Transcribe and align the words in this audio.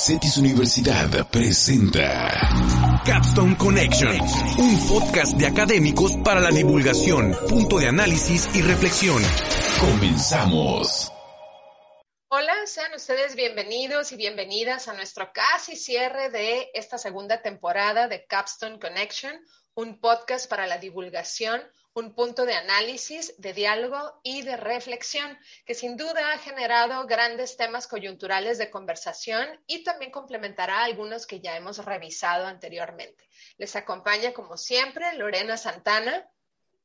CETIS 0.00 0.38
Universidad 0.38 1.10
presenta 1.30 3.02
Capstone 3.04 3.54
Connection, 3.58 4.18
un 4.58 4.88
podcast 4.88 5.36
de 5.36 5.46
académicos 5.46 6.16
para 6.24 6.40
la 6.40 6.48
divulgación, 6.48 7.36
punto 7.46 7.78
de 7.78 7.88
análisis 7.88 8.48
y 8.54 8.62
reflexión. 8.62 9.22
Comenzamos. 9.78 11.12
Hola, 12.28 12.54
sean 12.64 12.94
ustedes 12.94 13.36
bienvenidos 13.36 14.12
y 14.12 14.16
bienvenidas 14.16 14.88
a 14.88 14.94
nuestro 14.94 15.34
casi 15.34 15.76
cierre 15.76 16.30
de 16.30 16.70
esta 16.72 16.96
segunda 16.96 17.42
temporada 17.42 18.08
de 18.08 18.24
Capstone 18.24 18.78
Connection, 18.78 19.38
un 19.74 20.00
podcast 20.00 20.48
para 20.48 20.66
la 20.66 20.78
divulgación, 20.78 21.60
un 21.94 22.14
punto 22.14 22.46
de 22.46 22.54
análisis, 22.54 23.34
de 23.38 23.52
diálogo 23.52 24.20
y 24.22 24.42
de 24.42 24.56
reflexión 24.56 25.36
que 25.64 25.74
sin 25.74 25.96
duda 25.96 26.32
ha 26.32 26.38
generado 26.38 27.06
grandes 27.06 27.56
temas 27.56 27.86
coyunturales 27.88 28.58
de 28.58 28.70
conversación 28.70 29.46
y 29.66 29.82
también 29.82 30.10
complementará 30.10 30.84
algunos 30.84 31.26
que 31.26 31.40
ya 31.40 31.56
hemos 31.56 31.84
revisado 31.84 32.46
anteriormente. 32.46 33.24
Les 33.58 33.74
acompaña 33.76 34.32
como 34.32 34.56
siempre 34.56 35.16
Lorena 35.16 35.56
Santana. 35.56 36.28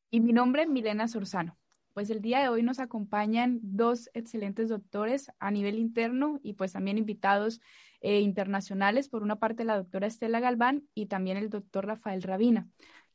Y 0.10 0.20
mi 0.20 0.34
nombre 0.34 0.66
Milena 0.66 1.08
Sorzano. 1.08 1.58
Pues 1.94 2.10
el 2.10 2.22
día 2.22 2.42
de 2.42 2.50
hoy 2.50 2.62
nos 2.62 2.80
acompañan 2.80 3.60
dos 3.62 4.10
excelentes 4.14 4.68
doctores 4.68 5.32
a 5.40 5.50
nivel 5.50 5.80
interno 5.80 6.42
y 6.44 6.54
pues 6.54 6.74
también 6.74 6.98
invitados 6.98 7.62
eh, 8.02 8.20
internacionales. 8.20 9.08
Por 9.08 9.24
una 9.24 9.38
parte, 9.38 9.64
la 9.64 9.78
doctora 9.78 10.08
Estela 10.08 10.42
Galván 10.42 10.90
y 10.94 11.06
también 11.06 11.38
el 11.38 11.50
doctor 11.50 11.86
Rafael 11.86 12.22
Rabina, 12.22 12.68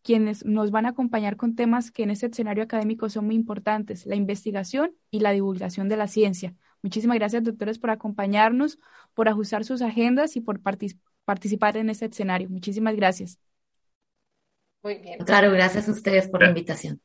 quienes 0.03 0.45
nos 0.45 0.71
van 0.71 0.87
a 0.87 0.91
acompañar 0.91 1.37
con 1.37 1.55
temas 1.55 1.91
que 1.91 2.03
en 2.03 2.11
este 2.11 2.27
escenario 2.27 2.65
académico 2.65 3.09
son 3.09 3.27
muy 3.27 3.35
importantes, 3.35 4.07
la 4.07 4.17
investigación 4.17 4.95
y 5.11 5.21
la 5.21 5.33
divulgación 5.33 5.89
de 5.89 5.97
la 5.97 6.09
ciencia. 6.09 6.55
Muchísimas 6.83 7.19
gracias, 7.19 7.45
doctores, 7.45 7.79
por 7.79 7.91
acompañarnos, 7.91 8.79
por 9.15 9.29
ajustar 9.29 9.65
sus 9.65 9.83
agendas 9.83 10.37
y 10.37 10.41
por 10.41 10.61
participar 10.61 11.77
en 11.77 11.91
este 11.91 12.07
escenario. 12.07 12.49
Muchísimas 12.49 12.97
gracias. 12.97 13.39
Muy 14.83 14.97
bien. 14.97 15.19
Claro, 15.19 15.51
gracias 15.51 15.89
a 15.89 15.93
ustedes 15.93 16.29
por 16.29 16.43
la 16.43 16.49
invitación. 16.49 17.01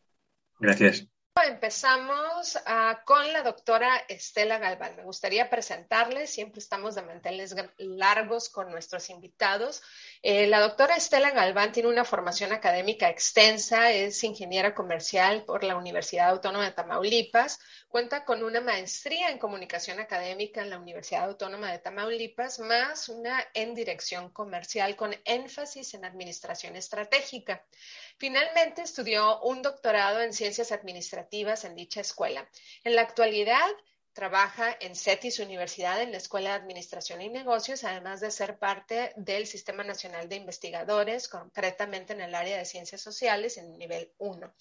Gracias. 0.59 1.09
Empezamos 1.47 2.55
uh, 2.55 3.05
con 3.05 3.31
la 3.31 3.43
doctora 3.43 4.03
Estela 4.07 4.57
Galván. 4.57 4.95
Me 4.95 5.03
gustaría 5.03 5.47
presentarles, 5.47 6.31
siempre 6.31 6.59
estamos 6.59 6.95
de 6.95 7.03
manteles 7.03 7.55
largos 7.77 8.49
con 8.49 8.71
nuestros 8.71 9.11
invitados. 9.11 9.83
Eh, 10.23 10.47
la 10.47 10.59
doctora 10.59 10.95
Estela 10.95 11.29
Galván 11.29 11.71
tiene 11.71 11.89
una 11.89 12.03
formación 12.03 12.51
académica 12.51 13.09
extensa, 13.09 13.91
es 13.91 14.23
ingeniera 14.23 14.73
comercial 14.73 15.43
por 15.45 15.63
la 15.63 15.75
Universidad 15.75 16.29
Autónoma 16.29 16.65
de 16.65 16.71
Tamaulipas, 16.71 17.59
cuenta 17.89 18.25
con 18.25 18.43
una 18.43 18.59
maestría 18.59 19.29
en 19.29 19.37
comunicación 19.37 19.99
académica 19.99 20.63
en 20.63 20.71
la 20.71 20.79
Universidad 20.79 21.25
Autónoma 21.25 21.71
de 21.71 21.77
Tamaulipas, 21.77 22.57
más 22.57 23.07
una 23.07 23.45
en 23.53 23.75
dirección 23.75 24.31
comercial 24.31 24.95
con 24.95 25.15
énfasis 25.25 25.93
en 25.93 26.05
administración 26.05 26.75
estratégica. 26.75 27.63
Finalmente 28.17 28.81
estudió 28.81 29.41
un 29.41 29.61
doctorado 29.61 30.21
en 30.21 30.33
ciencias 30.33 30.71
administrativas 30.71 31.65
en 31.65 31.75
dicha 31.75 32.01
escuela. 32.01 32.49
En 32.83 32.95
la 32.95 33.01
actualidad 33.01 33.67
Trabaja 34.15 34.77
en 34.79 34.95
CETIS 34.95 35.39
Universidad 35.39 36.01
en 36.01 36.13
la 36.13 36.19
Escuela 36.19 36.51
de 36.51 36.55
Administración 36.55 37.21
y 37.21 37.27
Negocios, 37.27 37.83
además 37.83 38.21
de 38.21 38.31
ser 38.31 38.57
parte 38.57 39.11
del 39.17 39.45
Sistema 39.45 39.83
Nacional 39.83 40.29
de 40.29 40.37
Investigadores, 40.37 41.27
concretamente 41.27 42.13
en 42.13 42.21
el 42.21 42.33
área 42.33 42.57
de 42.57 42.63
Ciencias 42.63 43.01
Sociales 43.01 43.57
en 43.57 43.77
nivel 43.77 44.13
1. 44.17 44.53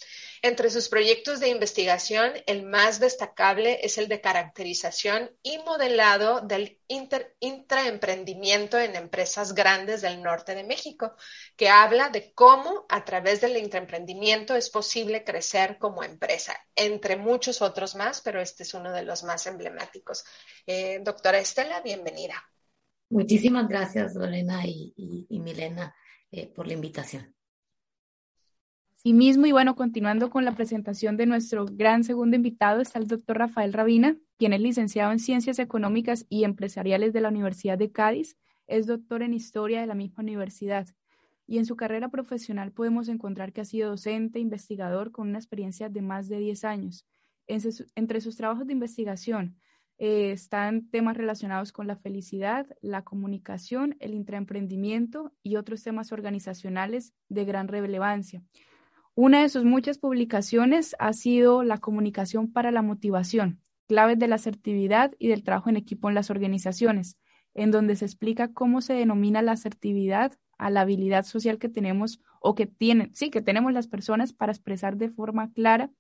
Entre 0.43 0.71
sus 0.71 0.89
proyectos 0.89 1.39
de 1.39 1.51
investigación, 1.51 2.33
el 2.47 2.65
más 2.65 2.99
destacable 2.99 3.79
es 3.83 3.97
el 3.97 4.09
de 4.09 4.21
caracterización 4.21 5.31
y 5.41 5.59
modelado 5.59 6.41
del 6.41 6.81
intraemprendimiento 6.89 8.81
en 8.81 8.97
empresas 8.97 9.55
grandes 9.55 10.03
del 10.03 10.21
norte 10.21 10.57
de 10.57 10.65
México, 10.65 11.15
que 11.57 11.69
habla 11.69 12.09
de 12.09 12.33
cómo 12.33 12.87
a 12.89 13.05
través 13.05 13.41
del 13.41 13.57
intraemprendimiento 13.57 14.57
es 14.57 14.69
posible 14.69 15.23
crecer 15.23 15.79
como 15.79 16.03
empresa, 16.03 16.59
entre 16.75 17.15
muchos 17.15 17.63
otros 17.63 17.95
más, 17.95 18.21
pero 18.21 18.41
este 18.41 18.65
es 18.65 18.75
uno 18.75 18.91
de 18.91 19.03
los 19.03 19.23
más 19.23 19.44
emblemáticos. 19.47 20.25
Eh, 20.67 21.01
doctora 21.03 21.39
Estela, 21.39 21.81
bienvenida. 21.81 22.35
Muchísimas 23.11 23.69
gracias, 23.69 24.15
Lorena 24.15 24.67
y, 24.67 25.27
Milena, 25.41 25.95
eh, 26.31 26.47
por 26.49 26.67
la 26.67 26.73
invitación. 26.73 27.35
Sí 28.95 29.13
mismo, 29.13 29.47
y 29.47 29.53
bueno, 29.53 29.77
continuando 29.77 30.31
con 30.31 30.45
la 30.45 30.55
presentación 30.55 31.17
de 31.17 31.27
nuestro 31.27 31.67
gran 31.67 32.05
segundo 32.05 32.37
invitado, 32.37 32.81
está 32.81 32.99
el 32.99 33.07
doctor 33.07 33.39
Rafael 33.39 33.73
Rabina, 33.73 34.17
quien 34.39 34.55
es 34.55 34.61
licenciado 34.61 35.13
en 35.13 35.19
Ciencias 35.19 35.59
Económicas 35.59 36.25
y 36.31 36.45
Empresariales 36.45 37.13
de 37.13 37.21
la 37.21 37.29
Universidad 37.29 37.77
de 37.77 37.93
Cádiz, 37.93 38.37
es 38.67 38.87
doctor 38.87 39.23
en 39.23 39.35
Historia 39.35 39.81
de 39.81 39.87
la 39.87 39.95
misma 39.95 40.23
universidad. 40.23 40.89
Y 41.47 41.59
en 41.59 41.67
su 41.67 41.77
carrera 41.77 42.09
profesional 42.09 42.73
podemos 42.73 43.09
encontrar 43.09 43.53
que 43.53 43.61
ha 43.61 43.67
sido 43.67 43.91
docente, 43.91 44.39
investigador 44.39 45.13
con 45.13 45.29
una 45.29 45.39
experiencia 45.39 45.91
de 45.91 46.01
más 46.01 46.29
de 46.31 46.39
10 46.39 46.65
años 46.65 47.07
entre 47.47 48.21
sus 48.21 48.37
trabajos 48.37 48.67
de 48.67 48.73
investigación 48.73 49.57
eh, 49.99 50.33
están 50.33 50.89
temas 50.91 51.17
relacionados 51.17 51.71
con 51.71 51.87
la 51.87 51.97
felicidad, 51.97 52.67
la 52.81 53.03
comunicación, 53.03 53.97
el 54.01 54.15
intraemprendimiento 54.15 55.33
y 55.43 55.57
otros 55.57 55.85
temas 55.85 56.11
organizacionales 56.11 57.15
de 57.29 57.45
gran 57.45 57.69
relevancia. 57.69 58.43
Una 59.15 59.43
de 59.43 59.49
sus 59.49 59.65
muchas 59.65 59.99
publicaciones 59.99 60.97
ha 60.99 61.13
sido 61.13 61.63
La 61.63 61.79
comunicación 61.79 62.53
para 62.53 62.73
la 62.73 62.83
motivación, 62.83 63.61
claves 63.87 64.19
de 64.19 64.27
la 64.27 64.35
asertividad 64.35 65.13
y 65.21 65.29
del 65.29 65.45
trabajo 65.45 65.71
en 65.71 65.77
equipo 65.77 66.09
en 66.09 66.17
las 66.17 66.31
organizaciones, 66.31 67.17
en 67.55 67.71
donde 67.71 67.95
se 67.95 68.05
explica 68.05 68.53
cómo 68.53 68.81
se 68.81 68.95
denomina 68.95 69.43
la 69.43 69.53
asertividad 69.53 70.33
a 70.59 70.71
la 70.71 70.81
habilidad 70.81 71.25
social 71.25 71.59
que 71.59 71.69
tenemos 71.69 72.21
o 72.41 72.57
que 72.57 72.67
tienen, 72.67 73.15
sí, 73.15 73.31
que 73.31 73.43
tenemos 73.43 73.73
las 73.73 73.87
personas 73.87 74.33
para 74.33 74.51
expresar 74.51 74.97
de 74.97 75.11
forma 75.11 75.53
clara 75.53 75.91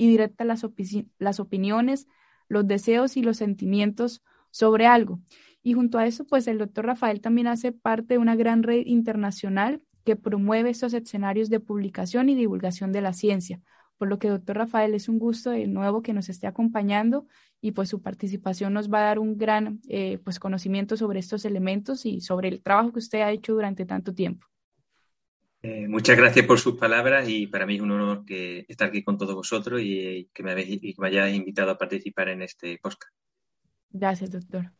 y 0.00 0.08
directa 0.08 0.46
las, 0.46 0.64
opiniones, 0.64 2.08
los 2.48 2.66
deseos 2.66 3.18
y 3.18 3.22
los 3.22 3.36
sentimientos 3.36 4.22
sobre 4.50 4.86
algo. 4.86 5.20
Y 5.62 5.74
junto 5.74 5.98
a 5.98 6.06
eso, 6.06 6.24
pues 6.24 6.48
el 6.48 6.56
doctor 6.56 6.86
Rafael 6.86 7.20
también 7.20 7.48
hace 7.48 7.70
parte 7.70 8.14
de 8.14 8.18
una 8.18 8.34
gran 8.34 8.62
red 8.62 8.86
internacional 8.86 9.82
que 10.06 10.16
promueve 10.16 10.70
estos 10.70 10.94
escenarios 10.94 11.50
de 11.50 11.60
publicación 11.60 12.30
y 12.30 12.34
divulgación 12.34 12.92
de 12.92 13.02
la 13.02 13.12
ciencia. 13.12 13.60
Por 13.98 14.08
lo 14.08 14.18
que, 14.18 14.30
doctor 14.30 14.56
Rafael, 14.56 14.94
es 14.94 15.06
un 15.10 15.18
gusto 15.18 15.50
de 15.50 15.66
nuevo 15.66 16.00
que 16.00 16.14
nos 16.14 16.30
esté 16.30 16.46
acompañando 16.46 17.26
y 17.60 17.72
pues 17.72 17.90
su 17.90 18.00
participación 18.00 18.72
nos 18.72 18.90
va 18.90 19.00
a 19.00 19.04
dar 19.04 19.18
un 19.18 19.36
gran 19.36 19.80
eh, 19.86 20.18
pues 20.24 20.38
conocimiento 20.38 20.96
sobre 20.96 21.20
estos 21.20 21.44
elementos 21.44 22.06
y 22.06 22.22
sobre 22.22 22.48
el 22.48 22.62
trabajo 22.62 22.90
que 22.90 23.00
usted 23.00 23.20
ha 23.20 23.32
hecho 23.32 23.52
durante 23.52 23.84
tanto 23.84 24.14
tiempo. 24.14 24.46
Eh, 25.62 25.86
muchas 25.88 26.16
gracias 26.16 26.46
por 26.46 26.58
sus 26.58 26.78
palabras 26.78 27.28
y 27.28 27.46
para 27.46 27.66
mí 27.66 27.76
es 27.76 27.82
un 27.82 27.90
honor 27.90 28.24
estar 28.26 28.88
aquí 28.88 29.02
con 29.02 29.18
todos 29.18 29.34
vosotros 29.34 29.80
y, 29.82 30.30
que 30.32 30.42
me, 30.42 30.52
habéis, 30.52 30.82
y 30.82 30.94
que 30.94 31.02
me 31.02 31.08
hayáis 31.08 31.36
invitado 31.36 31.72
a 31.72 31.78
participar 31.78 32.28
en 32.28 32.42
este 32.42 32.78
podcast. 32.78 33.12
Gracias, 33.90 34.30
doctor. 34.30 34.72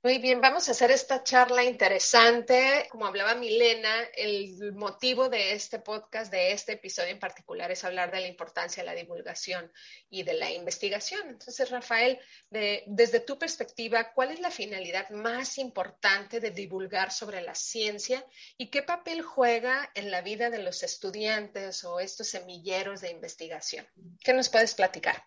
Muy 0.00 0.18
bien, 0.18 0.40
vamos 0.40 0.68
a 0.68 0.70
hacer 0.70 0.92
esta 0.92 1.24
charla 1.24 1.64
interesante. 1.64 2.86
Como 2.88 3.04
hablaba 3.04 3.34
Milena, 3.34 4.04
el 4.16 4.72
motivo 4.74 5.28
de 5.28 5.54
este 5.54 5.80
podcast, 5.80 6.30
de 6.30 6.52
este 6.52 6.74
episodio 6.74 7.10
en 7.10 7.18
particular, 7.18 7.72
es 7.72 7.82
hablar 7.82 8.12
de 8.12 8.20
la 8.20 8.28
importancia 8.28 8.84
de 8.84 8.86
la 8.86 8.94
divulgación 8.94 9.72
y 10.08 10.22
de 10.22 10.34
la 10.34 10.52
investigación. 10.52 11.28
Entonces, 11.28 11.68
Rafael, 11.70 12.20
desde 12.48 13.18
tu 13.18 13.40
perspectiva, 13.40 14.12
¿cuál 14.14 14.30
es 14.30 14.38
la 14.38 14.52
finalidad 14.52 15.10
más 15.10 15.58
importante 15.58 16.38
de 16.38 16.52
divulgar 16.52 17.10
sobre 17.10 17.42
la 17.42 17.56
ciencia 17.56 18.24
y 18.56 18.70
qué 18.70 18.84
papel 18.84 19.22
juega 19.22 19.90
en 19.96 20.12
la 20.12 20.22
vida 20.22 20.48
de 20.48 20.62
los 20.62 20.84
estudiantes 20.84 21.82
o 21.82 21.98
estos 21.98 22.28
semilleros 22.28 23.00
de 23.00 23.10
investigación? 23.10 23.84
¿Qué 24.22 24.32
nos 24.32 24.48
puedes 24.48 24.76
platicar? 24.76 25.24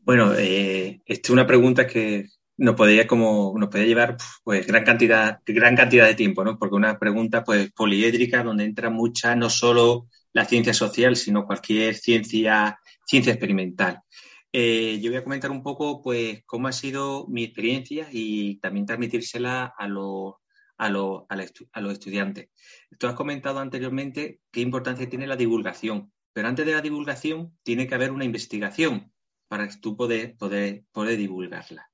Bueno, 0.00 0.34
eh, 0.36 1.00
esta 1.06 1.28
es 1.28 1.30
una 1.30 1.46
pregunta 1.46 1.86
que 1.86 2.26
nos 2.56 2.74
podría 2.74 3.06
como 3.06 3.54
nos 3.56 3.68
podría 3.68 3.86
llevar 3.86 4.16
pues 4.44 4.66
gran 4.66 4.84
cantidad 4.84 5.40
gran 5.46 5.76
cantidad 5.76 6.06
de 6.06 6.14
tiempo 6.14 6.44
no 6.44 6.58
porque 6.58 6.76
una 6.76 6.98
pregunta 6.98 7.44
pues 7.44 7.72
poliédrica 7.72 8.42
donde 8.42 8.64
entra 8.64 8.90
mucha 8.90 9.34
no 9.36 9.50
solo 9.50 10.08
la 10.32 10.44
ciencia 10.44 10.74
social 10.74 11.16
sino 11.16 11.46
cualquier 11.46 11.94
ciencia 11.94 12.78
ciencia 13.06 13.32
experimental 13.32 14.00
eh, 14.52 15.00
yo 15.00 15.10
voy 15.10 15.18
a 15.18 15.24
comentar 15.24 15.50
un 15.50 15.62
poco 15.62 16.02
pues 16.02 16.42
cómo 16.44 16.68
ha 16.68 16.72
sido 16.72 17.26
mi 17.28 17.44
experiencia 17.44 18.08
y 18.12 18.56
también 18.60 18.86
transmitírsela 18.86 19.72
a 19.76 19.88
los 19.88 20.34
a, 20.82 20.88
los, 20.88 21.22
a, 21.28 21.80
los 21.80 21.92
estudiantes. 21.92 22.48
Tú 22.98 23.06
has 23.06 23.14
comentado 23.14 23.60
anteriormente 23.60 24.40
qué 24.50 24.60
importancia 24.60 25.08
tiene 25.08 25.28
la 25.28 25.36
divulgación, 25.36 26.12
pero 26.32 26.48
antes 26.48 26.66
de 26.66 26.72
la 26.72 26.80
divulgación 26.80 27.56
tiene 27.62 27.86
que 27.86 27.94
haber 27.94 28.10
una 28.10 28.24
investigación 28.24 29.12
para 29.46 29.68
que 29.68 29.76
tú 29.76 29.96
poder, 29.96 30.36
poder, 30.36 30.84
poder 30.90 31.18
divulgarla. 31.18 31.91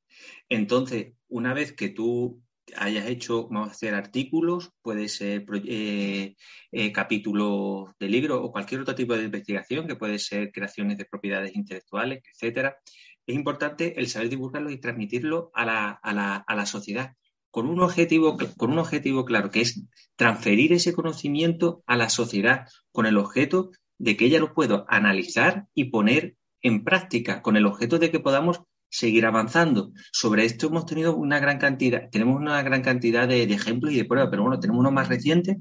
Entonces, 0.48 1.14
una 1.28 1.54
vez 1.54 1.72
que 1.72 1.88
tú 1.88 2.42
hayas 2.76 3.06
hecho, 3.06 3.48
vamos 3.48 3.68
a 3.68 3.72
hacer 3.72 3.94
artículos, 3.94 4.70
puede 4.82 5.08
ser 5.08 5.46
eh, 5.66 6.36
eh, 6.72 6.92
capítulos 6.92 7.90
de 7.98 8.08
libro 8.08 8.42
o 8.42 8.52
cualquier 8.52 8.82
otro 8.82 8.94
tipo 8.94 9.16
de 9.16 9.24
investigación, 9.24 9.86
que 9.86 9.96
puede 9.96 10.18
ser 10.18 10.52
creaciones 10.52 10.98
de 10.98 11.06
propiedades 11.06 11.54
intelectuales, 11.54 12.22
etcétera. 12.32 12.76
Es 13.26 13.34
importante 13.34 13.98
el 13.98 14.08
saber 14.08 14.28
divulgarlo 14.28 14.70
y 14.70 14.80
transmitirlo 14.80 15.50
a 15.54 15.64
la, 15.64 15.90
a 15.90 16.12
la, 16.12 16.36
a 16.36 16.54
la 16.54 16.66
sociedad 16.66 17.14
con 17.50 17.66
un 17.66 17.80
objetivo, 17.80 18.36
con 18.56 18.72
un 18.72 18.78
objetivo 18.78 19.24
claro, 19.24 19.50
que 19.50 19.62
es 19.62 19.82
transferir 20.16 20.72
ese 20.72 20.92
conocimiento 20.92 21.82
a 21.86 21.96
la 21.96 22.08
sociedad 22.10 22.66
con 22.92 23.06
el 23.06 23.16
objeto 23.16 23.70
de 23.98 24.16
que 24.16 24.26
ella 24.26 24.38
lo 24.38 24.54
pueda 24.54 24.84
analizar 24.88 25.66
y 25.74 25.84
poner 25.84 26.36
en 26.62 26.84
práctica, 26.84 27.42
con 27.42 27.56
el 27.56 27.66
objeto 27.66 27.98
de 27.98 28.10
que 28.10 28.20
podamos 28.20 28.60
seguir 28.88 29.26
avanzando. 29.26 29.92
Sobre 30.12 30.44
esto 30.44 30.68
hemos 30.68 30.86
tenido 30.86 31.16
una 31.16 31.38
gran 31.40 31.58
cantidad, 31.58 32.08
tenemos 32.10 32.36
una 32.36 32.62
gran 32.62 32.82
cantidad 32.82 33.28
de, 33.28 33.42
ejemplos 33.42 33.92
y 33.92 33.96
de 33.96 34.04
pruebas, 34.04 34.30
pero 34.30 34.42
bueno, 34.42 34.60
tenemos 34.60 34.80
uno 34.80 34.90
más 34.90 35.08
reciente 35.08 35.58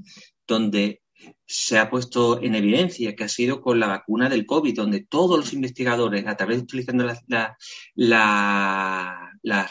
donde 0.48 1.02
se 1.46 1.80
ha 1.80 1.90
puesto 1.90 2.42
en 2.42 2.56
evidencia 2.56 3.16
que 3.16 3.24
ha 3.24 3.30
sido 3.30 3.62
con 3.62 3.80
la 3.80 3.88
vacuna 3.88 4.30
del 4.30 4.46
COVID, 4.46 4.76
donde 4.76 5.04
todos 5.04 5.40
los 5.40 5.54
investigadores, 5.54 6.28
a 6.28 6.36
través 6.36 6.58
de 6.58 6.64
utilizando 6.64 7.06
las, 7.06 7.22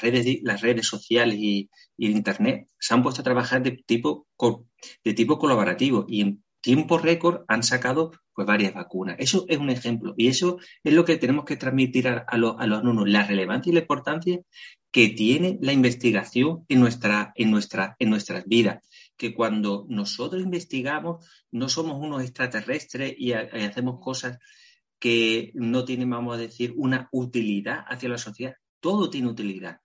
redes, 0.03 0.39
las 0.43 0.61
redes 0.61 0.87
sociales 0.87 1.37
y, 1.39 1.71
y, 1.97 2.11
Internet, 2.11 2.69
se 2.79 2.95
han 2.95 3.03
puesto 3.03 3.21
a 3.21 3.25
trabajar 3.25 3.63
de 3.63 3.73
tipo, 3.87 4.27
de 5.05 5.15
tipo 5.15 5.39
colaborativo 5.39 6.05
y 6.09 6.41
tiempo 6.67 6.99
récord 6.99 7.45
han 7.47 7.63
sacado 7.63 8.11
pues 8.35 8.45
varias 8.45 8.75
vacunas. 8.75 9.15
Eso 9.21 9.45
es 9.49 9.57
un 9.57 9.71
ejemplo 9.71 10.15
y 10.17 10.27
eso 10.27 10.59
es 10.83 10.93
lo 10.93 11.05
que 11.05 11.17
tenemos 11.17 11.45
que 11.45 11.57
transmitir 11.57 12.09
a, 12.09 12.37
los, 12.37 12.57
alumnos, 12.59 13.09
la 13.09 13.25
relevancia 13.25 13.71
y 13.71 13.75
la 13.75 13.83
importancia 13.83 14.41
que 14.91 15.11
tiene 15.11 15.59
la 15.63 15.73
investigación 15.73 16.65
en, 16.69 16.81
nuestra, 16.81 17.33
en, 17.37 17.53
nuestra, 17.53 17.95
en 18.01 18.11
nuestras 18.11 18.47
vidas. 18.47 18.85
Que 19.17 19.33
cuando 19.33 19.87
nosotros 19.89 20.43
investigamos 20.43 21.25
no 21.53 21.69
somos 21.69 22.05
unos 22.05 22.25
extraterrestres 22.25 23.15
y, 23.17 23.33
hacemos 23.33 24.01
cosas 24.01 24.41
que 24.99 25.53
no 25.55 25.85
tienen, 25.85 26.11
vamos 26.11 26.35
a 26.35 26.41
decir, 26.41 26.75
una 26.77 27.09
utilidad 27.13 27.85
hacia 27.87 28.09
la 28.09 28.19
sociedad. 28.19 28.57
Todo 28.81 29.09
tiene 29.09 29.29
utilidad. 29.29 29.83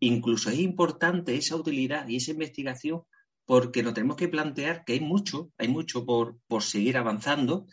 Incluso 0.00 0.48
es 0.48 0.60
importante 0.60 1.34
esa 1.34 1.56
utilidad 1.56 2.08
y 2.08 2.16
esa 2.16 2.30
investigación 2.30 3.02
porque 3.46 3.82
nos 3.82 3.94
tenemos 3.94 4.16
que 4.16 4.28
plantear 4.28 4.84
que 4.84 4.94
hay 4.94 5.00
mucho, 5.00 5.50
hay 5.58 5.68
mucho 5.68 6.04
por, 6.04 6.38
seguir 6.60 6.96
avanzando, 6.96 7.66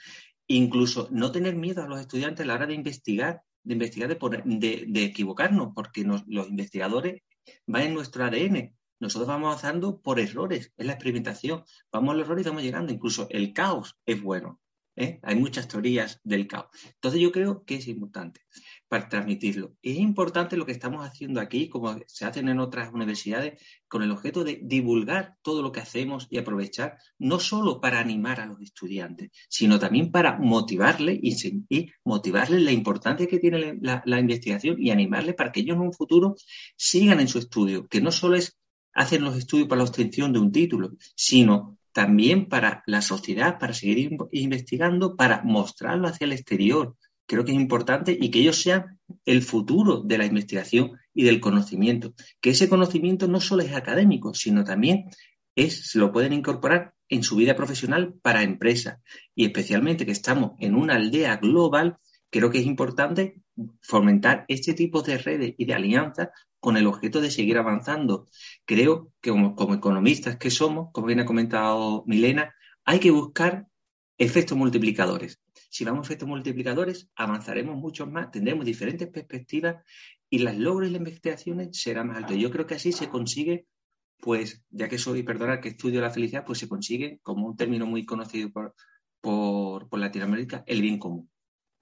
incluso 0.48 1.08
no 1.12 1.32
tener 1.32 1.56
miedo 1.56 1.84
a 1.84 1.88
los 1.88 2.00
estudiantes 2.00 2.44
a 2.44 2.48
la 2.48 2.56
hora 2.56 2.68
de 2.68 2.74
investigar, 2.74 3.42
de 3.64 3.74
investigar, 3.74 4.10
de, 4.10 4.86
de, 4.88 5.04
equivocarnos, 5.04 5.70
porque 5.76 6.04
los 6.04 6.50
investigadores 6.50 7.22
van 7.68 7.84
en 7.84 7.94
nuestro 7.94 8.26
ADN. 8.26 8.76
Nosotros 9.00 9.28
vamos 9.28 9.48
avanzando 9.48 10.02
por 10.02 10.20
errores, 10.20 10.74
es 10.76 10.86
la 10.86 10.94
experimentación. 10.94 11.64
Vamos 11.92 12.14
al 12.14 12.22
error 12.22 12.40
y 12.40 12.44
vamos 12.44 12.64
llegando. 12.64 12.92
Incluso 12.92 13.28
el 13.30 13.54
caos 13.54 13.98
es 14.06 14.22
bueno. 14.22 14.60
¿eh? 14.96 15.20
Hay 15.24 15.36
muchas 15.36 15.68
teorías 15.68 16.20
del 16.24 16.48
caos. 16.48 16.68
Entonces 16.96 17.22
yo 17.22 17.32
creo 17.32 17.64
que 17.64 17.76
es 17.76 17.88
importante 17.88 18.42
para 18.90 19.08
transmitirlo. 19.08 19.76
Es 19.82 19.98
importante 19.98 20.58
lo 20.58 20.66
que 20.66 20.72
estamos 20.72 21.06
haciendo 21.06 21.40
aquí, 21.40 21.70
como 21.70 21.96
se 22.08 22.26
hacen 22.26 22.50
en 22.50 22.60
otras 22.60 22.92
universidades, 22.92 23.62
con 23.88 24.04
el 24.04 24.12
objeto 24.12 24.44
de 24.44 24.60
divulgar 24.64 25.36
todo 25.42 25.62
lo 25.62 25.72
que 25.72 25.80
hacemos 25.80 26.28
y 26.30 26.40
aprovechar, 26.40 26.98
no 27.20 27.40
solo 27.40 27.80
para 27.80 28.00
animar 28.00 28.42
a 28.42 28.48
los 28.48 28.60
estudiantes, 28.62 29.30
sino 29.48 29.80
también 29.80 30.12
para 30.12 30.38
motivarles 30.40 31.20
y, 31.22 31.92
motivarles 32.04 32.62
la 32.64 32.72
importancia 32.72 33.28
que 33.28 33.40
tiene 33.40 33.78
la, 33.82 34.02
la 34.06 34.20
investigación 34.20 34.76
y 34.80 34.90
animarles 34.90 35.36
para 35.36 35.52
que 35.52 35.62
ellos 35.62 35.76
en 35.76 35.84
un 35.84 35.94
futuro 35.94 36.36
sigan 36.76 37.20
en 37.20 37.28
su 37.28 37.38
estudio, 37.38 37.88
que 37.88 38.02
no 38.02 38.12
solo 38.12 38.36
es 38.36 38.58
hacer 38.94 39.22
los 39.22 39.38
estudios 39.38 39.68
para 39.68 39.84
la 39.84 39.90
obtención 39.90 40.34
de 40.34 40.40
un 40.40 40.52
título, 40.52 40.92
sino 41.16 41.78
también 41.92 42.48
para 42.48 42.84
la 42.86 43.02
sociedad, 43.02 43.60
para 43.60 43.74
seguir 43.74 44.18
investigando, 44.32 45.16
para 45.16 45.44
mostrarlo 45.44 46.08
hacia 46.08 46.26
el 46.26 46.34
exterior. 46.34 46.96
Creo 47.30 47.46
que 47.46 47.52
es 47.52 47.60
importante 47.60 48.18
y 48.20 48.32
que 48.32 48.40
ellos 48.40 48.60
sean 48.60 48.98
el 49.24 49.44
futuro 49.44 50.02
de 50.02 50.18
la 50.18 50.26
investigación 50.26 50.98
y 51.14 51.26
del 51.26 51.40
conocimiento. 51.40 52.16
Que 52.42 52.50
ese 52.50 52.68
conocimiento 52.68 53.28
no 53.28 53.40
solo 53.40 53.62
es 53.62 53.76
académico, 53.76 54.34
sino 54.34 54.64
también 54.64 55.12
es, 55.56 55.92
se 55.92 56.00
lo 56.00 56.12
pueden 56.12 56.34
incorporar 56.34 56.96
en 57.08 57.22
su 57.22 57.36
vida 57.36 57.56
profesional 57.56 58.16
para 58.24 58.42
empresas. 58.42 58.98
Y 59.36 59.46
especialmente 59.46 60.08
que 60.08 60.12
estamos 60.12 60.54
en 60.60 60.74
una 60.74 60.96
aldea 60.96 61.38
global, 61.38 62.00
creo 62.32 62.50
que 62.50 62.62
es 62.62 62.66
importante 62.66 63.44
fomentar 63.80 64.46
este 64.48 64.74
tipo 64.74 65.04
de 65.04 65.20
redes 65.20 65.54
y 65.56 65.66
de 65.66 65.76
alianzas 65.76 66.30
con 66.60 66.78
el 66.78 66.88
objeto 66.88 67.22
de 67.22 67.30
seguir 67.30 67.60
avanzando. 67.60 68.26
Creo 68.66 69.12
que 69.22 69.30
como, 69.30 69.76
economistas 69.76 70.38
que 70.38 70.50
somos, 70.50 70.90
como 70.94 71.06
bien 71.06 71.20
ha 71.20 71.26
comentado 71.26 72.04
Milena, 72.08 72.56
hay 72.86 72.98
que 72.98 73.12
buscar 73.12 73.68
efectos 74.18 74.58
multiplicadores. 74.58 75.40
Si 75.70 75.86
vamos 75.86 76.02
a 76.02 76.08
efectos 76.08 76.28
multiplicadores, 76.28 77.10
avanzaremos 77.16 77.78
mucho 77.78 78.08
más, 78.08 78.32
tendremos 78.32 78.66
diferentes 78.66 79.08
perspectivas 79.08 79.84
y 80.30 80.40
las 80.40 80.58
logros 80.58 80.90
y 80.90 80.92
las 80.92 81.00
investigaciones 81.00 81.70
serán 81.80 82.08
más 82.08 82.18
altos. 82.18 82.38
Yo 82.38 82.52
creo 82.52 82.66
que 82.66 82.76
así 82.76 82.92
se 82.92 83.10
consigue, 83.10 83.68
pues, 84.20 84.64
ya 84.70 84.90
que 84.90 84.98
soy, 84.98 85.24
perdonad, 85.24 85.60
que 85.60 85.70
estudio 85.70 86.02
la 86.02 86.10
felicidad, 86.10 86.44
pues 86.46 86.60
se 86.60 86.68
consigue, 86.68 87.20
como 87.24 87.48
un 87.48 87.56
término 87.56 87.86
muy 87.86 88.06
conocido 88.06 88.52
por, 88.52 88.76
por 89.22 90.00
Latinoamérica, 90.00 90.64
el 90.68 90.82
bien 90.82 91.00
común. 91.00 91.30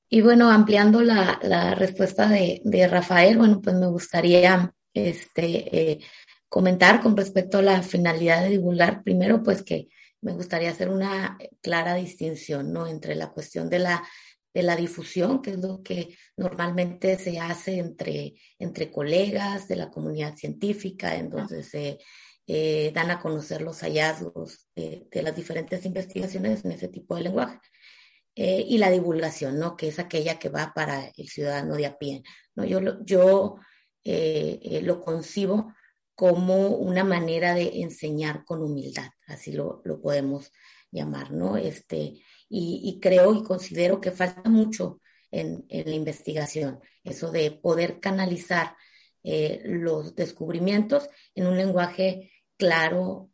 Y 0.10 0.22
bueno, 0.22 0.50
ampliando 0.50 1.02
la, 1.02 1.76
respuesta 1.76 2.30
de, 2.30 2.88
Rafael, 2.90 3.38
bueno, 3.38 3.62
pues 3.62 3.76
me 3.76 3.88
gustaría 3.88 4.74
este, 4.94 5.92
eh, 5.92 6.00
comentar 6.48 7.02
con 7.02 7.18
respecto 7.18 7.58
a 7.58 7.62
la 7.62 7.84
finalidad 7.84 8.44
de 8.44 8.52
divulgar. 8.52 9.04
Primero, 9.04 9.44
pues 9.44 9.64
que 9.64 9.90
me 10.28 10.34
gustaría 10.34 10.72
hacer 10.72 10.90
una 10.90 11.38
clara 11.62 11.96
distinción, 11.96 12.74
¿no? 12.74 12.86
Entre 12.86 13.16
la 13.16 13.32
cuestión 13.32 13.70
de 13.70 13.80
la, 13.80 14.04
de 14.54 14.62
la 14.62 14.76
difusión, 14.76 15.42
que 15.42 15.52
es 15.52 15.60
lo 15.60 15.82
que 15.82 16.18
normalmente 16.36 17.18
se 17.18 17.40
hace 17.40 17.78
entre, 17.78 18.34
entre 18.60 18.92
colegas 18.92 19.70
de 19.70 19.78
la 19.78 19.90
comunidad 19.90 20.36
científica, 20.36 21.16
en 21.16 21.30
donde 21.30 21.64
se 21.64 22.00
eh, 22.46 22.92
dan 22.94 23.10
a 23.10 23.22
conocer 23.22 23.62
los 23.62 23.80
hallazgos 23.80 24.68
de 24.76 25.22
las 25.24 25.34
diferentes 25.34 25.86
investigaciones 25.86 26.66
en 26.66 26.74
ese 26.74 26.90
tipo 26.90 27.16
de 27.16 27.22
lenguaje. 27.22 27.60
Eh, 28.36 28.66
y 28.68 28.78
la 28.78 28.92
divulgación, 28.92 29.58
¿no? 29.58 29.78
Que 29.78 29.88
es 29.88 29.98
aquella 29.98 30.38
que 30.38 30.50
va 30.50 30.74
para 30.76 31.08
el 31.16 31.30
ciudadano 31.30 31.76
de 31.76 31.86
a 31.86 31.98
pie, 31.98 32.22
¿no? 32.54 32.66
Yo, 32.66 32.80
yo 33.04 33.56
eh, 34.04 34.60
eh, 34.62 34.82
lo 34.84 35.02
concibo 35.02 35.74
como 36.18 36.70
una 36.70 37.06
manera 37.06 37.54
de 37.54 37.82
enseñar 37.82 38.44
con 38.44 38.62
humildad, 38.62 39.10
así 39.28 39.54
lo, 39.54 39.82
lo 39.86 40.02
podemos 40.02 40.52
llamar, 40.92 41.32
¿no? 41.32 41.56
Este, 41.56 42.22
y, 42.50 43.00
creo 43.02 43.34
y 43.34 43.44
considero 43.44 44.02
que 44.02 44.12
falta 44.12 44.50
mucho 44.50 45.00
en, 45.32 45.66
la 45.70 45.96
investigación, 45.96 46.80
eso 47.04 47.32
de 47.32 47.52
poder 47.52 48.00
canalizar 48.00 48.76
los 49.66 50.16
descubrimientos 50.16 51.10
en 51.36 51.48
un 51.48 51.58
lenguaje 51.58 52.32
claro 52.58 53.30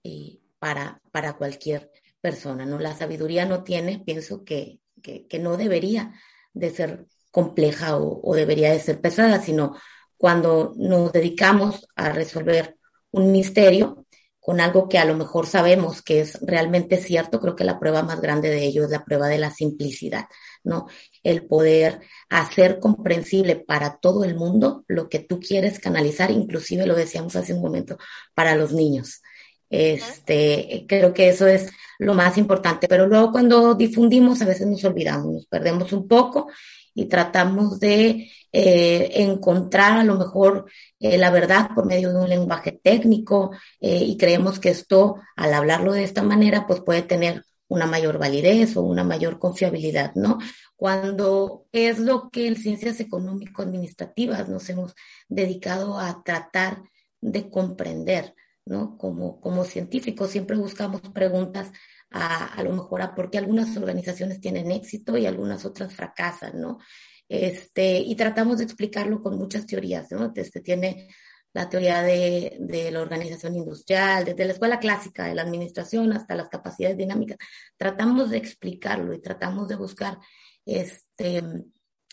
para, 0.60 1.02
para 1.12 1.38
cualquier 1.38 1.92
persona, 2.20 2.66
¿no? 2.66 2.80
La 2.80 2.96
sabiduría 2.96 3.46
no 3.46 3.64
tiene, 3.64 4.00
pienso 4.04 4.44
que 4.44 4.80
que, 5.04 5.40
no 5.40 5.58
debería 5.58 6.14
de 6.54 6.72
ser 6.72 7.06
compleja 7.30 7.98
o, 7.98 8.36
debería 8.36 8.72
de 8.72 8.80
ser 8.80 9.02
pesada, 9.02 9.42
sino 9.42 9.76
cuando 10.24 10.72
nos 10.78 11.12
dedicamos 11.12 11.86
a 11.98 12.08
resolver 12.08 12.78
un 13.12 13.34
misterio 13.34 14.06
con 14.40 14.62
algo 14.62 14.88
que 14.88 14.98
a 14.98 15.04
lo 15.04 15.16
mejor 15.16 15.48
sabemos 15.48 16.02
que 16.02 16.22
es 16.22 16.40
realmente 16.40 16.96
cierto, 16.96 17.42
creo 17.42 17.58
que 17.58 17.66
la 17.66 17.78
prueba 17.78 18.04
más 18.04 18.22
grande 18.22 18.50
de 18.50 18.64
ello 18.64 18.86
es 18.86 18.90
la 18.90 19.04
prueba 19.04 19.28
de 19.28 19.38
la 19.38 19.52
simplicidad, 19.52 20.28
¿no? 20.64 20.88
El 21.24 21.46
poder 21.46 22.00
hacer 22.30 22.80
comprensible 22.80 23.58
para 23.58 23.98
todo 23.98 24.24
el 24.24 24.36
mundo 24.36 24.86
lo 24.88 25.10
que 25.10 25.20
tú 25.20 25.42
quieres 25.42 25.78
canalizar, 25.78 26.32
inclusive 26.32 26.88
lo 26.88 26.96
decíamos 26.96 27.36
hace 27.36 27.54
un 27.54 27.62
momento, 27.62 27.98
para 28.34 28.56
los 28.56 28.72
niños. 28.72 29.22
Este, 29.70 30.86
creo 30.88 31.14
que 31.14 31.28
eso 31.28 31.48
es 31.48 31.70
lo 32.00 32.14
más 32.14 32.38
importante, 32.38 32.88
pero 32.88 33.08
luego 33.08 33.34
cuando 33.34 33.76
difundimos 33.76 34.42
a 34.42 34.46
veces 34.46 34.68
nos 34.68 34.86
olvidamos, 34.86 35.34
nos 35.34 35.48
perdemos 35.48 35.92
un 35.92 36.08
poco 36.08 36.48
y 36.94 37.06
tratamos 37.06 37.80
de 37.80 38.30
eh, 38.52 39.10
encontrar 39.16 40.00
a 40.00 40.04
lo 40.04 40.18
mejor 40.18 40.66
eh, 41.00 41.18
la 41.18 41.32
verdad 41.32 41.70
por 41.74 41.86
medio 41.86 42.14
de 42.14 42.20
un 42.20 42.30
lenguaje 42.30 42.72
técnico 42.72 43.52
eh, 43.80 44.04
y 44.04 44.18
creemos 44.18 44.60
que 44.60 44.70
esto, 44.70 45.16
al 45.36 45.54
hablarlo 45.54 45.94
de 45.94 46.04
esta 46.04 46.24
manera, 46.24 46.66
pues 46.68 46.82
puede 46.82 47.02
tener 47.02 47.44
una 47.68 47.88
mayor 47.88 48.20
validez 48.20 48.78
o 48.78 48.82
una 48.84 49.04
mayor 49.04 49.40
confiabilidad, 49.40 50.14
¿no? 50.16 50.38
Cuando 50.76 51.66
es 51.72 51.98
lo 51.98 52.30
que 52.30 52.48
en 52.48 52.56
ciencias 52.56 53.00
económico-administrativas 53.00 54.48
nos 54.50 54.70
hemos 54.70 54.94
dedicado 55.28 55.98
a 55.98 56.22
tratar 56.24 56.84
de 57.22 57.50
comprender 57.50 58.36
¿no? 58.66 58.98
Como, 58.98 59.42
como 59.42 59.66
científicos 59.66 60.32
siempre 60.32 60.58
buscamos 60.58 61.02
preguntas 61.14 61.72
a, 62.14 62.46
a, 62.46 62.64
lo 62.64 62.72
mejor 62.72 63.02
a 63.02 63.16
por 63.16 63.30
qué 63.30 63.40
algunas 63.40 63.76
organizaciones 63.76 64.40
tienen 64.40 64.72
éxito 64.72 65.18
y 65.18 65.26
algunas 65.26 65.66
otras 65.66 65.94
fracasan, 65.94 66.62
¿no? 66.62 66.80
Este, 67.28 67.98
y 67.98 68.16
tratamos 68.16 68.60
de 68.60 68.66
explicarlo 68.66 69.22
con 69.22 69.38
muchas 69.38 69.66
teorías, 69.66 70.12
¿no? 70.12 70.30
Desde 70.30 70.62
tiene 70.62 71.10
la 71.54 71.70
teoría 71.70 72.02
de, 72.02 72.58
de, 72.60 72.92
la 72.92 73.02
organización 73.02 73.56
industrial, 73.56 74.26
desde 74.26 74.46
la 74.46 74.54
escuela 74.54 74.80
clásica 74.80 75.26
de 75.26 75.36
la 75.36 75.44
administración 75.44 76.14
hasta 76.14 76.36
las 76.36 76.50
capacidades 76.50 76.98
dinámicas. 76.98 77.38
Tratamos 77.78 78.30
de 78.32 78.38
explicarlo 78.38 79.14
y 79.14 79.22
tratamos 79.22 79.68
de 79.68 79.76
buscar 79.76 80.20
este, 80.66 81.44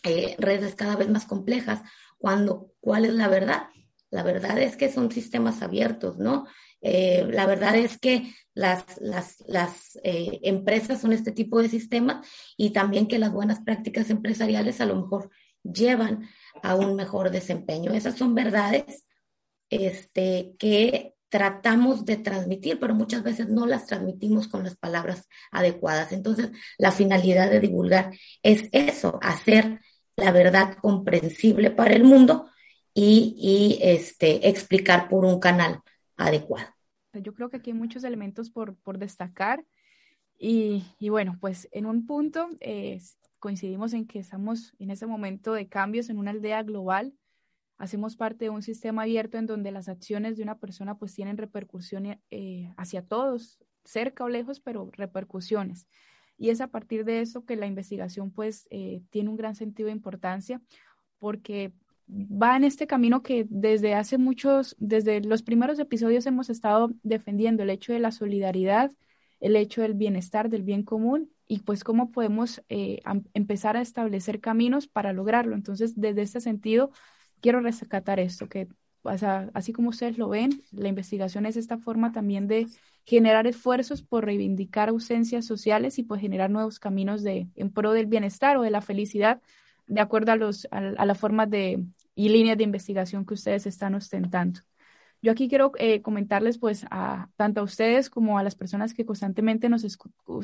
eh, 0.02 0.36
redes 0.38 0.74
cada 0.74 0.96
vez 0.96 1.08
más 1.08 1.26
complejas 1.26 1.80
cuando 2.18 2.72
cuál 2.80 3.06
es 3.06 3.14
la 3.14 3.28
verdad 3.28 3.62
la 4.10 4.22
verdad 4.24 4.58
es 4.58 4.76
que 4.76 4.90
son 4.90 5.10
sistemas 5.12 5.62
abiertos, 5.62 6.18
¿no? 6.18 6.46
Eh, 6.82 7.26
la 7.30 7.46
verdad 7.46 7.76
es 7.76 7.98
que 7.98 8.32
las, 8.54 8.84
las, 9.00 9.42
las 9.46 9.98
eh, 10.02 10.40
empresas 10.42 11.00
son 11.00 11.12
este 11.12 11.32
tipo 11.32 11.60
de 11.60 11.68
sistemas 11.68 12.26
y 12.56 12.70
también 12.70 13.06
que 13.06 13.18
las 13.18 13.32
buenas 13.32 13.60
prácticas 13.60 14.10
empresariales 14.10 14.80
a 14.80 14.86
lo 14.86 14.96
mejor 14.96 15.30
llevan 15.62 16.28
a 16.62 16.74
un 16.74 16.96
mejor 16.96 17.30
desempeño. 17.30 17.92
Esas 17.92 18.16
son 18.16 18.34
verdades 18.34 19.04
este, 19.68 20.54
que 20.58 21.14
tratamos 21.28 22.04
de 22.04 22.16
transmitir, 22.16 22.80
pero 22.80 22.94
muchas 22.94 23.22
veces 23.22 23.48
no 23.48 23.66
las 23.66 23.86
transmitimos 23.86 24.48
con 24.48 24.64
las 24.64 24.76
palabras 24.76 25.28
adecuadas. 25.52 26.12
Entonces, 26.12 26.50
la 26.76 26.92
finalidad 26.92 27.50
de 27.50 27.60
divulgar 27.60 28.12
es 28.42 28.68
eso, 28.72 29.18
hacer 29.22 29.80
la 30.16 30.32
verdad 30.32 30.76
comprensible 30.80 31.70
para 31.70 31.94
el 31.94 32.04
mundo 32.04 32.50
y, 32.92 33.36
y 33.38 33.78
este, 33.82 34.48
explicar 34.48 35.08
por 35.08 35.24
un 35.24 35.38
canal 35.38 35.82
adecuado. 36.20 36.66
Yo 37.12 37.34
creo 37.34 37.50
que 37.50 37.56
aquí 37.56 37.70
hay 37.70 37.76
muchos 37.76 38.04
elementos 38.04 38.50
por, 38.50 38.76
por 38.76 38.98
destacar 38.98 39.64
y, 40.38 40.84
y, 40.98 41.08
bueno, 41.08 41.36
pues 41.40 41.68
en 41.72 41.86
un 41.86 42.06
punto 42.06 42.48
eh, 42.60 43.00
coincidimos 43.40 43.92
en 43.92 44.06
que 44.06 44.20
estamos 44.20 44.74
en 44.78 44.90
ese 44.90 45.06
momento 45.06 45.52
de 45.52 45.68
cambios 45.68 46.08
en 46.08 46.18
una 46.18 46.30
aldea 46.30 46.62
global. 46.62 47.12
Hacemos 47.78 48.16
parte 48.16 48.44
de 48.44 48.50
un 48.50 48.62
sistema 48.62 49.02
abierto 49.02 49.38
en 49.38 49.46
donde 49.46 49.72
las 49.72 49.88
acciones 49.88 50.36
de 50.36 50.42
una 50.42 50.58
persona 50.58 50.96
pues 50.96 51.14
tienen 51.14 51.36
repercusiones 51.36 52.18
eh, 52.30 52.72
hacia 52.76 53.02
todos, 53.02 53.58
cerca 53.84 54.24
o 54.24 54.28
lejos, 54.28 54.60
pero 54.60 54.90
repercusiones. 54.92 55.88
Y 56.36 56.48
es 56.48 56.60
a 56.60 56.68
partir 56.68 57.04
de 57.04 57.20
eso 57.20 57.44
que 57.44 57.56
la 57.56 57.66
investigación 57.66 58.30
pues 58.30 58.66
eh, 58.70 59.02
tiene 59.10 59.28
un 59.28 59.36
gran 59.36 59.54
sentido 59.54 59.88
de 59.88 59.92
importancia 59.92 60.62
porque 61.18 61.74
va 62.10 62.56
en 62.56 62.64
este 62.64 62.86
camino 62.86 63.22
que 63.22 63.46
desde 63.48 63.94
hace 63.94 64.18
muchos, 64.18 64.76
desde 64.78 65.20
los 65.20 65.42
primeros 65.42 65.78
episodios 65.78 66.26
hemos 66.26 66.50
estado 66.50 66.90
defendiendo 67.02 67.62
el 67.62 67.70
hecho 67.70 67.92
de 67.92 68.00
la 68.00 68.10
solidaridad, 68.10 68.90
el 69.38 69.56
hecho 69.56 69.82
del 69.82 69.94
bienestar, 69.94 70.50
del 70.50 70.62
bien 70.62 70.82
común 70.82 71.30
y 71.46 71.60
pues 71.60 71.84
cómo 71.84 72.10
podemos 72.10 72.62
eh, 72.68 73.00
empezar 73.34 73.76
a 73.76 73.80
establecer 73.80 74.40
caminos 74.40 74.86
para 74.86 75.12
lograrlo. 75.12 75.54
Entonces, 75.54 75.98
desde 75.98 76.22
este 76.22 76.40
sentido, 76.40 76.90
quiero 77.40 77.60
rescatar 77.60 78.20
esto, 78.20 78.48
que 78.48 78.68
así 79.54 79.72
como 79.72 79.90
ustedes 79.90 80.18
lo 80.18 80.28
ven, 80.28 80.62
la 80.72 80.88
investigación 80.88 81.46
es 81.46 81.56
esta 81.56 81.78
forma 81.78 82.12
también 82.12 82.48
de 82.48 82.66
generar 83.04 83.46
esfuerzos 83.46 84.02
por 84.02 84.26
reivindicar 84.26 84.90
ausencias 84.90 85.46
sociales 85.46 85.98
y 85.98 86.02
pues 86.02 86.20
generar 86.20 86.50
nuevos 86.50 86.78
caminos 86.78 87.22
de, 87.22 87.48
en 87.56 87.70
pro 87.70 87.92
del 87.92 88.06
bienestar 88.06 88.58
o 88.58 88.62
de 88.62 88.70
la 88.70 88.82
felicidad 88.82 89.40
de 89.86 90.00
acuerdo 90.00 90.32
a, 90.32 90.36
los, 90.36 90.68
a, 90.70 90.78
a 90.78 91.06
las 91.06 91.18
formas 91.18 91.50
de, 91.50 91.82
y 92.20 92.28
líneas 92.28 92.58
de 92.58 92.64
investigación 92.64 93.24
que 93.24 93.32
ustedes 93.32 93.66
están 93.66 93.94
ostentando. 93.94 94.60
Yo 95.22 95.32
aquí 95.32 95.48
quiero 95.48 95.72
eh, 95.78 96.02
comentarles 96.02 96.58
pues 96.58 96.84
a 96.90 97.30
tanto 97.36 97.60
a 97.62 97.64
ustedes 97.64 98.10
como 98.10 98.38
a 98.38 98.42
las 98.42 98.56
personas 98.56 98.92
que 98.92 99.06
constantemente 99.06 99.70
nos 99.70 99.86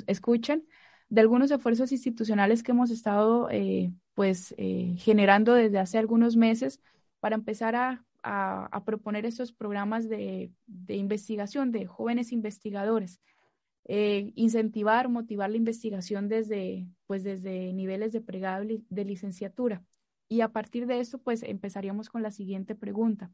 escuchan 0.06 0.62
de 1.10 1.20
algunos 1.20 1.50
esfuerzos 1.50 1.92
institucionales 1.92 2.62
que 2.62 2.72
hemos 2.72 2.90
estado 2.90 3.50
eh, 3.50 3.92
pues 4.14 4.54
eh, 4.56 4.94
generando 4.96 5.52
desde 5.52 5.78
hace 5.78 5.98
algunos 5.98 6.34
meses 6.34 6.80
para 7.20 7.36
empezar 7.36 7.76
a, 7.76 8.04
a, 8.22 8.82
proponer 8.86 9.26
estos 9.26 9.52
programas 9.52 10.08
de, 10.08 10.50
de, 10.66 10.96
investigación 10.96 11.72
de 11.72 11.86
jóvenes 11.86 12.32
investigadores. 12.32 13.20
incentivar, 14.34 15.08
motivar 15.08 15.50
la 15.50 15.58
investigación 15.58 16.28
desde, 16.28 16.88
pues 17.06 17.22
desde 17.22 17.72
niveles 17.74 18.12
de 18.12 18.20
pregrado 18.22 18.64
de 18.66 19.04
licenciatura. 19.04 19.82
Y 20.28 20.40
a 20.40 20.48
partir 20.48 20.86
de 20.86 21.00
eso, 21.00 21.18
pues 21.18 21.42
empezaríamos 21.42 22.08
con 22.08 22.22
la 22.22 22.30
siguiente 22.30 22.74
pregunta. 22.74 23.30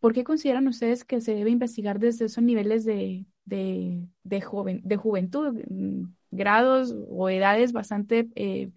¿Por 0.00 0.12
qué 0.12 0.24
consideran 0.24 0.66
ustedes 0.66 1.04
que 1.04 1.20
se 1.20 1.34
debe 1.34 1.50
investigar 1.50 2.00
desde 2.00 2.24
esos 2.24 2.42
niveles 2.42 2.84
de, 2.84 3.24
de, 3.44 4.08
de, 4.24 4.40
joven, 4.40 4.80
de 4.84 4.96
juventud, 4.96 5.62
mm, 5.70 6.12
grados 6.32 6.94
o 7.08 7.28
edades 7.28 7.72
bastante 7.72 8.28
eh, 8.34 8.70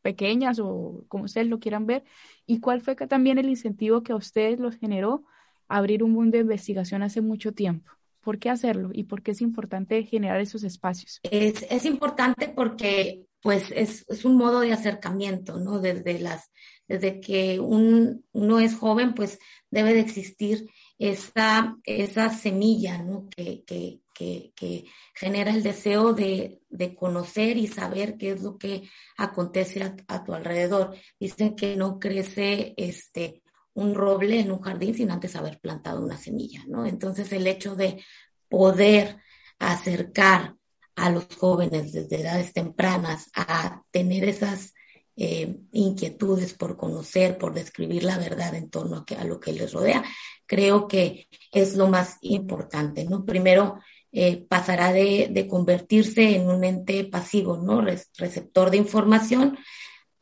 pequeñas 0.00 0.58
o 0.58 1.04
como 1.08 1.24
ustedes 1.24 1.46
lo 1.48 1.60
quieran 1.60 1.84
ver? 1.84 2.04
¿Y 2.46 2.60
cuál 2.60 2.80
fue 2.80 2.96
también 2.96 3.36
el 3.36 3.50
incentivo 3.50 4.02
que 4.02 4.12
a 4.12 4.16
ustedes 4.16 4.58
los 4.58 4.76
generó 4.76 5.24
abrir 5.68 6.02
un 6.02 6.12
mundo 6.12 6.38
de 6.38 6.42
investigación 6.42 7.02
hace 7.02 7.20
mucho 7.20 7.52
tiempo? 7.52 7.92
¿Por 8.22 8.38
qué 8.38 8.48
hacerlo 8.48 8.90
y 8.94 9.04
por 9.04 9.22
qué 9.22 9.32
es 9.32 9.42
importante 9.42 10.02
generar 10.04 10.40
esos 10.40 10.64
espacios? 10.64 11.20
Es, 11.22 11.66
es 11.68 11.84
importante 11.84 12.48
porque 12.48 13.26
pues 13.46 13.70
es, 13.70 14.04
es, 14.08 14.24
un 14.24 14.36
modo 14.36 14.58
de 14.58 14.72
acercamiento, 14.72 15.60
¿no? 15.60 15.78
Desde, 15.78 16.18
las, 16.18 16.50
desde 16.88 17.20
que 17.20 17.60
un, 17.60 18.24
uno 18.32 18.58
es 18.58 18.74
joven, 18.74 19.14
pues 19.14 19.38
debe 19.70 19.94
de 19.94 20.00
existir 20.00 20.68
esa, 20.98 21.76
esa 21.84 22.30
semilla, 22.30 22.98
¿no? 22.98 23.28
Que, 23.30 23.62
que, 23.64 24.00
que, 24.12 24.84
genera 25.14 25.52
el 25.52 25.62
deseo 25.62 26.12
de, 26.12 26.60
de, 26.70 26.96
conocer 26.96 27.56
y 27.56 27.68
saber 27.68 28.16
qué 28.16 28.32
es 28.32 28.42
lo 28.42 28.58
que 28.58 28.90
acontece 29.16 29.84
a, 29.84 29.94
a, 30.08 30.24
tu 30.24 30.34
alrededor. 30.34 30.96
Dicen 31.20 31.54
que 31.54 31.76
no 31.76 32.00
crece 32.00 32.74
este, 32.76 33.44
un 33.74 33.94
roble 33.94 34.40
en 34.40 34.50
un 34.50 34.60
jardín 34.60 34.92
sin 34.96 35.12
antes 35.12 35.36
haber 35.36 35.60
plantado 35.60 36.04
una 36.04 36.18
semilla, 36.18 36.64
¿no? 36.66 36.84
Entonces 36.84 37.32
el 37.32 37.46
hecho 37.46 37.76
de 37.76 38.02
poder 38.48 39.18
acercar 39.60 40.55
a 40.96 41.10
los 41.10 41.26
jóvenes 41.38 41.92
desde 41.92 42.22
edades 42.22 42.52
tempranas 42.52 43.30
a 43.34 43.82
tener 43.90 44.24
esas 44.24 44.72
eh, 45.18 45.60
inquietudes 45.72 46.54
por 46.54 46.76
conocer, 46.76 47.38
por 47.38 47.54
describir 47.54 48.04
la 48.04 48.18
verdad 48.18 48.54
en 48.54 48.68
torno 48.68 49.04
a, 49.16 49.24
lo 49.24 49.40
que 49.40 49.52
les 49.52 49.72
rodea, 49.72 50.04
creo 50.44 50.88
que 50.88 51.28
es 51.52 51.76
lo 51.76 51.88
más 51.88 52.18
importante, 52.20 53.04
¿no? 53.04 53.24
Primero, 53.24 53.78
eh, 54.12 54.44
pasará 54.48 54.92
de, 54.92 55.28
de, 55.30 55.46
convertirse 55.46 56.36
en 56.36 56.48
un 56.48 56.64
ente 56.64 57.04
pasivo, 57.04 57.56
¿no? 57.56 57.80
receptor 57.80 58.70
de 58.70 58.76
información 58.76 59.58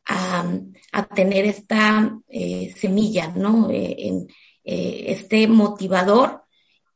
a, 0.05 0.45
a 0.93 1.07
tener 1.07 1.45
esta 1.45 2.17
eh, 2.27 2.73
semilla, 2.77 3.27
¿no? 3.35 3.69
En, 3.71 4.27
este 4.67 5.47
motivador 5.47 6.41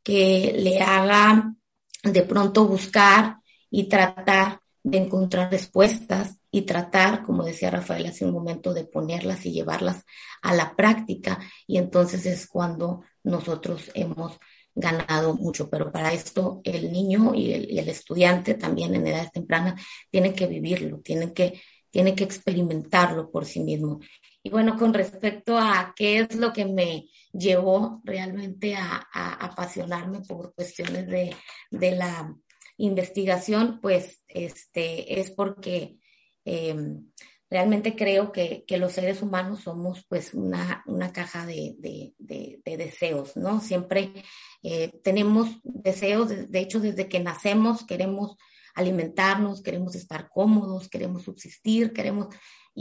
que 0.01 0.55
le 0.57 0.81
haga 0.81 1.53
de 2.01 2.23
pronto 2.23 2.65
buscar 2.65 3.38
y 3.69 3.89
tratar 3.89 4.59
de 4.83 4.97
encontrar 4.97 5.51
respuestas 5.51 6.37
y 6.51 6.63
tratar, 6.63 7.23
como 7.23 7.43
decía 7.43 7.69
Rafael 7.69 8.07
hace 8.07 8.25
un 8.25 8.31
momento, 8.31 8.73
de 8.73 8.85
ponerlas 8.85 9.45
y 9.45 9.51
llevarlas 9.51 10.03
a 10.41 10.53
la 10.53 10.75
práctica. 10.75 11.39
Y 11.67 11.77
entonces 11.77 12.25
es 12.25 12.47
cuando 12.47 13.03
nosotros 13.23 13.91
hemos 13.93 14.39
ganado 14.73 15.35
mucho. 15.35 15.69
Pero 15.69 15.91
para 15.91 16.13
esto 16.13 16.61
el 16.63 16.91
niño 16.91 17.33
y 17.35 17.53
el, 17.53 17.71
y 17.71 17.79
el 17.79 17.89
estudiante 17.89 18.55
también 18.55 18.95
en 18.95 19.07
edades 19.07 19.31
tempranas 19.31 19.81
tienen 20.09 20.33
que 20.33 20.47
vivirlo, 20.47 20.99
tienen 21.01 21.33
que, 21.33 21.61
tienen 21.91 22.15
que 22.15 22.23
experimentarlo 22.23 23.29
por 23.29 23.45
sí 23.45 23.59
mismo. 23.59 23.99
Y 24.41 24.49
bueno, 24.49 24.77
con 24.77 24.93
respecto 24.93 25.57
a 25.57 25.93
qué 25.95 26.19
es 26.19 26.35
lo 26.35 26.53
que 26.53 26.65
me 26.65 27.09
llevó 27.33 28.01
realmente 28.05 28.75
a, 28.75 29.07
a 29.13 29.33
apasionarme 29.45 30.21
por 30.21 30.53
cuestiones 30.55 31.07
de, 31.07 31.35
de 31.69 31.91
la 31.91 32.33
investigación, 32.79 33.79
pues 33.81 34.23
este, 34.27 35.19
es 35.19 35.31
porque 35.31 35.97
eh, 36.45 36.75
realmente 37.49 37.95
creo 37.95 38.31
que, 38.31 38.63
que, 38.65 38.77
los 38.77 38.93
seres 38.93 39.21
humanos 39.21 39.61
somos 39.61 40.05
pues 40.07 40.33
una, 40.33 40.83
una 40.87 41.11
caja 41.11 41.45
de, 41.45 41.75
de, 41.77 42.13
de, 42.17 42.61
de, 42.63 42.77
deseos, 42.77 43.35
¿no? 43.35 43.59
Siempre 43.59 44.11
eh, 44.63 44.91
tenemos 45.03 45.49
deseos, 45.63 46.29
de, 46.29 46.47
de 46.47 46.59
hecho 46.59 46.79
desde 46.79 47.09
que 47.09 47.19
nacemos 47.19 47.85
queremos 47.85 48.37
alimentarnos, 48.75 49.61
queremos 49.61 49.95
estar 49.95 50.29
cómodos, 50.29 50.89
queremos 50.89 51.23
subsistir, 51.23 51.91
queremos 51.91 52.27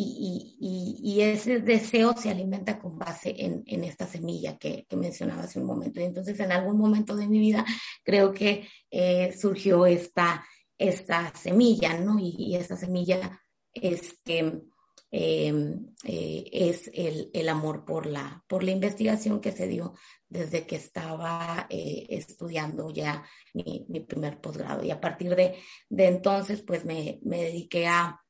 y, 0.00 1.20
ese 1.20 1.60
deseo 1.60 2.14
se 2.16 2.30
alimenta 2.30 2.78
con 2.78 2.98
base 2.98 3.34
en, 3.36 3.84
esta 3.84 4.06
semilla 4.06 4.56
que, 4.56 4.86
que, 4.88 4.96
mencionaba 4.96 5.42
hace 5.42 5.58
un 5.58 5.66
momento. 5.66 6.00
Y 6.00 6.04
entonces 6.04 6.38
en 6.40 6.52
algún 6.52 6.78
momento 6.78 7.16
de 7.16 7.26
mi 7.26 7.40
vida 7.40 7.64
creo 8.04 8.32
que 8.32 8.68
eh, 8.90 9.34
surgió 9.36 9.86
esta, 9.86 10.44
esta 10.76 11.32
semilla, 11.34 11.98
¿no? 11.98 12.18
Y, 12.18 12.34
y 12.38 12.56
esta 12.56 12.76
semilla 12.76 13.40
este, 13.72 14.62
eh, 15.10 15.74
eh, 16.04 16.50
es 16.52 16.90
el, 16.92 17.48
amor 17.48 17.86
por 17.86 18.06
la, 18.06 18.44
por 18.46 18.62
la 18.62 18.72
investigación 18.72 19.40
que 19.40 19.52
se 19.52 19.66
dio 19.66 19.94
desde 20.28 20.66
que 20.66 20.76
estaba 20.76 21.66
eh, 21.70 22.06
estudiando 22.10 22.90
ya 22.90 23.24
mi, 23.54 23.86
primer 24.06 24.40
posgrado. 24.40 24.84
Y 24.84 24.90
a 24.90 25.00
partir 25.00 25.34
de, 25.34 25.56
entonces, 25.90 26.62
pues 26.62 26.84
me, 26.84 27.18
dediqué 27.22 27.86
a, 27.86 28.20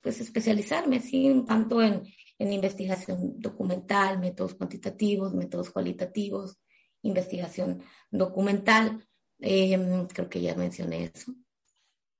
pues 0.00 0.20
especializarme, 0.20 1.00
sí, 1.00 1.44
tanto 1.46 1.82
en, 1.82 2.02
en 2.38 2.52
investigación 2.52 3.40
documental, 3.40 4.18
métodos 4.18 4.54
cuantitativos, 4.54 5.34
métodos 5.34 5.70
cualitativos, 5.70 6.58
investigación 7.02 7.82
documental. 8.10 9.06
Eh, 9.40 10.06
creo 10.12 10.28
que 10.28 10.40
ya 10.40 10.54
mencioné 10.54 11.10
eso. 11.14 11.32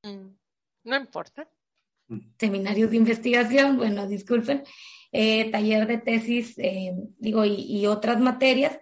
Mm, 0.02 0.37
no 0.84 0.96
importa. 0.96 1.48
Seminarios 2.38 2.90
de 2.90 2.96
investigación, 2.96 3.76
bueno, 3.76 4.06
disculpen, 4.06 4.64
eh, 5.12 5.50
taller 5.50 5.87
de 5.87 5.98
tesis, 5.98 6.58
eh, 6.58 6.92
digo, 7.18 7.44
y, 7.44 7.54
y, 7.54 7.87
otras 7.87 8.20
materias. 8.20 8.78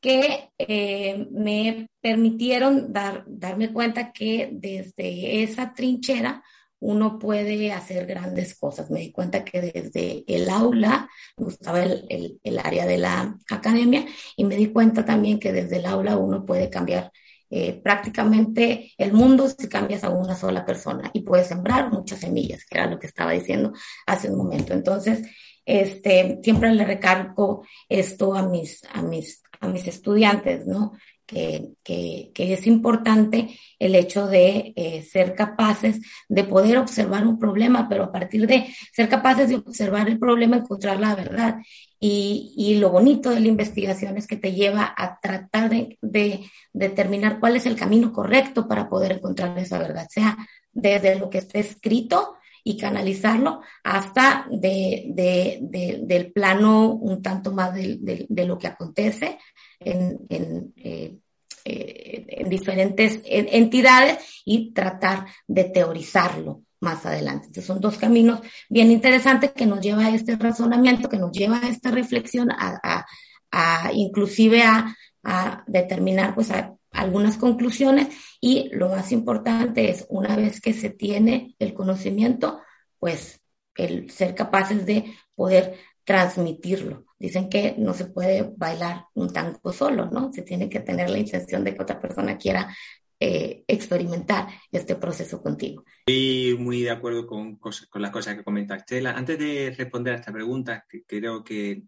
que 0.00 0.50
eh, 0.56 1.28
me 1.30 1.90
permitieron 2.00 2.90
dar, 2.90 3.22
darme 3.26 3.70
cuenta 3.70 4.12
que 4.12 4.48
desde 4.50 5.42
esa 5.42 5.74
trinchera 5.74 6.42
uno 6.80 7.18
puede 7.18 7.72
hacer 7.72 8.06
grandes 8.06 8.58
cosas. 8.58 8.90
Me 8.90 9.00
di 9.00 9.12
cuenta 9.12 9.44
que 9.44 9.60
desde 9.60 10.24
el 10.26 10.48
aula, 10.48 11.08
me 11.36 11.44
gustaba 11.44 11.82
el, 11.82 12.38
el, 12.42 12.58
área 12.58 12.86
de 12.86 12.98
la 12.98 13.38
academia, 13.50 14.06
y 14.36 14.44
me 14.44 14.56
di 14.56 14.68
cuenta 14.68 15.04
también 15.04 15.38
que 15.38 15.52
desde 15.52 15.76
el 15.76 15.86
aula 15.86 16.16
uno 16.16 16.44
puede 16.44 16.70
cambiar 16.70 17.12
eh, 17.52 17.80
prácticamente 17.82 18.92
el 18.96 19.12
mundo 19.12 19.48
si 19.48 19.68
cambias 19.68 20.04
a 20.04 20.10
una 20.10 20.36
sola 20.36 20.64
persona 20.64 21.10
y 21.12 21.22
puedes 21.22 21.48
sembrar 21.48 21.92
muchas 21.92 22.20
semillas, 22.20 22.64
que 22.64 22.78
era 22.78 22.86
lo 22.88 22.98
que 22.98 23.08
estaba 23.08 23.32
diciendo 23.32 23.72
hace 24.06 24.30
un 24.30 24.38
momento. 24.38 24.72
Entonces, 24.72 25.26
este, 25.64 26.38
siempre 26.42 26.72
le 26.72 26.84
recargo 26.84 27.64
esto 27.88 28.34
a 28.34 28.46
mis, 28.48 28.82
a 28.92 29.02
mis, 29.02 29.42
a 29.60 29.68
mis 29.68 29.86
estudiantes, 29.86 30.66
¿no? 30.66 30.92
Que, 31.30 31.74
que, 31.84 32.32
que, 32.34 32.52
es 32.52 32.66
importante 32.66 33.56
el 33.78 33.94
hecho 33.94 34.26
de 34.26 34.72
eh, 34.74 35.02
ser 35.02 35.36
capaces 35.36 36.00
de 36.28 36.42
poder 36.42 36.76
observar 36.76 37.24
un 37.24 37.38
problema, 37.38 37.88
pero 37.88 38.02
a 38.02 38.10
partir 38.10 38.48
de 38.48 38.66
ser 38.92 39.08
capaces 39.08 39.48
de 39.48 39.54
observar 39.54 40.08
el 40.08 40.18
problema, 40.18 40.56
encontrar 40.56 40.98
la 40.98 41.14
verdad. 41.14 41.58
Y, 42.00 42.52
y 42.56 42.78
lo 42.78 42.90
bonito 42.90 43.30
de 43.30 43.38
la 43.38 43.46
investigación 43.46 44.16
es 44.16 44.26
que 44.26 44.38
te 44.38 44.54
lleva 44.54 44.92
a 44.96 45.20
tratar 45.20 45.70
de, 45.70 45.98
de, 46.02 46.50
determinar 46.72 47.38
cuál 47.38 47.54
es 47.54 47.66
el 47.66 47.76
camino 47.76 48.12
correcto 48.12 48.66
para 48.66 48.88
poder 48.88 49.12
encontrar 49.12 49.56
esa 49.56 49.78
verdad, 49.78 50.08
sea 50.10 50.36
desde 50.72 51.16
lo 51.16 51.30
que 51.30 51.38
está 51.38 51.60
escrito 51.60 52.39
y 52.64 52.76
canalizarlo 52.76 53.60
hasta 53.84 54.46
de, 54.50 55.06
de, 55.08 55.58
de, 55.62 56.00
del 56.02 56.32
plano 56.32 56.92
un 56.92 57.22
tanto 57.22 57.52
más 57.52 57.74
de, 57.74 58.26
lo 58.46 58.58
que 58.58 58.66
acontece 58.66 59.38
en, 59.78 60.18
en, 60.28 60.72
eh, 60.76 61.16
eh, 61.64 62.26
en 62.28 62.48
diferentes 62.48 63.20
entidades 63.24 64.42
y 64.44 64.72
tratar 64.72 65.26
de 65.46 65.64
teorizarlo 65.64 66.62
más 66.80 67.04
adelante. 67.04 67.46
Entonces 67.48 67.66
son 67.66 67.80
dos 67.80 67.98
caminos 67.98 68.40
bien 68.68 68.90
interesantes 68.90 69.52
que 69.52 69.66
nos 69.66 69.80
lleva 69.80 70.06
a 70.06 70.14
este 70.14 70.36
razonamiento, 70.36 71.08
que 71.08 71.18
nos 71.18 71.32
lleva 71.32 71.58
a 71.58 71.68
esta 71.68 71.90
reflexión, 71.90 72.50
a, 72.50 72.80
a, 72.82 73.06
a 73.50 73.92
inclusive 73.92 74.62
a, 74.62 74.96
a 75.22 75.64
determinar 75.66 76.34
pues 76.34 76.50
a 76.50 76.74
algunas 76.92 77.36
conclusiones 77.36 78.08
y 78.40 78.68
lo 78.72 78.88
más 78.88 79.12
importante 79.12 79.90
es 79.90 80.06
una 80.08 80.36
vez 80.36 80.60
que 80.60 80.72
se 80.72 80.90
tiene 80.90 81.54
el 81.58 81.74
conocimiento, 81.74 82.60
pues 82.98 83.40
el 83.76 84.10
ser 84.10 84.34
capaces 84.34 84.84
de 84.86 85.14
poder 85.34 85.76
transmitirlo. 86.04 87.04
Dicen 87.18 87.48
que 87.48 87.74
no 87.78 87.94
se 87.94 88.06
puede 88.06 88.52
bailar 88.56 89.04
un 89.14 89.32
tango 89.32 89.72
solo, 89.72 90.06
¿no? 90.10 90.32
Se 90.32 90.42
tiene 90.42 90.68
que 90.68 90.80
tener 90.80 91.10
la 91.10 91.18
intención 91.18 91.62
de 91.62 91.74
que 91.74 91.82
otra 91.82 92.00
persona 92.00 92.36
quiera 92.36 92.74
eh, 93.22 93.64
experimentar 93.68 94.48
este 94.72 94.96
proceso 94.96 95.42
contigo. 95.42 95.84
Estoy 96.06 96.56
muy 96.58 96.82
de 96.82 96.90
acuerdo 96.90 97.26
con, 97.26 97.56
con 97.56 98.02
las 98.02 98.10
cosas 98.10 98.34
que 98.34 98.42
comenta 98.42 98.76
Estela. 98.76 99.12
Antes 99.12 99.38
de 99.38 99.74
responder 99.76 100.14
a 100.14 100.16
esta 100.16 100.32
pregunta, 100.32 100.86
que 100.88 101.04
creo 101.04 101.44
que 101.44 101.82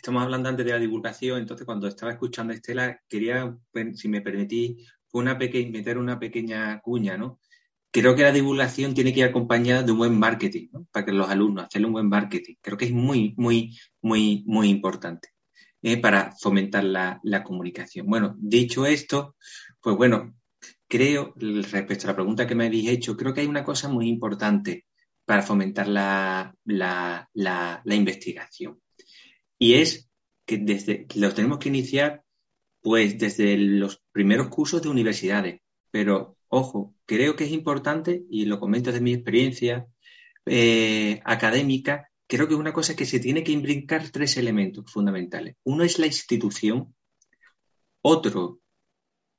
estamos 0.00 0.22
hablando 0.22 0.48
antes 0.48 0.64
de 0.64 0.72
la 0.72 0.78
divulgación, 0.78 1.40
entonces 1.40 1.66
cuando 1.66 1.86
estaba 1.86 2.12
escuchando 2.12 2.52
a 2.52 2.56
Estela, 2.56 2.98
quería, 3.06 3.54
si 3.94 4.08
me 4.08 4.22
permitís, 4.22 4.90
una 5.12 5.34
meter 5.34 5.98
una 5.98 6.18
pequeña 6.18 6.80
cuña, 6.80 7.18
¿no? 7.18 7.38
Creo 7.90 8.14
que 8.14 8.22
la 8.22 8.32
divulgación 8.32 8.94
tiene 8.94 9.12
que 9.12 9.20
ir 9.20 9.26
acompañada 9.26 9.82
de 9.82 9.92
un 9.92 9.98
buen 9.98 10.18
marketing, 10.18 10.68
¿no? 10.72 10.86
Para 10.90 11.04
que 11.04 11.12
los 11.12 11.28
alumnos 11.28 11.66
hacerle 11.66 11.88
un 11.88 11.92
buen 11.92 12.08
marketing. 12.08 12.54
Creo 12.62 12.78
que 12.78 12.86
es 12.86 12.92
muy, 12.92 13.34
muy, 13.36 13.76
muy, 14.00 14.42
muy 14.46 14.70
importante 14.70 15.30
¿eh? 15.82 15.98
para 15.98 16.32
fomentar 16.40 16.84
la, 16.84 17.42
comunicación. 17.44 18.06
Bueno, 18.06 18.36
dicho 18.38 18.86
esto, 18.86 19.36
pues 19.82 19.96
bueno, 19.96 20.34
creo, 20.88 21.34
respecto 21.36 22.06
a 22.06 22.12
la 22.12 22.16
pregunta 22.16 22.46
que 22.46 22.54
me 22.54 22.66
habéis 22.66 22.88
hecho, 22.88 23.16
creo 23.16 23.34
que 23.34 23.42
hay 23.42 23.48
una 23.48 23.64
cosa 23.64 23.88
muy 23.88 24.08
importante 24.08 24.86
para 25.26 25.42
fomentar 25.42 25.88
la, 25.88 26.54
la, 26.64 27.28
la 27.84 27.94
investigación. 27.94 28.80
Y 29.60 29.74
es 29.74 30.10
que 30.46 30.56
desde 30.58 31.06
los 31.14 31.34
tenemos 31.34 31.58
que 31.58 31.68
iniciar 31.68 32.24
pues 32.80 33.18
desde 33.18 33.56
los 33.56 34.02
primeros 34.10 34.48
cursos 34.48 34.82
de 34.82 34.88
universidades. 34.88 35.60
Pero, 35.90 36.38
ojo, 36.48 36.94
creo 37.04 37.36
que 37.36 37.44
es 37.44 37.52
importante, 37.52 38.24
y 38.30 38.46
lo 38.46 38.58
comento 38.58 38.90
desde 38.90 39.02
mi 39.02 39.12
experiencia 39.12 39.86
eh, 40.46 41.20
académica, 41.24 42.10
creo 42.26 42.48
que 42.48 42.54
es 42.54 42.60
una 42.60 42.72
cosa 42.72 42.96
que 42.96 43.06
se 43.06 43.20
tiene 43.20 43.44
que 43.44 43.52
imbricar 43.52 44.08
tres 44.10 44.36
elementos 44.36 44.90
fundamentales. 44.90 45.56
Uno 45.64 45.84
es 45.84 45.98
la 45.98 46.06
institución, 46.06 46.94
otro 48.02 48.60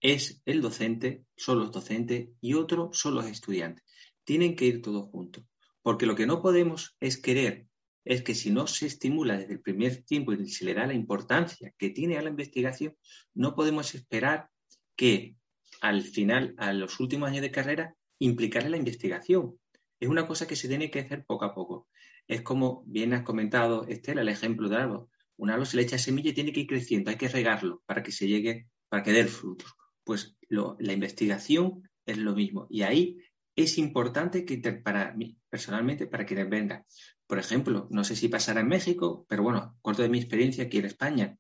es 0.01 0.41
el 0.45 0.61
docente, 0.61 1.25
son 1.35 1.59
los 1.59 1.71
docentes, 1.71 2.29
y 2.41 2.53
otro 2.53 2.91
son 2.93 3.15
los 3.15 3.25
estudiantes. 3.25 3.83
Tienen 4.23 4.55
que 4.55 4.65
ir 4.65 4.81
todos 4.81 5.09
juntos, 5.09 5.45
porque 5.81 6.05
lo 6.05 6.15
que 6.15 6.27
no 6.27 6.41
podemos 6.41 6.95
es 6.99 7.17
querer 7.17 7.67
es 8.03 8.23
que 8.23 8.35
si 8.35 8.51
no 8.51 8.67
se 8.67 8.87
estimula 8.87 9.37
desde 9.37 9.53
el 9.53 9.61
primer 9.61 10.03
tiempo 10.03 10.33
y 10.33 10.49
se 10.49 10.65
le 10.65 10.73
da 10.73 10.87
la 10.87 10.93
importancia 10.93 11.73
que 11.77 11.89
tiene 11.89 12.17
a 12.17 12.21
la 12.21 12.29
investigación, 12.29 12.95
no 13.33 13.55
podemos 13.55 13.93
esperar 13.93 14.49
que 14.95 15.35
al 15.81 16.01
final, 16.01 16.53
a 16.57 16.73
los 16.73 16.99
últimos 16.99 17.29
años 17.29 17.41
de 17.41 17.51
carrera, 17.51 17.95
implicarle 18.19 18.69
la 18.69 18.77
investigación. 18.77 19.57
Es 19.99 20.09
una 20.09 20.27
cosa 20.27 20.47
que 20.47 20.55
se 20.55 20.67
tiene 20.67 20.91
que 20.91 20.99
hacer 20.99 21.25
poco 21.25 21.45
a 21.45 21.53
poco. 21.53 21.87
Es 22.27 22.41
como 22.41 22.83
bien 22.85 23.13
has 23.13 23.23
comentado, 23.23 23.87
Estela, 23.87 24.21
el 24.21 24.29
ejemplo 24.29 24.69
de 24.69 24.77
árbol. 24.77 25.07
Un 25.37 25.49
árbol 25.49 25.65
se 25.65 25.77
le 25.77 25.83
echa 25.83 25.97
semilla 25.97 26.29
y 26.29 26.33
tiene 26.33 26.53
que 26.53 26.61
ir 26.61 26.67
creciendo, 26.67 27.09
hay 27.09 27.17
que 27.17 27.27
regarlo 27.27 27.81
para 27.85 28.03
que 28.03 28.11
se 28.11 28.27
llegue, 28.27 28.67
para 28.89 29.03
que 29.03 29.11
dé 29.11 29.25
frutos. 29.25 29.73
Pues 30.03 30.37
la 30.49 30.93
investigación 30.93 31.89
es 32.05 32.17
lo 32.17 32.33
mismo. 32.33 32.67
Y 32.69 32.83
ahí 32.83 33.17
es 33.55 33.77
importante 33.77 34.45
que 34.45 34.57
para 34.57 35.13
mí, 35.13 35.37
personalmente, 35.49 36.07
para 36.07 36.25
quienes 36.25 36.49
vengan, 36.49 36.85
por 37.31 37.39
ejemplo, 37.39 37.87
no 37.89 38.03
sé 38.03 38.17
si 38.17 38.27
pasará 38.27 38.59
en 38.59 38.67
México, 38.67 39.25
pero 39.29 39.41
bueno, 39.41 39.77
corto 39.81 40.01
de 40.01 40.09
mi 40.09 40.17
experiencia 40.17 40.65
aquí 40.65 40.79
en 40.79 40.83
España, 40.83 41.37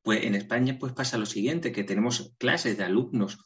pues 0.00 0.24
en 0.24 0.34
España 0.34 0.78
pues 0.80 0.94
pasa 0.94 1.18
lo 1.18 1.26
siguiente, 1.26 1.70
que 1.70 1.84
tenemos 1.84 2.32
clases 2.38 2.78
de 2.78 2.84
alumnos 2.84 3.36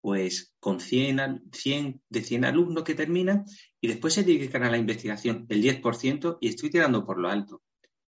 pues 0.00 0.54
con 0.60 0.80
100, 0.80 1.50
100 1.52 2.00
de 2.08 2.22
100 2.22 2.46
alumnos 2.46 2.84
que 2.84 2.94
terminan 2.94 3.44
y 3.82 3.88
después 3.88 4.14
se 4.14 4.24
dedican 4.24 4.62
a 4.62 4.70
la 4.70 4.78
investigación 4.78 5.44
el 5.50 5.62
10% 5.62 6.38
y 6.40 6.48
estoy 6.48 6.70
tirando 6.70 7.04
por 7.04 7.18
lo 7.18 7.28
alto. 7.28 7.60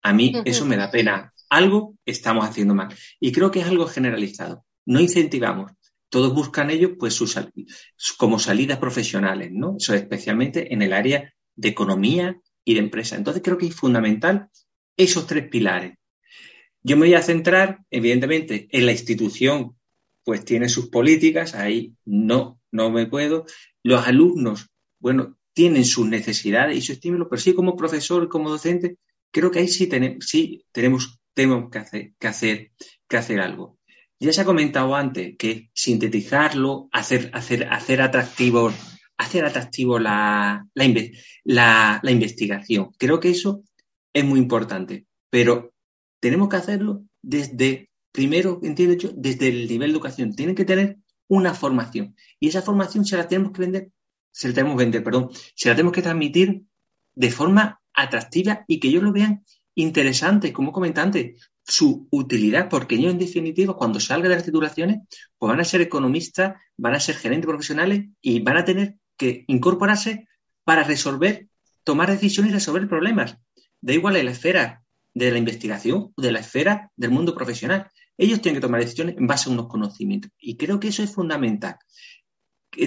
A 0.04 0.12
mí 0.12 0.34
eso 0.44 0.66
me 0.66 0.76
da 0.76 0.92
pena. 0.92 1.34
Algo 1.50 1.96
estamos 2.06 2.46
haciendo 2.46 2.76
mal. 2.76 2.94
Y 3.22 3.32
creo 3.32 3.52
que 3.52 3.62
es 3.62 3.68
algo 3.68 3.88
generalizado. 3.88 4.66
No 4.86 5.00
incentivamos. 5.00 5.72
Todos 6.10 6.34
buscan 6.34 6.72
ellos 6.72 6.92
pues 7.00 7.14
sus, 7.14 7.40
como 8.18 8.38
salidas 8.38 8.80
profesionales, 8.80 9.52
¿no? 9.54 9.78
Eso 9.80 9.94
especialmente 9.94 10.74
en 10.74 10.82
el 10.82 10.92
área 10.92 11.34
de 11.56 11.70
economía 11.70 12.38
y 12.70 12.76
de 12.76 12.82
empresa. 12.82 13.16
Entonces 13.16 13.42
creo 13.44 13.58
que 13.58 13.66
es 13.66 13.76
fundamental 13.76 14.48
esos 14.96 15.26
tres 15.26 15.50
pilares. 15.50 15.98
Yo 16.84 16.98
me 16.98 17.08
voy 17.08 17.16
a 17.16 17.24
centrar, 17.24 17.80
evidentemente, 17.90 18.68
en 18.72 18.86
la 18.86 18.92
institución, 18.92 19.76
pues 20.24 20.46
tiene 20.46 20.70
sus 20.70 20.90
políticas, 20.90 21.56
ahí 21.56 21.96
no, 22.06 22.62
no 22.72 22.92
me 22.92 23.08
puedo. 23.08 23.46
Los 23.82 24.06
alumnos, 24.06 24.70
bueno, 25.00 25.40
tienen 25.52 25.84
sus 25.84 26.06
necesidades 26.08 26.78
y 26.78 26.82
su 26.82 26.92
estímulo, 26.92 27.28
pero 27.28 27.42
sí 27.42 27.56
como 27.56 27.76
profesor, 27.76 28.30
como 28.30 28.52
docente, 28.52 28.98
creo 29.32 29.50
que 29.50 29.60
ahí 29.60 29.68
sí, 29.68 29.88
tenemos, 29.88 30.28
sí 30.28 30.64
tenemos, 30.72 31.20
tenemos 31.34 31.72
que, 31.72 31.80
hacer, 31.80 32.14
que, 32.20 32.28
hacer, 32.28 32.72
que 33.08 33.18
hacer 33.18 33.40
algo. 33.40 33.80
Ya 34.20 34.32
se 34.32 34.42
ha 34.42 34.46
comentado 34.46 34.96
antes 34.96 35.36
que 35.40 35.72
sintetizarlo, 35.74 36.88
hacer, 36.92 37.32
hacer, 37.34 37.68
hacer 37.72 38.04
atractivo 38.04 38.72
hacer 39.20 39.46
atractivo 39.46 40.00
la, 40.00 40.66
la, 40.74 42.00
investigación. 42.04 42.92
Creo 42.98 43.20
que 43.20 43.30
eso 43.30 43.64
es 44.14 44.24
muy 44.24 44.40
importante, 44.40 45.06
pero 45.30 45.74
tenemos 46.22 46.48
que 46.48 46.56
hacerlo 46.56 47.04
desde, 47.22 47.90
primero, 48.14 48.62
entiendo 48.64 48.96
yo, 48.96 49.10
desde 49.14 49.50
el 49.50 49.68
nivel 49.68 49.92
de 49.92 49.98
educación. 49.98 50.36
Tienen 50.36 50.56
que 50.56 50.64
tener 50.64 50.98
una 51.28 51.54
formación 51.54 52.16
y 52.40 52.48
esa 52.48 52.62
formación 52.62 53.06
se 53.06 53.18
la 53.18 53.28
tenemos 53.28 53.52
que 53.52 53.62
vender, 53.62 53.92
se 54.32 54.48
la 54.48 54.54
tenemos 54.54 54.78
que 54.78 54.86
vender, 54.86 55.04
perdón, 55.04 55.30
se 55.54 55.68
la 55.68 55.76
tenemos 55.76 55.94
que 55.94 56.02
transmitir 56.02 56.64
de 57.14 57.30
forma 57.30 57.82
atractiva 57.94 58.64
y 58.68 58.80
que 58.80 58.88
ellos 58.88 59.04
lo 59.04 59.12
vean 59.12 59.44
interesante, 59.76 60.54
como 60.54 60.72
comentante, 60.72 61.36
su 61.62 62.08
utilidad, 62.10 62.70
porque 62.70 62.96
ellos 62.96 63.12
en 63.12 63.20
definitiva, 63.20 63.76
cuando 63.76 64.00
salgan 64.00 64.30
de 64.30 64.36
las 64.36 64.46
titulaciones, 64.46 65.00
pues 65.38 65.50
van 65.50 65.60
a 65.60 65.66
ser 65.66 65.82
economistas, 65.82 66.56
van 66.78 66.96
a 66.96 67.00
ser 67.02 67.16
gerentes 67.16 67.48
profesionales 67.48 68.06
y 68.22 68.40
van 68.40 68.58
a 68.58 68.66
tener 68.66 68.96
que 69.20 69.44
incorporarse 69.48 70.28
para 70.64 70.84
resolver, 70.84 71.50
tomar 71.84 72.10
decisiones 72.10 72.52
y 72.52 72.56
resolver 72.56 72.88
problemas. 72.88 73.38
Da 73.82 73.94
igual 73.94 74.16
en 74.16 74.26
la 74.26 74.32
esfera 74.32 74.84
de 75.14 75.32
la 75.32 75.38
investigación 75.38 76.14
o 76.16 76.22
de 76.22 76.32
la 76.32 76.40
esfera 76.40 76.92
del 76.96 77.12
mundo 77.12 77.36
profesional. 77.36 77.92
Ellos 78.18 78.42
tienen 78.42 78.60
que 78.60 78.66
tomar 78.66 78.82
decisiones 78.82 79.18
en 79.18 79.28
base 79.28 79.50
a 79.50 79.54
unos 79.54 79.68
conocimientos. 79.68 80.32
Y 80.40 80.58
creo 80.58 80.80
que 80.80 80.88
eso 80.88 81.04
es 81.04 81.14
fundamental. 81.14 81.76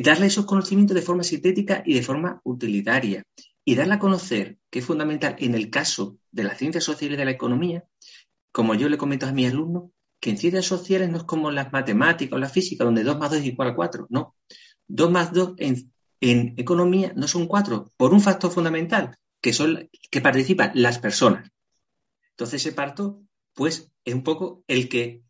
Darle 0.02 0.26
esos 0.26 0.46
conocimientos 0.46 0.94
de 0.94 1.02
forma 1.02 1.22
sintética 1.22 1.82
y 1.84 1.94
de 1.94 2.02
forma 2.02 2.40
utilitaria. 2.44 3.22
Y 3.64 3.74
darle 3.74 3.94
a 3.94 3.98
conocer, 3.98 4.58
que 4.70 4.80
es 4.80 4.84
fundamental 4.84 5.36
en 5.38 5.54
el 5.54 5.70
caso 5.70 6.18
de 6.30 6.44
las 6.44 6.58
ciencias 6.58 6.82
sociales 6.82 7.16
y 7.16 7.18
de 7.18 7.24
la 7.26 7.30
economía, 7.30 7.84
como 8.50 8.74
yo 8.74 8.88
le 8.88 8.98
comento 8.98 9.26
a 9.26 9.32
mis 9.32 9.50
alumnos, 9.50 9.90
que 10.18 10.30
en 10.30 10.38
ciencias 10.38 10.64
sociales 10.64 11.10
no 11.10 11.18
es 11.18 11.24
como 11.24 11.50
las 11.50 11.72
matemáticas 11.72 12.36
o 12.36 12.38
la 12.38 12.48
física, 12.48 12.84
donde 12.84 13.04
2 13.04 13.18
más 13.18 13.30
2 13.30 13.40
es 13.40 13.46
igual 13.46 13.68
a 13.68 13.74
4, 13.74 14.06
no. 14.10 14.36
2 14.88 15.10
más 15.10 15.32
2 15.32 15.54
en, 15.58 15.91
en 16.22 16.54
economía 16.56 17.12
no 17.14 17.28
son 17.28 17.46
4, 17.46 17.92
por 17.96 18.14
un 18.14 18.20
factor 18.20 18.50
fundamental, 18.50 19.18
que 19.42 19.52
son 19.52 19.90
que 20.10 20.20
participan 20.20 20.70
las 20.74 20.98
personas. 20.98 21.50
Entonces 22.30 22.62
ese 22.64 22.72
parto, 22.72 23.22
pues, 23.54 23.92
es 24.04 24.14
un 24.14 24.22
poco 24.22 24.64
el 24.68 24.88
que 24.88 25.22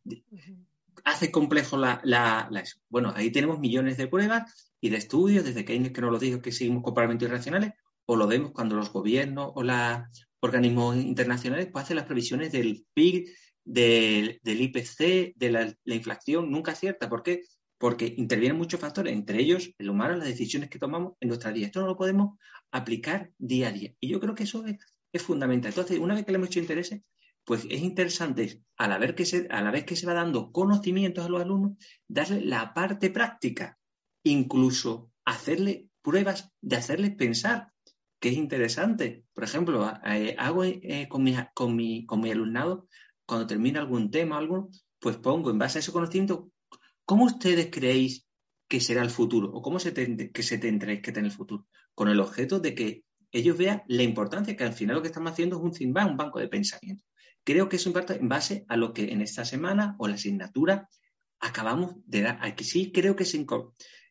hace 1.04 1.32
complejo 1.32 1.76
la, 1.76 2.00
la, 2.04 2.48
Bueno, 2.88 3.12
ahí 3.16 3.32
tenemos 3.32 3.58
millones 3.58 3.96
de 3.96 4.06
pruebas 4.06 4.72
y 4.80 4.90
de 4.90 4.98
estudios, 4.98 5.44
desde 5.44 5.64
que 5.64 5.92
que 5.92 6.00
nos 6.00 6.12
lo 6.12 6.18
dijo 6.18 6.40
que 6.40 6.52
seguimos 6.52 6.84
comportamientos 6.84 7.28
irracionales, 7.28 7.72
o 8.06 8.16
lo 8.16 8.26
vemos 8.26 8.52
cuando 8.52 8.76
los 8.76 8.92
gobiernos 8.92 9.50
o 9.54 9.62
los 9.62 9.98
organismos 10.40 10.96
internacionales 10.96 11.68
pues, 11.72 11.84
hacen 11.84 11.96
las 11.96 12.06
previsiones 12.06 12.52
del 12.52 12.84
PIB, 12.94 13.30
del, 13.64 14.40
IPC, 14.44 15.34
de 15.36 15.50
la, 15.50 15.94
inflación, 15.94 16.50
nunca 16.50 16.74
cierta. 16.74 17.08
¿Por 17.08 17.22
qué? 17.22 17.42
Porque 17.82 18.14
intervienen 18.16 18.56
muchos 18.56 18.78
factores, 18.78 19.12
entre 19.12 19.40
ellos 19.40 19.74
el 19.76 19.90
humano, 19.90 20.14
las 20.14 20.28
decisiones 20.28 20.70
que 20.70 20.78
tomamos 20.78 21.14
en 21.18 21.26
nuestra 21.26 21.50
vida. 21.50 21.66
Esto 21.66 21.80
no 21.80 21.88
lo 21.88 21.96
podemos 21.96 22.38
aplicar 22.70 23.32
día 23.38 23.70
a 23.70 23.72
día. 23.72 23.92
Y 23.98 24.06
yo 24.08 24.20
creo 24.20 24.36
que 24.36 24.44
eso 24.44 24.64
es, 25.12 25.20
fundamental. 25.20 25.72
Entonces, 25.72 25.98
una 25.98 26.14
vez 26.14 26.24
que 26.24 26.30
le 26.30 26.36
hemos 26.36 26.46
hecho 26.46 26.60
intereses, 26.60 27.02
pues 27.44 27.66
es 27.68 27.82
interesante, 27.82 28.62
a 28.76 28.86
la, 28.86 28.98
vez 28.98 29.14
que 29.14 29.26
se, 29.26 29.48
a 29.50 29.62
la 29.62 29.72
vez 29.72 29.84
que 29.84 29.96
se 29.96 30.06
va 30.06 30.14
dando 30.14 30.52
conocimientos 30.52 31.26
a 31.26 31.28
los 31.28 31.42
alumnos, 31.42 31.72
darle 32.06 32.44
la 32.44 32.72
parte 32.72 33.10
práctica, 33.10 33.80
incluso 34.22 35.10
hacerle 35.24 35.88
pruebas 36.02 36.52
de 36.60 36.76
hacerles 36.76 37.16
pensar, 37.16 37.72
que 38.20 38.28
es 38.28 38.36
interesante. 38.36 39.24
Por 39.34 39.42
ejemplo, 39.42 39.84
hago 40.38 40.62
eh, 40.62 41.08
con, 41.10 41.24
mi, 41.24 41.34
con, 41.52 41.74
mi, 41.74 42.06
con 42.06 42.20
mi 42.20 42.30
alumnado, 42.30 42.86
cuando 43.26 43.48
termina 43.48 43.80
algún 43.80 44.12
tema 44.12 44.36
o 44.36 44.38
algo, 44.38 44.70
pues 45.00 45.16
pongo 45.16 45.50
en 45.50 45.58
base 45.58 45.78
a 45.78 45.80
ese 45.80 45.90
conocimiento, 45.90 46.51
¿cómo 47.12 47.26
ustedes 47.26 47.68
creéis 47.70 48.26
que 48.66 48.80
será 48.80 49.02
el 49.02 49.10
futuro? 49.10 49.50
¿O 49.52 49.60
cómo 49.60 49.78
se 49.78 49.92
que 49.92 50.42
se 50.42 50.56
tendréis 50.56 51.02
que 51.02 51.12
tener 51.12 51.30
el 51.30 51.36
futuro? 51.36 51.66
Con 51.94 52.08
el 52.08 52.18
objeto 52.20 52.58
de 52.58 52.74
que 52.74 53.04
ellos 53.30 53.58
vean 53.58 53.82
la 53.86 54.02
importancia 54.02 54.56
que 54.56 54.64
al 54.64 54.72
final 54.72 54.96
lo 54.96 55.02
que 55.02 55.08
estamos 55.08 55.30
haciendo 55.30 55.58
es 55.58 55.62
un 55.62 55.74
CIMBA, 55.74 56.06
un 56.06 56.16
banco 56.16 56.38
de 56.38 56.48
pensamiento. 56.48 57.04
Creo 57.44 57.68
que 57.68 57.76
eso 57.76 57.92
parte 57.92 58.14
en 58.14 58.30
base 58.30 58.64
a 58.66 58.78
lo 58.78 58.94
que 58.94 59.12
en 59.12 59.20
esta 59.20 59.44
semana 59.44 59.94
o 59.98 60.08
la 60.08 60.14
asignatura 60.14 60.88
acabamos 61.38 61.96
de 62.06 62.22
dar. 62.22 62.38
Aquí 62.40 62.64
sí 62.64 62.92
creo 62.92 63.14
que 63.14 63.24
es 63.24 63.36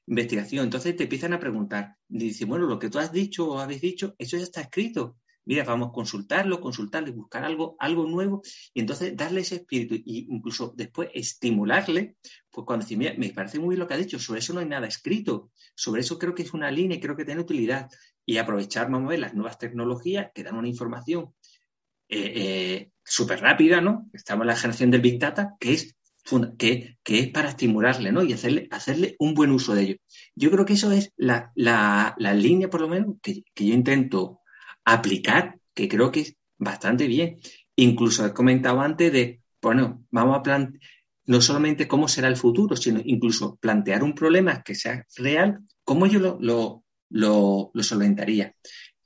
investigación. 0.06 0.66
Entonces 0.66 0.96
te 0.96 1.06
empiezan 1.06 1.34
a 1.34 1.40
preguntar. 1.40 1.96
Dicen, 2.08 2.50
bueno, 2.50 2.68
lo 2.68 2.78
que 2.78 2.92
tú 2.92 3.00
has 3.00 3.12
dicho 3.12 3.50
o 3.50 3.58
habéis 3.58 3.82
dicho, 3.82 4.14
eso 4.20 4.38
ya 4.38 4.44
está 4.44 4.62
escrito. 4.62 5.18
Mira, 5.45 5.63
vamos 5.63 5.89
a 5.89 5.91
consultarlo, 5.91 6.62
consultarle, 6.62 7.12
buscar 7.12 7.43
algo, 7.43 7.75
algo 7.80 8.06
nuevo 8.06 8.41
y 8.73 8.82
entonces 8.82 9.15
darle 9.15 9.41
ese 9.41 9.56
espíritu 9.56 9.95
e 9.95 10.01
incluso 10.06 10.73
después 10.75 11.10
estimularle, 11.13 12.17
pues 12.51 12.65
cuando 12.65 12.86
dice, 12.86 12.97
mira, 12.97 13.13
me 13.17 13.30
parece 13.30 13.60
muy 13.60 13.69
bien 13.69 13.80
lo 13.80 13.88
que 13.88 13.95
ha 13.95 13.97
dicho, 13.97 14.19
sobre 14.19 14.39
eso 14.39 14.54
no 14.54 14.60
hay 14.60 14.67
nada 14.67 14.88
escrito, 14.88 15.51
sobre 15.75 16.01
eso 16.01 16.19
creo 16.19 16.36
que 16.36 16.43
es 16.43 16.54
una 16.54 16.69
línea 16.69 16.97
y 16.97 17.01
creo 17.01 17.15
que 17.15 17.25
tiene 17.25 17.41
utilidad 17.41 17.89
y 18.25 18.38
aprovechar, 18.38 18.89
vamos 18.89 19.08
a 19.08 19.10
ver, 19.12 19.19
las 19.19 19.34
nuevas 19.34 19.58
tecnologías 19.58 20.32
que 20.34 20.43
dan 20.43 20.56
una 20.56 20.67
información 20.67 21.34
eh, 22.08 22.34
eh, 22.36 22.91
súper 23.04 23.39
rápida, 23.39 23.80
¿no? 23.80 24.10
Estamos 24.12 24.43
en 24.43 24.47
la 24.47 24.56
generación 24.58 24.91
del 24.91 25.01
Big 25.01 25.17
Data, 25.17 25.56
que 25.60 25.73
es, 25.73 25.95
que, 26.58 26.97
es 27.06 27.27
para 27.30 27.49
estimularle, 27.49 28.12
¿no? 28.12 28.21
Y 28.21 28.34
hacerle, 28.34 28.67
hacerle 28.69 29.15
un 29.17 29.34
buen 29.34 29.49
uso 29.51 29.73
de 29.73 29.84
ello. 29.84 29.95
Yo 30.36 30.51
creo 30.51 30.65
que 30.65 30.73
eso 30.73 30.91
es 30.91 31.13
la, 31.15 31.54
línea, 31.56 32.69
por 32.69 32.82
lo 32.82 32.89
menos, 32.89 33.15
que, 33.21 33.43
yo 33.56 33.73
intento 33.73 34.40
aplicar, 34.93 35.58
que 35.73 35.88
creo 35.88 36.12
que 36.12 36.21
es 36.21 36.36
bastante 36.58 37.08
bien. 37.08 37.39
Incluso 37.75 38.25
he 38.25 38.34
comentado 38.34 38.82
antes 38.82 39.12
de, 39.12 39.41
bueno, 39.62 40.06
vamos 40.12 40.38
a 40.38 40.43
plantear 40.43 40.80
no 41.25 41.39
solamente 41.39 41.88
cómo 41.88 42.08
será 42.08 42.27
el 42.27 42.36
futuro, 42.36 42.75
sino 42.75 42.99
incluso 43.06 43.56
plantear 43.58 44.04
un 44.04 44.13
problema 44.13 44.63
que 44.63 44.75
sea 44.75 45.06
real, 45.15 45.60
cómo 45.84 46.08
yo 46.08 46.19
lo, 46.19 46.38
lo, 46.41 46.84
lo, 47.10 47.71
lo 47.73 47.84
solventaría 47.84 48.56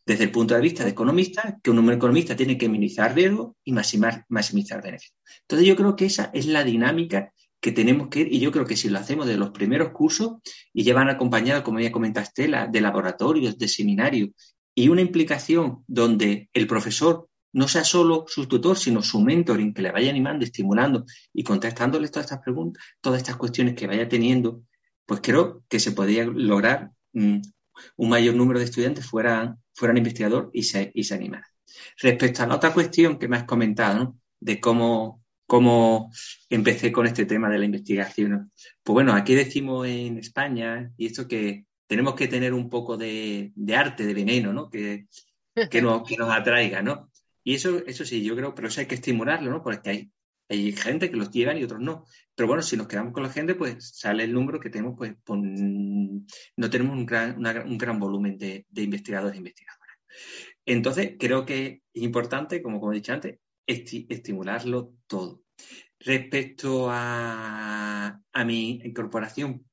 desde 0.06 0.26
el 0.26 0.32
punto 0.32 0.54
de 0.54 0.62
vista 0.62 0.84
de 0.84 0.92
economista, 0.92 1.60
que 1.64 1.72
un 1.72 1.92
economista 1.92 2.36
tiene 2.36 2.58
que 2.58 2.70
minimizar 2.70 3.16
riesgo 3.16 3.58
y 3.64 3.72
maximizar, 3.72 4.24
maximizar 4.30 4.82
beneficios. 4.82 5.18
Entonces 5.42 5.68
yo 5.68 5.76
creo 5.76 5.96
que 5.96 6.06
esa 6.06 6.30
es 6.34 6.46
la 6.46 6.64
dinámica 6.64 7.34
que 7.60 7.72
tenemos 7.72 8.10
que 8.10 8.22
ir, 8.22 8.34
y 8.34 8.40
yo 8.40 8.52
creo 8.52 8.66
que 8.66 8.78
si 8.78 8.90
lo 8.90 9.00
hacemos 9.00 9.26
de 9.26 9.38
los 9.38 9.50
primeros 9.50 9.90
cursos 9.90 10.36
y 10.72 10.84
llevan 10.84 11.10
acompañado, 11.10 11.64
como 11.64 11.80
ya 11.80 11.92
comentaste, 11.92 12.44
Estela, 12.44 12.68
de 12.68 12.82
laboratorios, 12.82 13.58
de 13.58 13.68
seminarios, 13.68 14.30
y 14.76 14.90
una 14.90 15.02
implicación 15.02 15.84
donde 15.88 16.50
el 16.54 16.68
profesor 16.68 17.30
no 17.54 17.70
sea 17.70 17.86
solo 17.86 18.26
su 18.28 18.48
tutor, 18.48 18.78
sino 18.78 19.02
su 19.02 19.22
mentoring, 19.22 19.74
que 19.74 19.82
le 19.82 19.92
vaya 19.92 20.10
animando, 20.10 20.44
estimulando 20.44 21.06
y 21.34 21.44
contestándole 21.44 22.10
todas 22.10 22.26
estas 22.26 22.42
preguntas, 22.44 22.84
todas 23.00 23.20
estas 23.20 23.38
cuestiones 23.38 23.76
que 23.76 23.88
vaya 23.88 24.10
teniendo, 24.10 24.64
pues 25.06 25.22
creo 25.24 25.64
que 25.70 25.80
se 25.80 25.94
podría 25.94 26.26
lograr 26.26 26.92
mm, 27.14 27.38
un 27.96 28.10
mayor 28.10 28.36
número 28.36 28.60
de 28.60 28.66
estudiantes 28.66 29.06
fueran, 29.06 29.58
fueran 29.74 29.98
investigador 29.98 30.50
y 30.54 30.64
se, 30.64 30.92
y 30.94 31.06
se 31.06 31.16
animaran. 31.16 31.50
Respecto 32.02 32.44
a 32.44 32.48
la 32.48 32.56
otra 32.56 32.74
cuestión 32.74 33.18
que 33.18 33.30
me 33.30 33.38
has 33.38 33.46
comentado, 33.46 34.18
de 34.42 34.60
cómo, 34.60 35.24
cómo 35.48 36.12
empecé 36.50 36.92
con 36.92 37.08
este 37.08 37.26
tema 37.26 37.50
de 37.50 37.60
la 37.60 37.66
investigación, 37.66 38.52
pues 38.84 38.94
bueno, 38.94 39.14
aquí 39.14 39.34
decimos 39.34 39.88
en 39.88 40.18
España, 40.18 40.92
y 40.98 41.06
esto 41.06 41.26
que 41.26 41.66
tenemos 41.88 42.16
que 42.16 42.28
tener 42.28 42.54
un 42.54 42.70
poco 42.70 42.98
de, 42.98 43.54
arte, 43.76 44.06
de 44.06 44.14
veneno, 44.14 44.54
¿no? 44.54 44.70
Que, 44.70 45.08
que, 45.70 45.82
nos, 45.82 46.08
que 46.08 46.18
nos 46.18 46.32
atraiga, 46.32 46.82
¿no? 46.82 47.12
Y 47.44 47.56
eso, 47.56 47.86
eso 47.86 48.06
sí, 48.06 48.24
yo 48.24 48.36
creo, 48.36 48.56
pero 48.56 48.68
eso 48.68 48.82
hay 48.82 48.88
que 48.88 48.96
estimularlo, 48.96 49.52
¿no? 49.52 49.62
Porque 49.62 49.90
hay, 49.90 50.12
hay 50.50 50.72
gente 50.74 51.10
que 51.10 51.18
los 51.18 51.32
llevan 51.32 51.58
y 51.58 51.64
otros 51.64 51.82
no. 51.82 52.06
Pero 52.36 52.48
bueno, 52.48 52.62
si 52.62 52.78
nos 52.78 52.88
quedamos 52.88 53.14
con 53.14 53.24
la 53.24 53.30
gente, 53.30 53.56
pues 53.56 53.98
sale 53.98 54.24
el 54.24 54.34
número 54.34 54.60
que 54.60 54.70
tenemos, 54.70 54.96
pues 54.98 55.14
no 55.28 56.70
tenemos 56.70 56.98
un 56.98 57.06
gran, 57.06 57.38
un 57.38 57.78
gran 57.78 58.00
volumen 58.00 58.38
de, 58.38 58.66
investigadores 58.76 59.36
e 59.36 59.38
investigadoras. 59.38 59.98
Entonces, 60.66 61.16
creo 61.20 61.46
que 61.46 61.82
es 61.94 62.04
importante, 62.04 62.62
como, 62.62 62.80
como 62.80 62.92
he 62.92 62.96
dicho 62.96 63.14
antes, 63.14 63.40
estimularlo 63.66 64.94
todo. 65.08 65.42
Respecto 66.00 66.88
a, 66.90 68.22
mi 68.46 68.82
incorporación, 68.84 69.66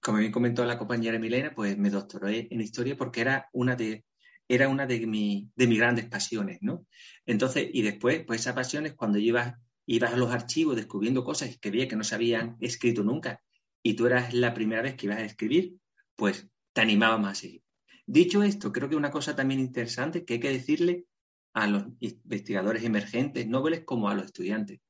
como 0.00 0.18
bien 0.18 0.32
comentó 0.32 0.64
la 0.64 0.78
compañera 0.78 1.18
Milena, 1.18 1.52
pues 1.54 1.76
me 1.76 1.90
doctoré 1.90 2.48
en 2.50 2.60
historia 2.60 2.96
porque 2.96 3.20
era 3.20 3.48
una 3.52 3.76
de, 3.76 4.04
era 4.48 4.68
una 4.68 4.86
de, 4.86 5.06
mi, 5.06 5.50
de 5.54 5.66
mis 5.66 5.78
grandes 5.78 6.06
pasiones, 6.06 6.58
¿no? 6.60 6.86
Entonces, 7.26 7.68
y 7.72 7.82
después, 7.82 8.24
pues 8.26 8.40
esa 8.40 8.54
pasión 8.54 8.86
es 8.86 8.94
cuando 8.94 9.18
llevas 9.18 9.54
ibas 9.88 10.12
a 10.12 10.16
los 10.16 10.30
archivos 10.30 10.76
descubriendo 10.76 11.24
cosas 11.24 11.58
que 11.58 11.70
veía 11.70 11.88
que 11.88 11.96
no 11.96 12.04
se 12.04 12.14
habían 12.14 12.56
escrito 12.60 13.02
nunca 13.02 13.42
y 13.82 13.94
tú 13.94 14.06
eras 14.06 14.34
la 14.34 14.52
primera 14.52 14.82
vez 14.82 14.94
que 14.94 15.06
ibas 15.06 15.18
a 15.18 15.24
escribir, 15.24 15.76
pues 16.14 16.46
te 16.74 16.82
animaba 16.82 17.16
más 17.16 17.38
a 17.38 17.40
seguir. 17.40 17.62
Dicho 18.06 18.42
esto, 18.42 18.70
creo 18.70 18.90
que 18.90 18.96
una 18.96 19.10
cosa 19.10 19.34
también 19.34 19.60
interesante 19.60 20.26
que 20.26 20.34
hay 20.34 20.40
que 20.40 20.52
decirle 20.52 21.06
a 21.54 21.66
los 21.66 21.84
investigadores 22.00 22.84
emergentes, 22.84 23.48
nobles, 23.48 23.84
como 23.84 24.10
a 24.10 24.14
los 24.14 24.26
estudiantes. 24.26 24.80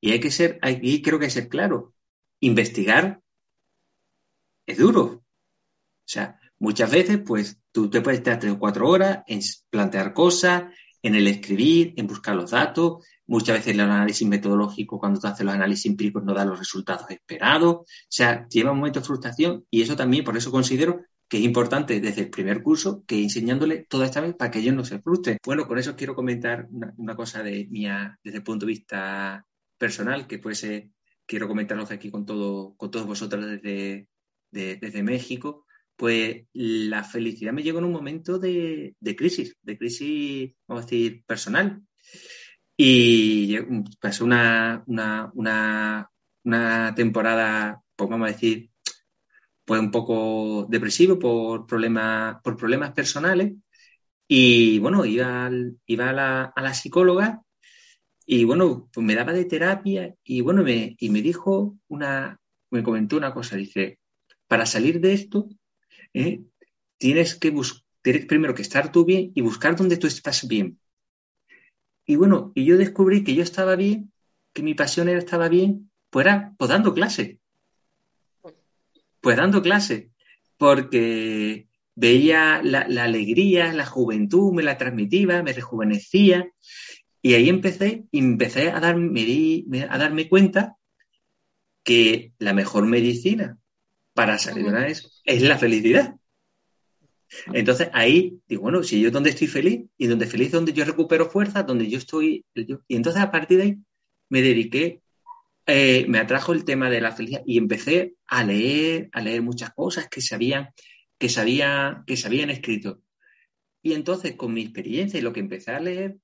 Y 0.00 0.12
hay 0.12 0.20
que 0.20 0.30
ser, 0.30 0.60
y 0.62 1.02
creo 1.02 1.18
que 1.18 1.24
hay 1.24 1.28
que 1.28 1.40
ser 1.40 1.48
claro, 1.48 1.94
investigar 2.38 3.20
es 4.70 4.78
duro. 4.78 5.02
O 5.02 5.22
sea, 6.04 6.38
muchas 6.58 6.90
veces, 6.90 7.20
pues 7.24 7.58
tú 7.72 7.88
te 7.88 8.00
puedes 8.00 8.20
estar 8.20 8.38
tres 8.38 8.52
o 8.52 8.58
cuatro 8.58 8.88
horas 8.88 9.20
en 9.26 9.40
plantear 9.70 10.12
cosas, 10.12 10.64
en 11.02 11.14
el 11.14 11.26
escribir, 11.28 11.94
en 11.96 12.06
buscar 12.06 12.36
los 12.36 12.50
datos, 12.50 13.04
Muchas 13.30 13.58
veces 13.58 13.74
el 13.74 13.80
análisis 13.80 14.26
metodológico, 14.26 14.98
cuando 14.98 15.20
tú 15.20 15.28
haces 15.28 15.46
los 15.46 15.54
análisis 15.54 15.86
empíricos, 15.86 16.24
no 16.24 16.34
da 16.34 16.44
los 16.44 16.58
resultados 16.58 17.08
esperados. 17.10 17.74
O 17.74 17.84
sea, 18.08 18.48
lleva 18.48 18.72
un 18.72 18.78
momento 18.78 18.98
de 18.98 19.06
frustración 19.06 19.64
y 19.70 19.82
eso 19.82 19.94
también, 19.94 20.24
por 20.24 20.36
eso 20.36 20.50
considero 20.50 21.02
que 21.28 21.38
es 21.38 21.44
importante 21.44 22.00
desde 22.00 22.22
el 22.22 22.30
primer 22.30 22.60
curso 22.60 23.04
que 23.06 23.22
enseñándole 23.22 23.86
toda 23.88 24.06
esta 24.06 24.20
vez 24.20 24.34
para 24.34 24.50
que 24.50 24.58
ellos 24.58 24.74
no 24.74 24.84
se 24.84 24.98
frustren. 24.98 25.38
Bueno, 25.46 25.68
con 25.68 25.78
eso 25.78 25.94
quiero 25.94 26.16
comentar 26.16 26.66
una, 26.72 27.14
cosa 27.14 27.44
de 27.44 27.68
mía 27.70 28.18
desde 28.24 28.38
el 28.38 28.42
punto 28.42 28.66
de 28.66 28.72
vista 28.72 29.46
personal, 29.78 30.26
que 30.26 30.40
puede 30.40 30.56
ser, 30.56 30.88
quiero 31.24 31.46
comentarlo 31.46 31.86
aquí 31.88 32.10
con, 32.10 32.26
todo, 32.26 32.74
con 32.74 32.90
todos 32.90 33.06
vosotros 33.06 33.46
desde, 33.46 34.08
desde 34.50 35.02
México. 35.02 35.66
Pues 35.96 36.46
la 36.52 37.04
felicidad 37.04 37.52
me 37.52 37.62
llegó 37.62 37.78
en 37.78 37.84
un 37.86 37.92
momento 37.92 38.38
de, 38.38 38.96
de 38.98 39.16
crisis, 39.16 39.56
de 39.62 39.78
crisis, 39.78 40.54
vamos 40.66 40.84
a 40.84 40.86
decir, 40.86 41.24
personal. 41.26 41.82
Y 42.76 43.58
pasó 44.00 44.24
una, 44.24 44.82
una, 44.86 46.10
temporada, 46.96 47.82
pues 47.94 48.10
vamos 48.10 48.28
a 48.28 48.32
decir, 48.32 48.70
pues 49.64 49.80
un 49.80 49.90
poco 49.90 50.66
depresivo 50.70 51.18
por 51.18 51.66
problemas, 51.66 52.40
por 52.42 52.56
problemas 52.56 52.92
personales. 52.92 53.52
Y 54.28 54.78
bueno, 54.78 55.04
iba, 55.04 55.50
iba 55.86 56.10
a, 56.10 56.12
la, 56.12 56.44
a 56.44 56.62
la 56.62 56.74
psicóloga 56.74 57.42
y 58.32 58.44
bueno, 58.44 58.88
pues 58.92 59.04
me 59.04 59.16
daba 59.16 59.32
de 59.32 59.44
terapia 59.44 60.14
y 60.22 60.40
bueno, 60.40 60.62
me, 60.62 60.94
y 61.00 61.10
me 61.10 61.20
dijo 61.20 61.76
una, 61.88 62.40
me 62.70 62.82
comentó 62.82 63.16
una 63.16 63.34
cosa, 63.34 63.56
dice, 63.56 63.98
para 64.50 64.66
salir 64.66 65.00
de 65.00 65.12
esto, 65.12 65.48
¿eh? 66.12 66.40
tienes 66.98 67.36
que 67.36 67.54
tienes 68.02 68.26
primero 68.26 68.52
que 68.52 68.62
estar 68.62 68.90
tú 68.90 69.04
bien 69.04 69.30
y 69.32 69.42
buscar 69.42 69.76
dónde 69.76 69.96
tú 69.96 70.08
estás 70.08 70.48
bien. 70.48 70.80
Y 72.04 72.16
bueno, 72.16 72.50
y 72.56 72.64
yo 72.64 72.76
descubrí 72.76 73.22
que 73.22 73.36
yo 73.36 73.44
estaba 73.44 73.76
bien 73.76 74.10
que 74.52 74.64
mi 74.64 74.74
pasión 74.74 75.08
era, 75.08 75.20
estaba 75.20 75.48
bien, 75.48 75.92
pues 76.10 76.26
era 76.26 76.52
pues 76.58 76.68
dando 76.68 76.92
clase. 76.94 77.38
Pues 79.20 79.36
dando 79.36 79.62
clase. 79.62 80.10
Porque 80.56 81.68
veía 81.94 82.60
la, 82.64 82.80
alegría, 83.04 83.72
la 83.72 83.86
juventud, 83.86 84.52
me 84.52 84.64
la 84.64 84.76
transmitía, 84.76 85.44
me 85.44 85.52
rejuvenecía. 85.52 86.50
Y 87.22 87.34
ahí 87.34 87.48
empecé, 87.48 88.06
empecé 88.10 88.72
a, 88.72 88.80
darme, 88.80 89.64
a 89.88 89.96
darme 89.96 90.28
cuenta 90.28 90.76
que 91.84 92.32
la 92.40 92.52
mejor 92.52 92.86
medicina 92.86 93.59
para 94.14 94.38
salir 94.38 94.64
de 94.64 94.70
una 94.70 94.84
vez 94.84 95.22
es 95.24 95.42
la 95.42 95.58
felicidad. 95.58 96.16
Entonces 97.52 97.88
ahí 97.92 98.40
digo, 98.48 98.62
bueno, 98.62 98.82
si 98.82 99.00
yo 99.00 99.10
donde 99.10 99.30
estoy 99.30 99.46
feliz 99.46 99.86
y 99.96 100.06
donde 100.06 100.26
feliz 100.26 100.50
donde 100.50 100.72
yo 100.72 100.84
recupero 100.84 101.30
fuerza, 101.30 101.62
donde 101.62 101.88
yo 101.88 101.98
estoy. 101.98 102.44
y 102.54 102.96
entonces 102.96 103.22
a 103.22 103.30
partir 103.30 103.58
de 103.58 103.64
ahí 103.64 103.78
me 104.28 104.42
dediqué, 104.42 105.02
eh, 105.66 106.06
me 106.08 106.18
atrajo 106.18 106.52
el 106.52 106.64
tema 106.64 106.90
de 106.90 107.00
la 107.00 107.12
felicidad 107.12 107.42
y 107.46 107.58
empecé 107.58 108.14
a 108.26 108.44
leer, 108.44 109.08
a 109.12 109.20
leer 109.20 109.42
muchas 109.42 109.72
cosas 109.72 110.08
que 110.08 110.20
se 110.20 110.34
habían, 110.34 110.70
que 111.18 111.28
que 111.28 112.16
se 112.16 112.26
habían 112.26 112.50
escrito. 112.50 113.02
Y 113.82 113.92
entonces 113.92 114.34
con 114.34 114.52
mi 114.52 114.62
experiencia 114.62 115.18
y 115.18 115.22
lo 115.22 115.32
que 115.32 115.40
empecé 115.40 115.70
a 115.70 115.80
leer, 115.80 116.16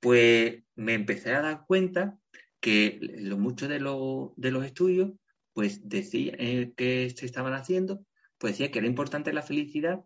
pues 0.00 0.62
me 0.74 0.94
empecé 0.94 1.34
a 1.34 1.42
dar 1.42 1.64
cuenta 1.66 2.18
que 2.60 2.98
lo, 3.00 3.38
mucho 3.38 3.68
de, 3.68 3.78
de 3.78 4.50
los 4.50 4.64
estudios, 4.64 5.12
pues 5.58 5.88
decía 5.88 6.34
eh, 6.38 6.72
que 6.76 7.10
se 7.10 7.26
estaban 7.26 7.52
haciendo, 7.52 8.06
pues 8.38 8.52
decía 8.52 8.70
que 8.70 8.78
era 8.78 8.86
importante 8.86 9.32
la 9.32 9.42
felicidad 9.42 10.04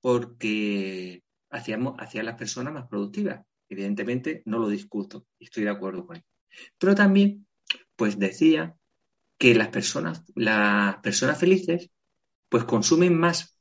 porque 0.00 1.22
hacíamos, 1.50 1.96
hacía 1.98 2.22
a 2.22 2.24
las 2.24 2.38
personas 2.38 2.72
más 2.72 2.88
productivas. 2.88 3.44
Evidentemente 3.68 4.40
no 4.46 4.58
lo 4.58 4.70
discuto, 4.70 5.26
estoy 5.38 5.64
de 5.64 5.68
acuerdo 5.68 6.06
con 6.06 6.16
él. 6.16 6.24
Pero 6.78 6.94
también, 6.94 7.46
pues 7.96 8.18
decía 8.18 8.76
que 9.36 9.54
las 9.54 9.68
personas, 9.68 10.24
las 10.34 10.96
personas 11.02 11.38
felices, 11.38 11.90
pues 12.48 12.64
consumen 12.64 13.14
más 13.14 13.60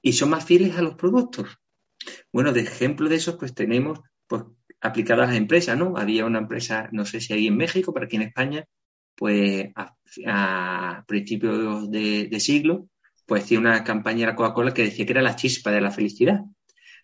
y 0.00 0.12
son 0.12 0.30
más 0.30 0.44
fieles 0.44 0.78
a 0.78 0.82
los 0.82 0.94
productos. 0.94 1.48
Bueno, 2.32 2.52
de 2.52 2.60
ejemplo 2.60 3.08
de 3.08 3.16
eso, 3.16 3.36
pues 3.38 3.56
tenemos 3.56 3.98
pues, 4.28 4.44
aplicadas 4.80 5.24
a 5.24 5.30
las 5.32 5.36
empresas, 5.36 5.76
¿no? 5.76 5.96
Había 5.96 6.26
una 6.26 6.38
empresa, 6.38 6.88
no 6.92 7.04
sé 7.06 7.20
si 7.20 7.32
ahí 7.32 7.48
en 7.48 7.56
México, 7.56 7.92
pero 7.92 8.06
aquí 8.06 8.14
en 8.14 8.22
España, 8.22 8.64
pues 9.20 9.70
a, 9.76 11.04
principios 11.06 11.90
de, 11.90 12.40
siglo, 12.40 12.88
pues 13.26 13.44
hacía 13.44 13.58
una 13.58 13.84
campaña 13.84 14.20
de 14.20 14.26
la 14.28 14.34
Coca-Cola 14.34 14.72
que 14.72 14.84
decía 14.84 15.04
que 15.04 15.12
era 15.12 15.20
la 15.20 15.36
chispa 15.36 15.70
de 15.70 15.82
la 15.82 15.90
felicidad. 15.90 16.40
O 16.40 16.54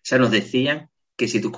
sea, 0.01 0.17
nos 0.17 0.31
decían 0.31 0.89
que 1.15 1.27
si 1.27 1.39
tú 1.39 1.51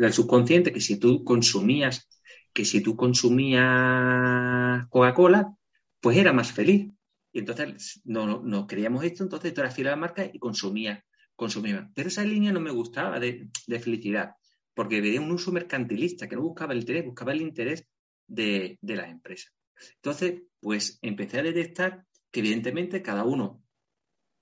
el 0.00 0.12
subconsciente, 0.12 0.72
que 0.72 0.80
si 0.80 0.96
tú 0.98 1.22
consumías, 1.22 2.08
que 2.52 2.64
si 2.64 2.80
tú 2.80 2.96
consumías 2.96 4.88
Coca-Cola, 4.88 5.54
pues 6.00 6.16
era 6.16 6.32
más 6.32 6.50
feliz. 6.50 6.90
Y 7.32 7.38
entonces 7.38 8.00
no, 8.04 8.42
no, 8.42 8.66
creíamos 8.66 9.04
esto, 9.04 9.22
entonces 9.22 9.54
tú 9.54 9.60
eras 9.60 9.72
fiel 9.76 9.86
a 9.86 9.90
la 9.90 9.96
marca 9.96 10.28
y 10.32 10.40
consumías, 10.40 11.04
consumías. 11.36 11.88
Pero 11.94 12.08
esa 12.08 12.24
línea 12.24 12.52
no 12.52 12.58
me 12.58 12.72
gustaba 12.72 13.20
de, 13.20 13.48
de, 13.68 13.78
felicidad, 13.78 14.32
porque 14.74 15.00
veía 15.00 15.20
un 15.20 15.30
uso 15.30 15.52
mercantilista, 15.52 16.28
que 16.28 16.34
no 16.34 16.42
buscaba 16.42 16.72
el 16.72 16.80
interés, 16.80 17.04
buscaba 17.04 17.30
el 17.30 17.42
interés 17.42 17.86
de, 18.26 18.80
de 18.82 18.96
las 18.96 19.10
empresas. 19.10 19.52
Entonces, 19.96 20.42
pues 20.60 20.98
empecé 21.02 21.38
a 21.38 21.42
detectar 21.42 22.06
que 22.30 22.40
evidentemente 22.40 23.02
cada 23.02 23.24
uno 23.24 23.62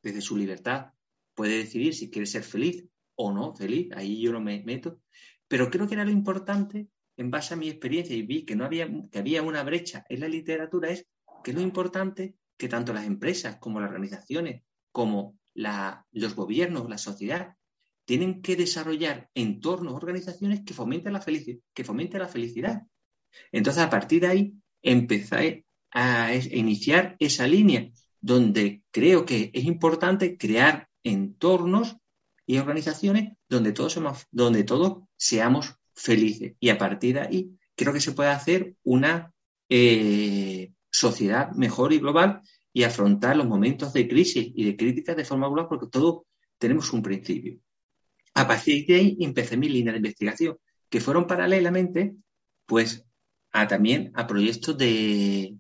desde 0.03 0.21
su 0.21 0.37
libertad 0.37 0.93
puede 1.35 1.59
decidir 1.59 1.95
si 1.95 2.11
quiere 2.11 2.27
ser 2.27 2.43
feliz 2.43 2.85
o 3.15 3.33
no 3.33 3.55
feliz, 3.55 3.89
ahí 3.95 4.21
yo 4.21 4.33
no 4.33 4.41
me 4.41 4.63
meto, 4.65 5.01
pero 5.49 5.71
creo 5.71 5.89
que 5.89 5.95
era 5.95 6.05
lo 6.05 6.11
importante 6.11 6.89
en 7.17 7.31
base 7.31 7.55
a 7.55 7.57
mi 7.57 7.69
experiencia 7.69 8.15
y 8.15 8.23
vi 8.23 8.45
que 8.45 8.55
no 8.55 8.65
había 8.65 8.89
que 9.11 9.19
había 9.19 9.43
una 9.43 9.65
brecha 9.65 10.05
en 10.09 10.21
la 10.21 10.29
literatura 10.29 10.91
es 10.91 11.07
que 11.43 11.53
lo 11.53 11.61
importante 11.61 12.37
que 12.57 12.69
tanto 12.69 12.93
las 12.93 13.07
empresas 13.07 13.57
como 13.59 13.81
las 13.81 13.89
organizaciones 13.91 14.63
como 14.93 15.39
los 15.55 16.35
gobiernos, 16.35 16.89
la 16.89 16.99
sociedad 16.99 17.57
tienen 18.05 18.43
que 18.43 18.57
desarrollar 18.57 19.29
entornos, 19.35 19.95
organizaciones 19.95 20.63
que 20.65 20.75
fomenten 20.75 21.13
la 21.13 21.21
felicidad, 21.21 21.61
que 21.75 21.85
fomenten 21.85 22.21
la 22.21 22.29
felicidad. 22.29 22.83
Entonces, 23.53 23.83
a 23.83 23.91
partir 23.91 24.23
de 24.23 24.27
ahí, 24.29 24.55
empecé 24.83 25.65
a 25.91 26.35
iniciar 26.35 27.17
esa 27.19 27.47
línea 27.47 27.91
donde 28.21 28.83
creo 28.91 29.25
que 29.25 29.51
es 29.55 29.65
importante 29.65 30.37
crear 30.37 30.89
entornos 31.03 31.97
y 32.47 32.59
organizaciones 32.59 33.37
donde 33.49 33.73
todos, 33.73 33.93
somos, 33.93 34.27
donde 34.31 34.65
todos 34.65 35.05
seamos 35.17 35.75
felices. 35.95 36.55
Y 36.61 36.71
a 36.71 36.79
partir 36.79 37.15
de 37.15 37.21
ahí 37.21 37.59
creo 37.75 37.93
que 37.93 38.01
se 38.01 38.13
puede 38.13 38.31
hacer 38.31 38.75
una 38.83 39.33
eh, 39.69 40.73
sociedad 40.91 41.53
mejor 41.53 41.93
y 41.93 41.99
global 41.99 42.43
y 42.73 42.83
afrontar 42.83 43.37
los 43.37 43.47
momentos 43.47 43.93
de 43.93 44.09
crisis 44.09 44.51
y 44.55 44.65
de 44.65 44.77
críticas 44.77 45.17
de 45.17 45.25
forma 45.25 45.47
global 45.47 45.69
porque 45.69 45.89
todos 45.89 46.23
tenemos 46.59 46.93
un 46.93 47.03
principio. 47.03 47.59
A 48.35 48.47
partir 48.47 48.87
de 48.87 48.95
ahí 48.95 49.17
empecé 49.21 49.57
mi 49.57 49.69
línea 49.69 49.93
de 49.93 49.99
investigación, 49.99 50.59
que 50.89 51.01
fueron 51.01 51.27
paralelamente, 51.27 52.15
pues, 52.67 53.05
a, 53.53 53.67
también 53.67 54.13
a 54.15 54.27
proyectos 54.27 54.77
de, 54.77 55.57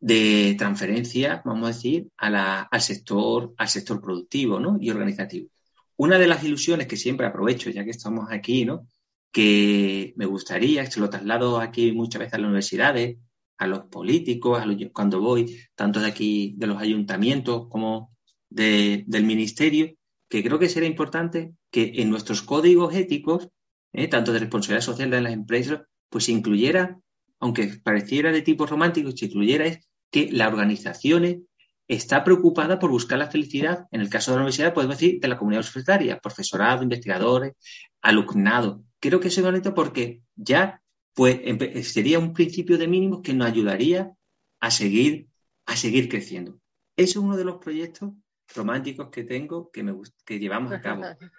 de 0.00 0.54
transferencia, 0.58 1.42
vamos 1.44 1.64
a 1.64 1.72
decir, 1.72 2.08
al, 2.16 2.80
sector, 2.80 3.54
al 3.56 3.68
sector 3.68 4.00
productivo 4.00 4.60
y 4.80 4.90
organizativo. 4.90 5.48
Una 5.96 6.18
de 6.18 6.26
las 6.26 6.44
ilusiones 6.44 6.86
que 6.86 6.96
siempre 6.96 7.26
aprovecho, 7.26 7.70
ya 7.70 7.84
que 7.84 7.90
estamos 7.90 8.28
aquí, 8.30 8.64
¿no? 8.64 8.86
que 9.32 10.14
me 10.16 10.26
gustaría, 10.26 10.88
se 10.90 11.00
lo 11.00 11.10
traslado 11.10 11.58
aquí 11.58 11.92
muchas 11.92 12.20
veces 12.20 12.34
a 12.34 12.38
las 12.38 12.46
universidades, 12.46 13.18
a 13.58 13.66
los 13.66 13.80
políticos, 13.86 14.62
cuando 14.92 15.20
voy, 15.20 15.58
tanto 15.74 16.00
de 16.00 16.06
aquí, 16.06 16.54
de 16.56 16.66
los 16.66 16.80
ayuntamientos 16.80 17.68
como 17.68 18.14
del 18.48 19.24
ministerio, 19.24 19.94
que 20.28 20.42
creo 20.42 20.58
que 20.58 20.68
sería 20.68 20.88
importante 20.88 21.52
que 21.70 21.92
en 21.96 22.10
nuestros 22.10 22.42
códigos 22.42 22.94
éticos, 22.94 23.48
¿eh? 23.92 24.08
tanto 24.08 24.32
de 24.32 24.40
responsabilidad 24.40 24.84
social 24.84 25.10
de 25.10 25.20
las 25.20 25.32
empresas, 25.32 25.82
pues 26.08 26.24
se 26.24 26.32
incluyera 26.32 26.98
aunque 27.40 27.80
pareciera 27.82 28.32
de 28.32 28.42
tipo 28.42 28.66
romántico, 28.66 29.10
si 29.12 29.26
incluyera 29.26 29.66
es 29.66 29.88
que 30.10 30.30
la 30.32 30.48
organización 30.48 31.46
está 31.88 32.24
preocupada 32.24 32.78
por 32.78 32.90
buscar 32.90 33.18
la 33.18 33.30
felicidad, 33.30 33.86
en 33.90 34.00
el 34.00 34.08
caso 34.08 34.30
de 34.30 34.36
la 34.36 34.42
universidad, 34.42 34.74
podemos 34.74 34.98
decir, 34.98 35.20
de 35.20 35.28
la 35.28 35.36
comunidad 35.36 35.60
universitaria, 35.60 36.18
profesorado, 36.18 36.82
investigadores, 36.82 37.54
alumnado. 38.02 38.82
Creo 38.98 39.20
que 39.20 39.28
es 39.28 39.42
bonito 39.42 39.74
porque 39.74 40.22
ya 40.34 40.82
pues, 41.14 41.40
sería 41.86 42.18
un 42.18 42.32
principio 42.32 42.78
de 42.78 42.88
mínimos 42.88 43.20
que 43.22 43.34
nos 43.34 43.48
ayudaría 43.48 44.12
a 44.60 44.70
seguir, 44.70 45.28
a 45.66 45.76
seguir 45.76 46.08
creciendo. 46.08 46.58
Ese 46.96 47.10
es 47.10 47.16
uno 47.16 47.36
de 47.36 47.44
los 47.44 47.58
proyectos 47.58 48.12
románticos 48.54 49.08
que 49.10 49.24
tengo 49.24 49.70
que, 49.70 49.82
me, 49.82 49.94
que 50.24 50.38
llevamos 50.38 50.72
a 50.72 50.80
cabo. 50.80 51.02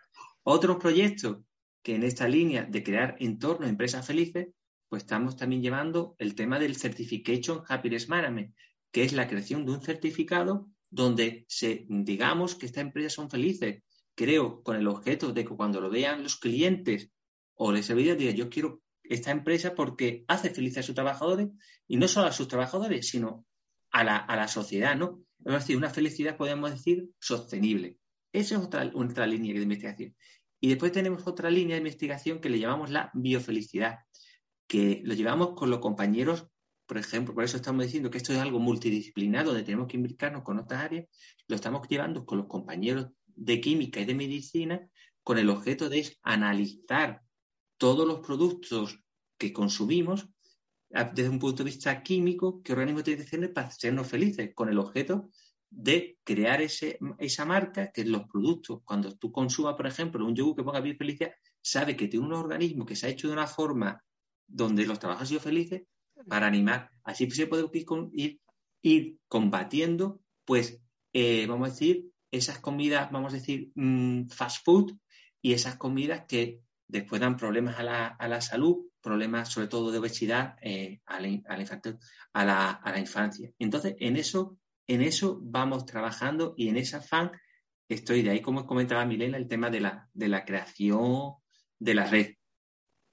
Otros 0.43 0.77
proyectos 0.77 1.39
que 1.83 1.95
en 1.95 2.03
esta 2.03 2.27
línea 2.27 2.63
de 2.63 2.83
crear 2.83 3.15
entornos, 3.19 3.69
empresas 3.69 4.05
felices, 4.05 4.47
pues 4.89 5.03
estamos 5.03 5.35
también 5.35 5.61
llevando 5.61 6.15
el 6.19 6.35
tema 6.35 6.59
del 6.59 6.75
Certification 6.75 7.63
Happiness 7.67 8.09
Management, 8.09 8.55
que 8.91 9.03
es 9.03 9.13
la 9.13 9.27
creación 9.27 9.65
de 9.65 9.73
un 9.73 9.81
certificado 9.81 10.69
donde 10.89 11.45
se, 11.49 11.85
digamos 11.89 12.55
que 12.55 12.65
estas 12.65 12.83
empresas 12.83 13.13
son 13.13 13.29
felices, 13.29 13.83
creo, 14.15 14.63
con 14.63 14.77
el 14.77 14.87
objeto 14.87 15.33
de 15.33 15.43
que 15.43 15.55
cuando 15.55 15.81
lo 15.81 15.89
vean 15.89 16.23
los 16.23 16.37
clientes 16.37 17.11
o 17.55 17.71
les 17.71 17.85
servidores, 17.85 18.19
digan, 18.19 18.35
yo 18.35 18.49
quiero 18.49 18.81
esta 19.03 19.31
empresa 19.31 19.75
porque 19.75 20.23
hace 20.27 20.49
felices 20.49 20.79
a 20.79 20.83
sus 20.83 20.95
trabajadores 20.95 21.49
y 21.87 21.97
no 21.97 22.07
solo 22.07 22.27
a 22.27 22.31
sus 22.31 22.47
trabajadores, 22.47 23.09
sino 23.09 23.45
a 23.91 24.03
la, 24.03 24.17
a 24.17 24.35
la 24.35 24.47
sociedad, 24.47 24.95
¿no? 24.95 25.23
Es 25.45 25.53
decir, 25.53 25.77
una 25.77 25.89
felicidad, 25.89 26.37
podemos 26.37 26.71
decir, 26.71 27.09
sostenible. 27.19 27.97
Esa 28.33 28.55
es 28.55 28.61
otra, 28.61 28.91
otra 28.93 29.27
línea 29.27 29.53
de 29.53 29.61
investigación. 29.61 30.15
Y 30.59 30.69
después 30.69 30.91
tenemos 30.91 31.25
otra 31.27 31.49
línea 31.49 31.75
de 31.75 31.81
investigación 31.81 32.41
que 32.41 32.49
le 32.49 32.59
llamamos 32.59 32.89
la 32.89 33.11
biofelicidad, 33.13 33.99
que 34.67 35.01
lo 35.03 35.13
llevamos 35.13 35.53
con 35.55 35.69
los 35.69 35.79
compañeros, 35.79 36.47
por 36.85 36.97
ejemplo, 36.97 37.33
por 37.33 37.43
eso 37.43 37.57
estamos 37.57 37.83
diciendo 37.85 38.09
que 38.09 38.17
esto 38.17 38.33
es 38.33 38.39
algo 38.39 38.59
multidisciplinar, 38.59 39.45
donde 39.45 39.63
tenemos 39.63 39.87
que 39.87 39.97
implicarnos 39.97 40.43
con 40.43 40.59
otras 40.59 40.83
áreas, 40.83 41.05
lo 41.47 41.55
estamos 41.55 41.87
llevando 41.87 42.25
con 42.25 42.37
los 42.37 42.47
compañeros 42.47 43.07
de 43.25 43.61
química 43.61 43.99
y 43.99 44.05
de 44.05 44.15
medicina 44.15 44.89
con 45.23 45.37
el 45.37 45.49
objeto 45.49 45.89
de 45.89 46.07
analizar 46.23 47.21
todos 47.77 48.07
los 48.07 48.19
productos 48.19 49.03
que 49.37 49.53
consumimos 49.53 50.29
desde 50.89 51.29
un 51.29 51.39
punto 51.39 51.63
de 51.63 51.69
vista 51.69 52.01
químico, 52.01 52.61
qué 52.63 52.71
organismo 52.71 53.03
tiene 53.03 53.23
que 53.23 53.29
tener 53.29 53.53
para 53.53 53.67
hacernos 53.67 54.07
felices, 54.07 54.51
con 54.55 54.69
el 54.69 54.79
objeto 54.79 55.29
de 55.69 56.17
crear 56.23 56.61
ese, 56.61 56.97
esa 57.19 57.45
marca, 57.45 57.91
que 57.91 58.05
los 58.05 58.23
productos, 58.27 58.81
cuando 58.85 59.15
tú 59.17 59.31
consumas, 59.31 59.75
por 59.75 59.85
ejemplo, 59.85 60.25
un 60.25 60.33
yogur 60.33 60.55
que 60.55 60.63
ponga 60.63 60.79
bien 60.79 60.97
felicidad, 60.97 61.31
sabe 61.61 61.97
que 61.97 62.07
tiene 62.07 62.25
un 62.25 62.33
organismo 62.33 62.85
que 62.85 62.95
se 62.95 63.07
ha 63.07 63.09
hecho 63.09 63.27
de 63.27 63.33
una 63.33 63.47
forma 63.47 64.01
donde 64.47 64.85
los 64.85 64.99
trabajadores 64.99 65.27
han 65.27 65.29
sido 65.29 65.41
felices 65.41 65.83
para 66.27 66.47
animar. 66.47 66.91
Así 67.03 67.29
se 67.29 67.47
puede 67.47 67.65
ir, 68.13 68.39
ir, 68.81 69.17
combatiendo, 69.27 70.21
pues, 70.45 70.81
eh, 71.13 71.45
vamos 71.47 71.69
a 71.69 71.71
decir, 71.71 72.05
esas 72.31 72.59
comidas, 72.59 73.11
vamos 73.11 73.33
a 73.33 73.37
decir, 73.37 73.71
mm, 73.75 74.27
fast 74.27 74.65
food 74.65 74.97
y 75.41 75.53
esas 75.53 75.75
comidas 75.75 76.25
que 76.27 76.61
después 76.87 77.21
dan 77.21 77.37
problemas 77.37 77.77
a 77.79 77.83
la, 78.27 78.41
salud 78.41 78.85
problemas, 79.01 79.49
sobre 79.49 79.67
todo 79.67 79.91
de 79.91 79.99
obesidad, 79.99 80.55
eh, 80.61 80.99
a, 81.05 81.19
la, 81.19 81.29
a, 81.47 82.45
la, 82.45 82.71
a, 82.71 82.91
la, 82.91 82.99
infancia. 82.99 83.51
Entonces, 83.57 83.95
en 83.99 84.17
eso, 84.17 84.57
en 84.85 85.01
eso 85.01 85.39
vamos 85.41 85.85
trabajando 85.85 86.53
y 86.57 86.67
en 86.67 86.77
ese 86.77 86.97
afán 86.97 87.31
estoy 87.87 88.21
de 88.21 88.31
ahí, 88.31 88.41
como 88.41 88.65
comentaba 88.65 89.05
Milena, 89.05 89.37
el 89.37 89.47
tema 89.47 89.69
de 89.69 89.79
la, 89.79 90.09
de 90.13 90.27
la 90.27 90.43
creación 90.43 91.35
de 91.79 91.93
la 91.93 92.05
red. 92.05 92.33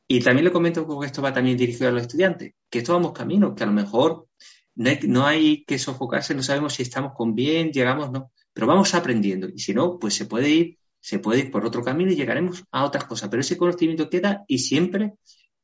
Y 0.07 0.21
también 0.21 0.45
le 0.45 0.53
comento 0.53 0.87
que 0.87 1.07
esto 1.07 1.23
va 1.23 1.33
también 1.33 1.57
dirigido 1.57 1.89
a 1.89 1.93
los 1.93 2.03
estudiantes, 2.03 2.53
que 2.71 2.79
esto 2.79 2.93
vamos 2.93 3.13
camino, 3.13 3.55
que 3.55 3.63
a 3.63 3.67
lo 3.67 3.73
mejor 3.73 4.29
no 4.75 5.27
hay, 5.27 5.65
que 5.65 5.79
sofocarse, 5.79 6.35
no 6.35 6.43
sabemos 6.43 6.75
si 6.75 6.83
estamos 6.83 7.13
con 7.15 7.35
bien, 7.35 7.71
llegamos, 7.73 8.11
no, 8.11 8.33
pero 8.53 8.67
vamos 8.67 8.95
aprendiendo. 8.95 9.49
Y 9.49 9.59
si 9.59 9.73
no, 9.73 9.99
pues 9.99 10.15
se 10.15 10.27
puede 10.27 10.49
ir, 10.51 10.79
se 11.01 11.19
puede 11.19 11.41
ir 11.41 11.51
por 11.51 11.65
otro 11.65 11.83
camino 11.83 12.11
y 12.11 12.17
llegaremos 12.17 12.65
a 12.71 12.85
otras 12.85 13.05
cosas. 13.05 13.29
Pero 13.29 13.41
ese 13.41 13.57
conocimiento 13.57 14.11
queda 14.11 14.45
y 14.47 14.59
siempre 14.59 15.15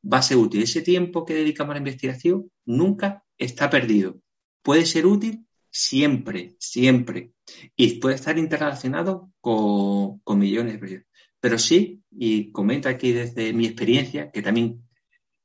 va 0.02 0.18
a 0.18 0.22
ser 0.22 0.36
útil. 0.36 0.62
Ese 0.62 0.82
tiempo 0.82 1.24
que 1.24 1.34
dedicamos 1.34 1.72
a 1.72 1.74
la 1.74 1.80
investigación 1.80 2.50
nunca 2.64 3.24
está 3.36 3.68
perdido. 3.68 4.20
Puede 4.62 4.86
ser 4.86 5.06
útil 5.06 5.46
siempre, 5.70 6.56
siempre. 6.58 7.32
Y 7.76 8.00
puede 8.00 8.16
estar 8.16 8.38
interrelacionado 8.38 9.32
con, 9.40 10.20
con 10.20 10.38
millones 10.38 10.74
de 10.74 10.78
proyectos. 10.78 11.09
Pero 11.40 11.58
sí, 11.58 12.02
y 12.10 12.52
comento 12.52 12.88
aquí 12.88 13.12
desde 13.12 13.52
mi 13.52 13.66
experiencia, 13.66 14.30
que 14.30 14.42
también 14.42 14.82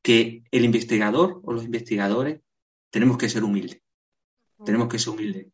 que 0.01 0.43
el 0.51 0.65
investigador 0.65 1.41
o 1.43 1.53
los 1.53 1.63
investigadores 1.63 2.41
tenemos 2.89 3.17
que 3.17 3.29
ser 3.29 3.43
humildes. 3.43 3.81
Tenemos 4.63 4.87
que 4.87 4.99
ser 4.99 5.13
humildes. 5.13 5.47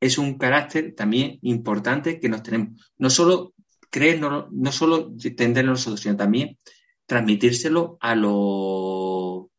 Es 0.00 0.16
un 0.16 0.38
carácter 0.38 0.94
también 0.94 1.38
importante 1.42 2.18
que 2.18 2.28
nos 2.28 2.42
tenemos. 2.42 2.92
No 2.96 3.10
solo 3.10 3.52
creer, 3.90 4.20
no, 4.20 4.48
no 4.50 4.72
solo 4.72 5.12
entenderlo 5.22 5.72
nosotros, 5.72 6.00
sino 6.00 6.16
también 6.16 6.58
transmitírselo 7.04 7.98
a 8.00 8.14
lo, 8.14 9.50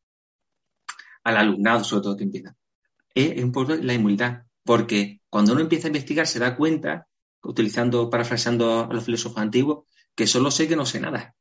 al 1.24 1.38
alumnado, 1.38 1.84
sobre 1.84 2.04
todo 2.04 2.18
que 2.18 2.24
empieza. 2.24 2.56
Es 3.14 3.44
un 3.44 3.52
poco 3.52 3.76
la 3.76 3.94
humildad, 3.94 4.44
porque 4.64 5.22
cuando 5.30 5.54
uno 5.54 5.62
empieza 5.62 5.88
a 5.88 5.90
investigar 5.90 6.26
se 6.26 6.40
da 6.40 6.56
cuenta, 6.56 7.08
utilizando, 7.44 8.10
parafraseando 8.10 8.86
a 8.90 8.94
los 8.94 9.04
filósofos 9.04 9.38
antiguos, 9.38 9.86
que 10.16 10.28
solo 10.28 10.52
sé 10.52 10.68
que 10.68 10.76
no 10.76 10.86
sé 10.86 11.00
nada. 11.00 11.36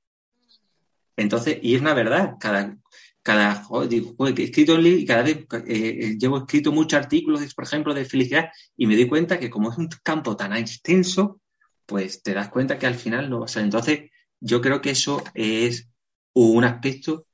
Entonces, 1.17 1.59
y 1.63 1.75
es 1.75 1.81
una 1.81 1.95
verdad, 1.95 2.37
cada, 2.41 2.77
cada, 3.23 3.67
digo, 3.89 4.15
he 4.27 4.43
escrito 4.43 4.79
y 4.81 5.05
cada 5.05 5.23
vez 5.23 5.39
eh, 5.39 5.49
eh, 5.67 6.17
llevo 6.19 6.39
escrito 6.39 6.73
muchos 6.73 6.99
artículos, 6.99 7.55
por 7.55 7.65
ejemplo, 7.65 7.93
de 7.93 8.05
felicidad, 8.05 8.51
y 8.77 8.87
me 8.87 8.97
doy 8.97 9.07
cuenta 9.07 9.39
que 9.39 9.51
como 9.51 9.71
es 9.71 9.79
un 9.79 9.89
campo 10.03 10.37
tan 10.37 10.57
extenso, 10.57 11.41
pues 11.87 12.23
te 12.23 12.33
das 12.33 12.49
cuenta 12.49 12.79
que 12.79 12.87
al 12.87 12.95
final 12.95 13.29
no 13.29 13.41
va 13.41 13.47
a 13.47 13.49
ser. 13.49 13.65
Entonces, 13.65 14.11
yo 14.41 14.61
creo 14.61 14.81
que 14.81 14.91
eso 14.91 15.23
es 15.35 15.91
un 16.33 16.65
aspecto 16.65 17.27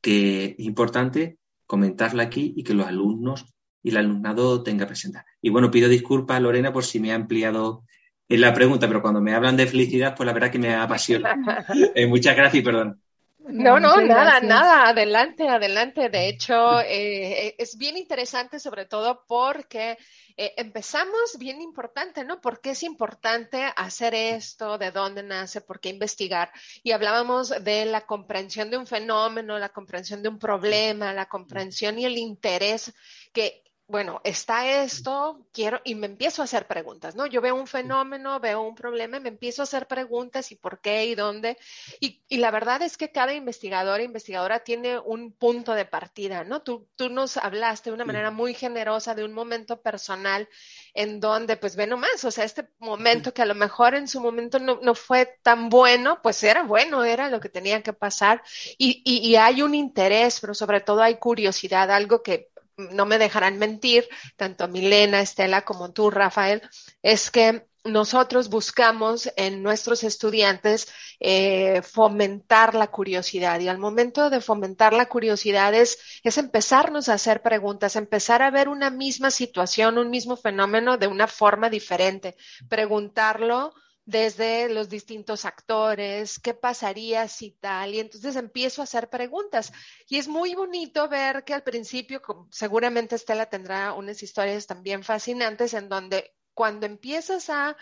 que 0.00 0.56
es 0.58 0.60
importante 0.60 1.38
comentarlo 1.66 2.22
aquí 2.22 2.52
y 2.56 2.64
que 2.64 2.74
los 2.74 2.86
alumnos 2.86 3.46
y 3.82 3.90
el 3.90 3.96
alumnado 3.96 4.62
tenga 4.62 4.86
presente. 4.86 5.20
Y 5.40 5.50
bueno, 5.50 5.70
pido 5.70 5.88
disculpas, 5.88 6.40
Lorena, 6.40 6.72
por 6.72 6.84
si 6.84 7.00
me 7.00 7.12
ha 7.12 7.16
ampliado 7.16 7.84
en 8.34 8.40
la 8.40 8.54
pregunta, 8.54 8.86
pero 8.88 9.02
cuando 9.02 9.20
me 9.20 9.34
hablan 9.34 9.56
de 9.56 9.66
felicidad, 9.66 10.14
pues 10.16 10.26
la 10.26 10.32
verdad 10.32 10.50
que 10.50 10.58
me 10.58 10.74
apasiona. 10.74 11.36
Eh, 11.94 12.06
muchas 12.06 12.36
gracias 12.36 12.62
y 12.62 12.64
perdón. 12.64 13.00
No, 13.38 13.80
no, 13.80 14.00
nada, 14.00 14.40
nada, 14.40 14.88
adelante, 14.88 15.48
adelante. 15.48 16.08
De 16.08 16.28
hecho, 16.28 16.80
eh, 16.80 17.54
es 17.58 17.76
bien 17.76 17.96
interesante 17.96 18.60
sobre 18.60 18.86
todo 18.86 19.24
porque 19.26 19.98
eh, 20.36 20.54
empezamos 20.56 21.36
bien 21.38 21.60
importante, 21.60 22.24
¿no? 22.24 22.40
¿Por 22.40 22.60
qué 22.60 22.70
es 22.70 22.82
importante 22.82 23.64
hacer 23.76 24.14
esto? 24.14 24.78
¿De 24.78 24.90
dónde 24.90 25.22
nace? 25.22 25.60
¿Por 25.60 25.80
qué 25.80 25.88
investigar? 25.88 26.52
Y 26.82 26.92
hablábamos 26.92 27.50
de 27.64 27.84
la 27.84 28.02
comprensión 28.02 28.70
de 28.70 28.78
un 28.78 28.86
fenómeno, 28.86 29.58
la 29.58 29.70
comprensión 29.70 30.22
de 30.22 30.28
un 30.28 30.38
problema, 30.38 31.12
la 31.12 31.26
comprensión 31.26 31.98
y 31.98 32.04
el 32.04 32.16
interés 32.16 32.94
que 33.32 33.62
bueno, 33.92 34.22
está 34.24 34.82
esto, 34.82 35.46
quiero, 35.52 35.82
y 35.84 35.94
me 35.94 36.06
empiezo 36.06 36.40
a 36.40 36.46
hacer 36.46 36.66
preguntas, 36.66 37.14
¿no? 37.14 37.26
Yo 37.26 37.42
veo 37.42 37.54
un 37.54 37.66
fenómeno, 37.66 38.40
veo 38.40 38.62
un 38.62 38.74
problema 38.74 39.18
y 39.18 39.20
me 39.20 39.28
empiezo 39.28 39.60
a 39.60 39.64
hacer 39.64 39.86
preguntas 39.86 40.50
y 40.50 40.56
por 40.56 40.80
qué 40.80 41.04
y 41.04 41.14
dónde. 41.14 41.58
Y, 42.00 42.22
la 42.38 42.50
verdad 42.50 42.80
es 42.80 42.96
que 42.96 43.12
cada 43.12 43.34
investigador 43.34 44.00
e 44.00 44.04
investigadora 44.04 44.60
tiene 44.60 44.98
un 44.98 45.32
punto 45.32 45.74
de 45.74 45.84
partida, 45.84 46.42
¿no? 46.42 46.62
Tú, 46.62 46.88
tú 46.96 47.10
nos 47.10 47.36
hablaste 47.36 47.90
de 47.90 47.94
una 47.94 48.06
manera 48.06 48.30
muy 48.30 48.54
generosa 48.54 49.14
de 49.14 49.26
un 49.26 49.34
momento 49.34 49.82
personal 49.82 50.48
en 50.94 51.20
donde, 51.20 51.58
pues 51.58 51.76
ve 51.76 51.86
nomás, 51.86 52.24
o 52.24 52.30
sea, 52.30 52.44
este 52.44 52.68
momento 52.78 53.34
que 53.34 53.42
a 53.42 53.46
lo 53.46 53.54
mejor 53.54 53.94
en 53.94 54.08
su 54.08 54.22
momento 54.22 54.58
no, 54.58 54.80
no 54.80 54.94
fue 54.94 55.38
tan 55.42 55.68
bueno, 55.68 56.20
pues 56.22 56.42
era 56.42 56.62
bueno, 56.62 57.04
era 57.04 57.28
lo 57.28 57.40
que 57.40 57.50
tenía 57.50 57.82
que 57.82 57.92
pasar. 57.92 58.42
Y, 58.78 59.02
y, 59.04 59.18
y 59.28 59.36
hay 59.36 59.60
un 59.60 59.74
interés, 59.74 60.40
pero 60.40 60.54
sobre 60.54 60.80
todo 60.80 61.02
hay 61.02 61.16
curiosidad, 61.16 61.90
algo 61.90 62.22
que 62.22 62.51
no 62.90 63.06
me 63.06 63.18
dejarán 63.18 63.58
mentir, 63.58 64.08
tanto 64.36 64.68
Milena, 64.68 65.20
Estela 65.20 65.62
como 65.62 65.92
tú, 65.92 66.10
Rafael, 66.10 66.62
es 67.02 67.30
que 67.30 67.66
nosotros 67.84 68.48
buscamos 68.48 69.28
en 69.36 69.62
nuestros 69.62 70.04
estudiantes 70.04 70.86
eh, 71.18 71.82
fomentar 71.82 72.74
la 72.74 72.88
curiosidad. 72.88 73.58
Y 73.60 73.68
al 73.68 73.78
momento 73.78 74.30
de 74.30 74.40
fomentar 74.40 74.92
la 74.92 75.06
curiosidad 75.06 75.74
es, 75.74 75.98
es, 76.22 76.38
empezarnos 76.38 77.08
a 77.08 77.14
hacer 77.14 77.42
preguntas, 77.42 77.96
empezar 77.96 78.42
a 78.42 78.50
ver 78.50 78.68
una 78.68 78.90
misma 78.90 79.30
situación, 79.30 79.98
un 79.98 80.10
mismo 80.10 80.36
fenómeno 80.36 80.96
de 80.96 81.08
una 81.08 81.26
forma 81.26 81.70
diferente, 81.70 82.36
preguntarlo 82.68 83.74
desde 84.04 84.68
los 84.68 84.88
distintos 84.88 85.44
actores, 85.44 86.38
qué 86.40 86.54
pasaría 86.54 87.28
si 87.28 87.52
tal, 87.52 87.94
y 87.94 88.00
entonces 88.00 88.36
empiezo 88.36 88.80
a 88.80 88.84
hacer 88.84 89.08
preguntas. 89.08 89.72
Y 90.08 90.18
es 90.18 90.28
muy 90.28 90.54
bonito 90.54 91.08
ver 91.08 91.44
que 91.44 91.54
al 91.54 91.62
principio, 91.62 92.20
seguramente 92.50 93.14
Estela 93.14 93.46
tendrá 93.46 93.92
unas 93.92 94.22
historias 94.22 94.66
también 94.66 95.04
fascinantes 95.04 95.74
en 95.74 95.88
donde 95.88 96.34
cuando 96.54 96.86
empiezas 96.86 97.48
a, 97.48 97.76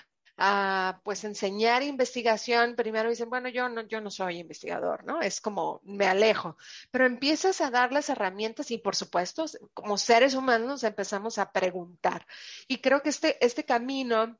pues 1.04 1.24
enseñar 1.24 1.82
investigación, 1.82 2.74
primero 2.74 3.10
dicen, 3.10 3.28
bueno, 3.28 3.50
yo 3.50 3.68
no, 3.68 3.82
yo 3.86 4.00
no 4.00 4.10
soy 4.10 4.38
investigador, 4.38 5.04
¿no? 5.04 5.20
Es 5.20 5.40
como 5.40 5.82
me 5.84 6.06
alejo, 6.06 6.56
pero 6.90 7.04
empiezas 7.04 7.60
a 7.60 7.70
dar 7.70 7.92
las 7.92 8.08
herramientas 8.08 8.70
y 8.70 8.78
por 8.78 8.96
supuesto, 8.96 9.44
como 9.74 9.98
seres 9.98 10.34
humanos 10.34 10.82
empezamos 10.82 11.36
a 11.38 11.52
preguntar. 11.52 12.26
Y 12.68 12.78
creo 12.78 13.02
que 13.02 13.10
este, 13.10 13.44
este 13.44 13.64
camino 13.66 14.38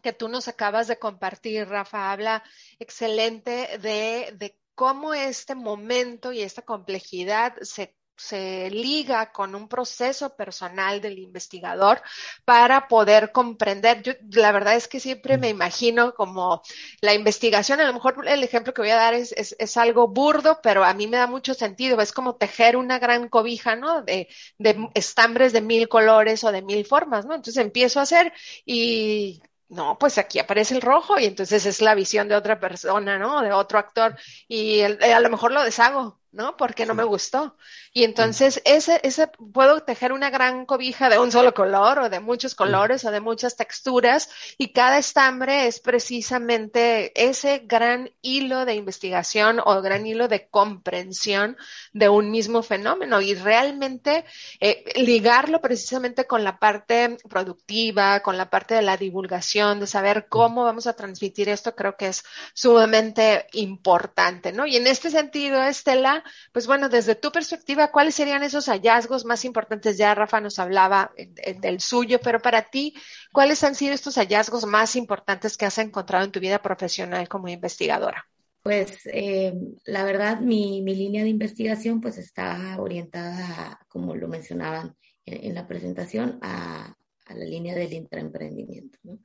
que 0.00 0.12
tú 0.12 0.28
nos 0.28 0.48
acabas 0.48 0.88
de 0.88 0.98
compartir, 0.98 1.68
Rafa, 1.68 2.12
habla 2.12 2.42
excelente 2.78 3.78
de, 3.78 4.32
de 4.36 4.58
cómo 4.74 5.14
este 5.14 5.54
momento 5.54 6.32
y 6.32 6.40
esta 6.42 6.62
complejidad 6.62 7.54
se 7.62 7.96
se 8.20 8.68
liga 8.70 9.32
con 9.32 9.54
un 9.54 9.66
proceso 9.66 10.36
personal 10.36 11.00
del 11.00 11.18
investigador 11.18 12.02
para 12.44 12.86
poder 12.86 13.32
comprender. 13.32 14.02
Yo 14.02 14.12
la 14.32 14.52
verdad 14.52 14.76
es 14.76 14.88
que 14.88 15.00
siempre 15.00 15.38
me 15.38 15.48
imagino 15.48 16.14
como 16.14 16.62
la 17.00 17.14
investigación, 17.14 17.80
a 17.80 17.84
lo 17.86 17.94
mejor 17.94 18.22
el 18.28 18.42
ejemplo 18.44 18.74
que 18.74 18.82
voy 18.82 18.90
a 18.90 18.96
dar 18.96 19.14
es, 19.14 19.32
es, 19.32 19.56
es 19.58 19.76
algo 19.78 20.08
burdo, 20.08 20.60
pero 20.62 20.84
a 20.84 20.92
mí 20.94 21.06
me 21.06 21.16
da 21.16 21.26
mucho 21.26 21.54
sentido. 21.54 22.00
Es 22.00 22.12
como 22.12 22.36
tejer 22.36 22.76
una 22.76 22.98
gran 22.98 23.28
cobija, 23.28 23.74
¿no? 23.76 24.02
De, 24.02 24.28
de 24.58 24.88
estambres 24.94 25.52
de 25.54 25.62
mil 25.62 25.88
colores 25.88 26.44
o 26.44 26.52
de 26.52 26.62
mil 26.62 26.84
formas, 26.84 27.24
¿no? 27.24 27.34
Entonces 27.34 27.62
empiezo 27.62 28.00
a 28.00 28.02
hacer 28.02 28.32
y 28.66 29.42
no, 29.70 29.98
pues 29.98 30.18
aquí 30.18 30.38
aparece 30.38 30.74
el 30.74 30.82
rojo 30.82 31.18
y 31.18 31.24
entonces 31.26 31.64
es 31.66 31.80
la 31.80 31.94
visión 31.94 32.28
de 32.28 32.36
otra 32.36 32.60
persona, 32.60 33.18
¿no? 33.18 33.40
De 33.42 33.52
otro 33.52 33.78
actor 33.78 34.16
y 34.48 34.82
a 34.82 35.20
lo 35.20 35.30
mejor 35.30 35.52
lo 35.52 35.62
deshago 35.64 36.19
¿no? 36.32 36.56
Porque 36.56 36.86
no 36.86 36.94
me 36.94 37.04
gustó. 37.04 37.56
Y 37.92 38.04
entonces 38.04 38.62
ese, 38.64 39.00
ese, 39.02 39.28
puedo 39.52 39.82
tejer 39.82 40.12
una 40.12 40.30
gran 40.30 40.64
cobija 40.64 41.08
de 41.08 41.18
un 41.18 41.32
solo 41.32 41.54
color 41.54 41.98
o 41.98 42.08
de 42.08 42.20
muchos 42.20 42.54
colores 42.54 43.04
o 43.04 43.10
de 43.10 43.20
muchas 43.20 43.56
texturas 43.56 44.30
y 44.56 44.72
cada 44.72 44.98
estambre 44.98 45.66
es 45.66 45.80
precisamente 45.80 47.12
ese 47.20 47.62
gran 47.64 48.10
hilo 48.22 48.64
de 48.64 48.74
investigación 48.74 49.60
o 49.64 49.82
gran 49.82 50.06
hilo 50.06 50.28
de 50.28 50.48
comprensión 50.48 51.56
de 51.92 52.08
un 52.08 52.30
mismo 52.30 52.62
fenómeno 52.62 53.20
y 53.20 53.34
realmente 53.34 54.24
eh, 54.60 54.84
ligarlo 54.96 55.60
precisamente 55.60 56.26
con 56.26 56.44
la 56.44 56.58
parte 56.58 57.18
productiva, 57.28 58.20
con 58.20 58.36
la 58.36 58.50
parte 58.50 58.74
de 58.74 58.82
la 58.82 58.96
divulgación, 58.96 59.80
de 59.80 59.86
saber 59.88 60.26
cómo 60.28 60.64
vamos 60.64 60.86
a 60.86 60.94
transmitir 60.94 61.48
esto, 61.48 61.74
creo 61.74 61.96
que 61.96 62.08
es 62.08 62.24
sumamente 62.54 63.46
importante, 63.52 64.52
¿no? 64.52 64.66
Y 64.66 64.76
en 64.76 64.86
este 64.86 65.10
sentido, 65.10 65.62
Estela, 65.62 66.19
pues 66.52 66.66
bueno, 66.66 66.88
desde 66.88 67.14
tu 67.14 67.30
perspectiva, 67.30 67.90
¿cuáles 67.90 68.14
serían 68.14 68.42
esos 68.42 68.66
hallazgos 68.66 69.24
más 69.24 69.44
importantes? 69.44 69.96
Ya 69.96 70.14
Rafa 70.14 70.40
nos 70.40 70.58
hablaba 70.58 71.12
del 71.60 71.80
suyo, 71.80 72.20
pero 72.22 72.40
para 72.40 72.62
ti, 72.62 72.94
¿cuáles 73.32 73.62
han 73.64 73.74
sido 73.74 73.94
estos 73.94 74.16
hallazgos 74.16 74.66
más 74.66 74.96
importantes 74.96 75.56
que 75.56 75.66
has 75.66 75.78
encontrado 75.78 76.24
en 76.24 76.32
tu 76.32 76.40
vida 76.40 76.60
profesional 76.62 77.28
como 77.28 77.48
investigadora? 77.48 78.26
Pues 78.62 79.00
eh, 79.06 79.54
la 79.86 80.04
verdad, 80.04 80.40
mi, 80.40 80.82
línea 80.82 81.22
de 81.22 81.30
investigación 81.30 82.00
pues 82.00 82.18
está 82.18 82.76
orientada, 82.78 83.80
como 83.88 84.14
lo 84.14 84.28
mencionaban 84.28 84.94
en, 85.24 85.54
la 85.54 85.66
presentación, 85.66 86.38
a, 86.42 86.94
la 87.28 87.44
línea 87.44 87.74
del 87.74 87.92
intraemprendimiento, 87.92 88.98
¿no? 89.02 89.18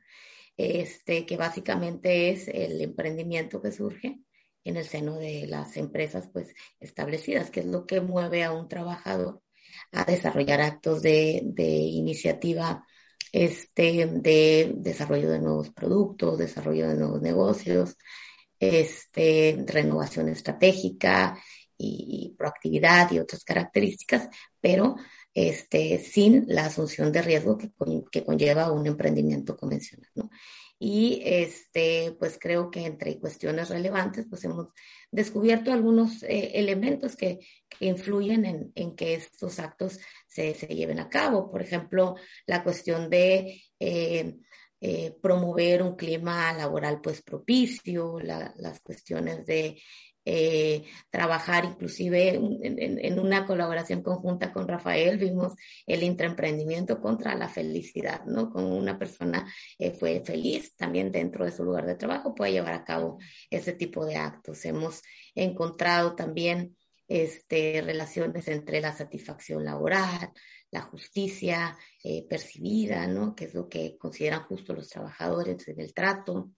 Este, 0.57 1.25
que 1.25 1.35
básicamente 1.35 2.29
es 2.29 2.47
el 2.47 2.79
emprendimiento 2.81 3.61
que 3.61 3.73
surge 3.73 4.19
en 4.65 4.75
el 4.75 4.85
seno 4.85 5.15
de 5.17 5.47
las 5.47 5.77
empresas 5.77 6.27
pues 6.33 6.53
establecidas, 6.81 7.49
que 7.49 7.61
es 7.61 7.65
lo 7.65 7.85
que 7.85 8.01
mueve 8.01 8.43
a 8.43 8.51
un 8.51 8.67
trabajador 8.67 9.41
a 9.91 10.03
desarrollar 10.03 10.61
actos 10.61 11.01
de, 11.01 11.41
de 11.43 11.65
iniciativa 11.65 12.85
este, 13.31 14.07
de 14.07 14.73
desarrollo 14.77 15.29
de 15.29 15.39
nuevos 15.39 15.69
productos, 15.71 16.37
desarrollo 16.37 16.87
de 16.87 16.95
nuevos 16.95 17.21
negocios, 17.21 17.97
este, 18.59 19.61
renovación 19.67 20.29
estratégica 20.29 21.37
y, 21.77 22.33
proactividad 22.37 23.11
y 23.11 23.19
otras 23.19 23.43
características, 23.43 24.29
pero 24.61 24.95
este, 25.33 25.99
sin 25.99 26.45
la 26.47 26.67
asunción 26.67 27.11
de 27.11 27.21
riesgo 27.21 27.57
que, 27.57 27.69
que 28.09 28.23
conlleva 28.23 28.71
un 28.71 28.87
emprendimiento 28.87 29.57
convencional. 29.57 30.09
Y 30.77 31.21
este, 31.23 32.15
pues 32.19 32.37
creo 32.39 32.69
que 32.69 32.85
entre 32.85 33.17
cuestiones 33.19 33.69
relevantes, 33.69 34.25
pues 34.29 34.43
hemos 34.43 34.67
descubierto 35.09 35.71
algunos 35.71 36.23
eh, 36.23 36.51
elementos 36.55 37.15
que, 37.15 37.39
que 37.69 37.85
influyen 37.85 38.45
en, 38.45 38.71
en, 38.75 38.95
que 38.95 39.13
estos 39.13 39.59
actos 39.59 39.99
se, 40.27 40.53
se, 40.53 40.67
lleven 40.67 40.99
a 40.99 41.09
cabo. 41.09 41.49
Por 41.49 41.61
ejemplo, 41.61 42.15
la 42.45 42.63
cuestión 42.63 43.09
de 43.09 43.63
eh, 43.79 44.35
eh, 44.81 45.15
promover 45.21 45.81
un 45.81 45.95
clima 45.95 46.51
laboral 46.53 46.99
pues 47.01 47.21
propicio, 47.21 48.19
la, 48.19 48.53
las 48.57 48.81
cuestiones 48.81 49.45
de 49.45 49.81
eh, 50.27 50.83
trabajar 51.11 51.65
inclusive 51.65 52.29
en, 52.33 53.19
una 53.19 53.45
colaboración 53.45 54.01
conjunta 54.01 54.51
con 54.51 54.67
Rafael, 54.67 55.19
vimos 55.19 55.53
el 55.85 56.01
intraemprendimiento 56.01 56.99
contra 56.99 57.35
la 57.35 57.47
felicidad, 57.47 58.25
¿no? 58.25 58.49
Como 58.49 58.75
una 58.75 58.97
persona 58.97 59.47
eh, 59.77 59.91
fue 59.91 60.21
feliz 60.25 60.75
también 60.75 61.11
dentro 61.11 61.45
de 61.45 61.51
su 61.51 61.63
lugar 61.63 61.85
de 61.85 61.95
trabajo, 61.95 62.33
puede 62.33 62.53
llevar 62.53 62.73
a 62.73 62.83
cabo 62.83 63.19
ese 63.51 63.73
tipo 63.73 64.03
de 64.03 64.15
actos. 64.15 64.65
Hemos 64.65 65.03
encontrado 65.35 66.15
también 66.15 66.75
este, 67.07 67.81
relaciones 67.85 68.47
entre 68.47 68.81
la 68.81 68.95
satisfacción 68.95 69.63
laboral, 69.63 70.31
la 70.71 70.81
justicia 70.81 71.77
eh, 72.03 72.25
percibida, 72.27 73.05
¿no? 73.07 73.35
Que 73.35 73.45
es 73.45 73.53
lo 73.53 73.69
que 73.69 73.95
consideran 73.97 74.43
justo 74.43 74.73
los 74.73 74.89
trabajadores 74.89 75.67
en 75.67 75.79
el 75.79 75.93
trato, 75.93 76.51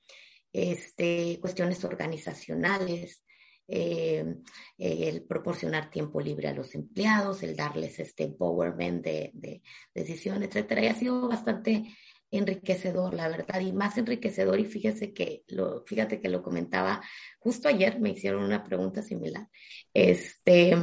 este, 0.53 1.38
cuestiones 1.41 1.84
organizacionales, 1.84 3.24
eh, 3.68 4.36
el 4.78 5.24
proporcionar 5.24 5.89
tiempo 5.89 6.22
libre 6.22 6.47
a 6.47 6.53
los 6.53 6.74
empleados, 6.76 7.43
el 7.43 7.55
darles 7.55 7.99
este 7.99 8.24
empowerment 8.24 9.03
de, 9.03 9.32
de, 9.34 9.61
decisión, 9.93 10.43
etcétera. 10.43 10.84
Y 10.84 10.88
ha 10.88 10.95
sido 10.95 11.28
bastante 11.28 11.86
enriquecedor, 12.32 13.13
la 13.13 13.30
verdad, 13.30 13.59
y 13.61 13.72
más 13.72 13.97
enriquecedor. 13.97 14.59
Y 14.59 14.65
fíjese 14.65 15.13
que 15.13 15.43
lo, 15.47 15.84
fíjate 15.86 16.20
que 16.22 16.30
lo 16.30 16.43
comentaba 16.43 17.01
justo 17.39 17.68
ayer, 17.68 17.99
me 17.99 18.11
hicieron 18.11 18.43
una 18.43 18.63
pregunta 18.63 19.01
similar. 19.01 19.47
Este, 19.93 20.76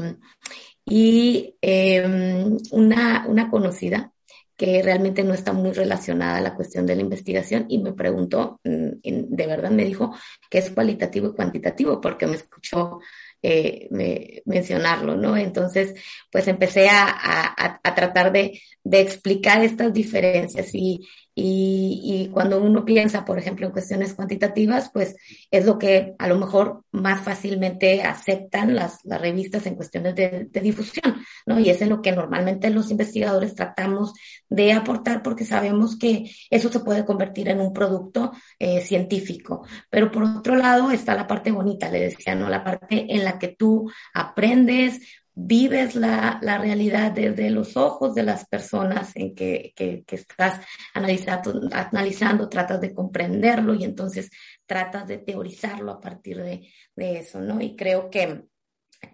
y 0.87 1.57
em, 1.61 2.59
una, 2.71 3.27
una 3.29 3.51
conocida 3.51 4.14
que 4.57 4.83
realmente 4.83 5.25
no 5.25 5.35
está 5.35 5.53
muy 5.53 5.73
relacionada 5.73 6.37
a 6.39 6.41
la 6.41 6.55
cuestión 6.55 6.87
de 6.87 6.97
la 6.97 7.03
investigación 7.03 7.67
y 7.69 7.79
me 7.79 7.93
preguntó, 7.93 8.61
mm, 8.65 8.91
de 9.03 9.47
verdad 9.47 9.71
me 9.71 9.85
dijo 9.85 10.15
que 10.51 10.59
es 10.59 10.71
cualitativo 10.71 11.29
y 11.29 11.35
cuantitativo 11.35 12.01
porque 12.01 12.27
me 12.27 12.37
escuchó 12.37 13.01
eh, 13.43 13.91
mencionarlo, 14.47 15.17
¿no? 15.17 15.37
Entonces, 15.37 15.95
pues 16.33 16.49
empecé 16.49 16.89
a, 16.89 17.05
a, 17.07 17.81
a 17.83 17.95
tratar 17.95 18.33
de, 18.33 18.61
de, 18.83 19.01
explicar 19.01 19.63
estas 19.63 19.93
diferencias 19.93 20.75
y, 20.75 21.07
y, 21.35 22.01
y, 22.05 22.29
cuando 22.29 22.63
uno 22.63 22.85
piensa, 22.85 23.25
por 23.25 23.39
ejemplo, 23.39 23.67
en 23.67 23.73
cuestiones 23.73 24.15
cuantitativas, 24.15 24.91
pues 24.93 25.17
es 25.51 25.65
lo 25.67 25.79
que 25.79 26.15
a 26.19 26.29
lo 26.29 26.39
mejor 26.39 26.85
más 26.93 27.23
fácilmente 27.23 28.03
aceptan 28.03 28.75
las, 28.75 29.01
revistas 29.05 29.67
en 29.67 29.75
cuestiones 29.75 30.15
de, 30.15 30.47
de, 30.51 30.61
difusión, 30.61 31.25
¿no? 31.45 31.59
Y 31.59 31.71
es 31.71 31.83
en 31.83 31.89
lo 31.89 32.03
que 32.03 32.13
normalmente 32.13 32.71
los 32.71 32.91
investigadores 32.91 33.55
tratamos 33.55 34.13
de 34.49 34.73
aportar 34.73 35.23
porque 35.23 35.45
sabemos 35.45 35.99
que 35.99 36.31
eso 36.51 36.69
se 36.69 36.81
puede 36.81 37.05
convertir 37.05 37.49
en 37.49 37.61
un 37.61 37.73
producto 37.73 38.33
eh, 38.59 38.81
científico. 38.81 39.67
Pero 39.91 40.11
por 40.11 40.23
otro 40.23 40.55
lado 40.55 40.91
está 40.91 41.15
la 41.15 41.27
parte 41.27 41.51
bonita, 41.51 41.91
le 41.91 42.01
decía, 42.01 42.35
¿no? 42.35 42.49
La 42.49 42.63
parte 42.63 43.13
en 43.13 43.25
la 43.25 43.39
que 43.39 43.49
tú 43.49 43.91
aprendes, 44.13 45.01
vives 45.35 45.97
la, 45.97 46.39
la, 46.43 46.59
realidad 46.59 47.13
desde 47.13 47.51
los 47.51 47.77
ojos 47.77 48.15
de 48.15 48.23
las 48.23 48.47
personas 48.47 49.15
en 49.17 49.35
que, 49.35 49.73
que, 49.75 50.05
estás 50.09 50.61
analizando, 50.95 51.69
analizando, 51.73 52.49
tratas 52.49 52.81
de 52.81 52.95
comprenderlo 52.95 53.75
y 53.75 53.85
entonces 53.85 54.31
tratas 54.67 55.09
de 55.09 55.19
teorizarlo 55.19 55.93
a 55.93 56.01
partir 56.01 56.41
de, 56.41 56.69
de 56.95 57.19
eso, 57.19 57.41
¿no? 57.41 57.61
Y 57.61 57.75
creo 57.75 58.11
que, 58.11 58.45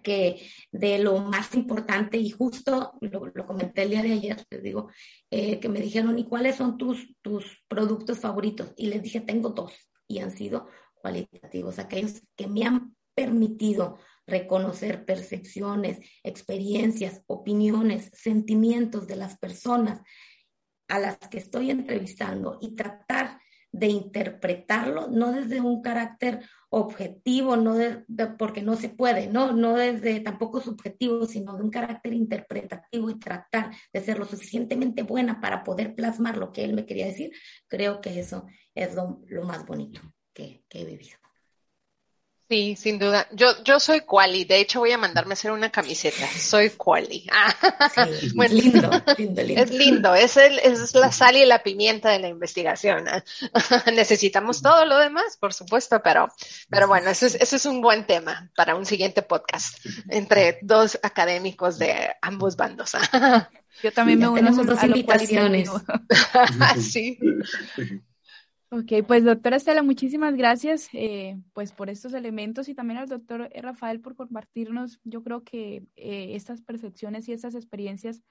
que 0.03 0.47
de 0.71 0.99
lo 0.99 1.17
más 1.17 1.55
importante, 1.55 2.17
y 2.17 2.29
justo 2.29 2.93
lo, 3.01 3.31
lo 3.33 3.45
comenté 3.47 3.83
el 3.83 3.89
día 3.89 4.03
de 4.03 4.13
ayer, 4.13 4.45
les 4.49 4.61
digo, 4.61 4.89
eh, 5.31 5.59
que 5.59 5.69
me 5.69 5.81
dijeron, 5.81 6.19
¿y 6.19 6.25
cuáles 6.25 6.55
son 6.55 6.77
tus, 6.77 7.15
tus 7.21 7.63
productos 7.67 8.19
favoritos? 8.19 8.73
Y 8.77 8.87
les 8.87 9.01
dije, 9.01 9.21
tengo 9.21 9.49
dos, 9.49 9.73
y 10.07 10.19
han 10.19 10.31
sido 10.31 10.67
cualitativos, 10.93 11.79
aquellos 11.79 12.21
que 12.35 12.47
me 12.47 12.63
han 12.63 12.95
permitido 13.15 13.97
reconocer 14.31 15.05
percepciones, 15.05 15.99
experiencias, 16.23 17.21
opiniones, 17.27 18.09
sentimientos 18.13 19.07
de 19.07 19.17
las 19.17 19.37
personas 19.37 20.01
a 20.87 20.99
las 20.99 21.17
que 21.17 21.37
estoy 21.37 21.69
entrevistando 21.69 22.57
y 22.61 22.75
tratar 22.75 23.39
de 23.73 23.87
interpretarlo, 23.87 25.07
no 25.07 25.31
desde 25.31 25.61
un 25.61 25.81
carácter 25.81 26.41
objetivo, 26.69 27.55
no 27.55 27.77
porque 28.37 28.61
no 28.61 28.75
se 28.75 28.89
puede, 28.89 29.27
no, 29.27 29.53
no 29.53 29.75
desde 29.75 30.19
tampoco 30.19 30.59
subjetivo, 30.59 31.25
sino 31.25 31.55
de 31.55 31.63
un 31.63 31.69
carácter 31.69 32.13
interpretativo 32.13 33.09
y 33.09 33.19
tratar 33.19 33.71
de 33.93 34.01
ser 34.01 34.19
lo 34.19 34.25
suficientemente 34.25 35.03
buena 35.03 35.39
para 35.39 35.63
poder 35.63 35.95
plasmar 35.95 36.37
lo 36.37 36.51
que 36.51 36.65
él 36.65 36.73
me 36.73 36.85
quería 36.85 37.05
decir, 37.05 37.31
creo 37.67 38.01
que 38.01 38.19
eso 38.19 38.45
es 38.75 38.93
lo, 38.93 39.21
más 39.45 39.65
bonito 39.65 40.01
que 40.33 40.65
he 40.69 40.85
vivido. 40.85 41.21
Sí, 42.51 42.75
sin 42.75 42.99
duda. 42.99 43.29
Yo, 43.31 43.63
yo 43.63 43.79
soy 43.79 44.01
Quali. 44.01 44.43
De 44.43 44.59
hecho, 44.59 44.79
voy 44.79 44.91
a 44.91 44.97
mandarme 44.97 45.31
a 45.31 45.35
hacer 45.35 45.51
una 45.51 45.71
camiseta. 45.71 46.27
Soy 46.37 46.71
Quali. 46.71 47.25
Sí, 47.95 48.31
bueno, 48.35 48.53
lindo, 48.53 48.89
lindo, 49.17 49.41
lindo. 49.41 49.63
Es 49.63 49.71
lindo. 49.71 50.15
Es, 50.15 50.35
el, 50.35 50.59
es 50.59 50.93
la 50.93 51.13
sal 51.13 51.37
y 51.37 51.45
la 51.45 51.63
pimienta 51.63 52.09
de 52.09 52.19
la 52.19 52.27
investigación. 52.27 53.05
Necesitamos 53.95 54.61
todo 54.61 54.83
lo 54.83 54.97
demás, 54.97 55.37
por 55.37 55.53
supuesto, 55.53 56.01
pero, 56.03 56.27
pero 56.69 56.89
bueno, 56.89 57.09
eso 57.09 57.25
es, 57.25 57.35
eso 57.35 57.55
es 57.55 57.65
un 57.65 57.79
buen 57.79 58.05
tema 58.05 58.51
para 58.53 58.75
un 58.75 58.85
siguiente 58.85 59.21
podcast 59.21 59.77
entre 60.09 60.59
dos 60.61 60.99
académicos 61.03 61.79
de 61.79 62.09
ambos 62.21 62.57
bandos. 62.57 62.91
Yo 63.81 63.93
también 63.93 64.19
me 64.19 64.27
uno 64.27 64.49
a 64.49 64.63
dos 64.63 64.83
invitaciones. 64.83 65.69
sí. 66.81 67.17
Ok, 68.73 69.05
pues 69.05 69.25
doctora 69.25 69.57
Estela, 69.57 69.83
muchísimas 69.83 70.33
gracias 70.37 70.87
eh, 70.93 71.37
pues 71.51 71.73
por 71.73 71.89
estos 71.89 72.13
elementos 72.13 72.69
y 72.69 72.73
también 72.73 72.99
al 72.99 73.09
doctor 73.09 73.49
Rafael 73.53 73.99
por 73.99 74.15
compartirnos, 74.15 75.01
yo 75.03 75.23
creo 75.23 75.43
que 75.43 75.83
eh, 75.97 76.35
estas 76.35 76.61
percepciones 76.61 77.27
y 77.27 77.33
estas 77.33 77.53
experiencias 77.53 78.21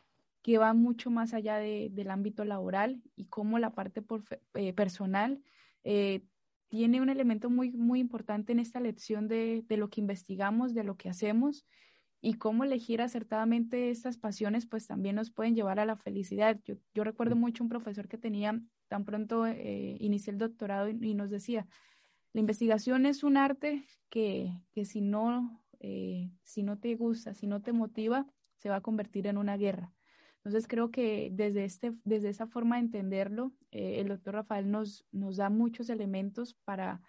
que 0.41 0.57
van 0.57 0.78
mucho 0.78 1.11
más 1.11 1.34
allá 1.34 1.59
de, 1.59 1.88
del 1.93 2.11
ámbito 2.11 2.47
laboral 2.47 3.03
y 3.16 3.26
cómo 3.26 3.59
la 3.59 3.74
parte 3.74 4.03
eh, 4.55 4.72
personal 4.72 5.43
eh, 5.84 6.22
tiene 6.68 7.03
un 7.03 7.11
elemento 7.11 7.51
muy, 7.51 7.72
muy 7.72 8.01
importante 8.01 8.53
en 8.53 8.61
esta 8.61 8.80
lección 8.80 9.28
de, 9.28 9.62
de 9.68 9.76
lo 9.76 9.91
que 9.91 10.01
investigamos, 10.01 10.72
de 10.72 10.84
lo 10.84 10.97
que 10.97 11.11
hacemos 11.11 11.66
y 12.22 12.34
cómo 12.34 12.64
elegir 12.64 13.00
acertadamente 13.00 13.90
estas 13.90 14.18
pasiones, 14.18 14.66
pues 14.66 14.86
también 14.86 15.16
nos 15.16 15.30
pueden 15.30 15.54
llevar 15.54 15.80
a 15.80 15.86
la 15.86 15.96
felicidad. 15.96 16.60
Yo, 16.64 16.76
yo 16.94 17.04
recuerdo 17.04 17.34
mucho 17.34 17.64
un 17.64 17.70
profesor 17.70 18.08
que 18.08 18.18
tenía 18.18 18.60
tan 18.88 19.04
pronto 19.04 19.46
eh, 19.46 19.96
inicié 20.00 20.32
el 20.32 20.38
doctorado 20.38 20.88
y, 20.88 21.14
nos 21.14 21.30
decía, 21.30 21.66
la 22.32 22.40
investigación 22.40 23.06
es 23.06 23.22
un 23.22 23.36
arte 23.36 23.86
que, 24.10 24.52
que 24.72 24.84
si, 24.84 25.00
no, 25.00 25.64
eh, 25.78 26.30
si 26.42 26.62
no 26.62 26.78
te 26.78 26.94
gusta, 26.96 27.32
si 27.32 27.46
no 27.46 27.62
te 27.62 27.72
motiva, 27.72 28.26
se 28.58 28.68
va 28.68 28.76
a 28.76 28.82
convertir 28.82 29.26
en 29.26 29.38
una 29.38 29.56
guerra. 29.56 29.92
Entonces 30.36 30.66
creo 30.66 30.90
que 30.90 31.30
desde, 31.32 31.64
este, 31.64 31.94
desde 32.04 32.30
esa 32.30 32.46
forma 32.46 32.76
de 32.76 32.82
entenderlo, 32.82 33.52
eh, 33.70 34.00
el 34.00 34.08
doctor 34.08 34.34
Rafael 34.34 34.70
nos, 34.70 35.06
nos 35.12 35.36
da 35.36 35.50
muchos 35.50 35.88
elementos 35.88 36.54
para, 36.64 37.00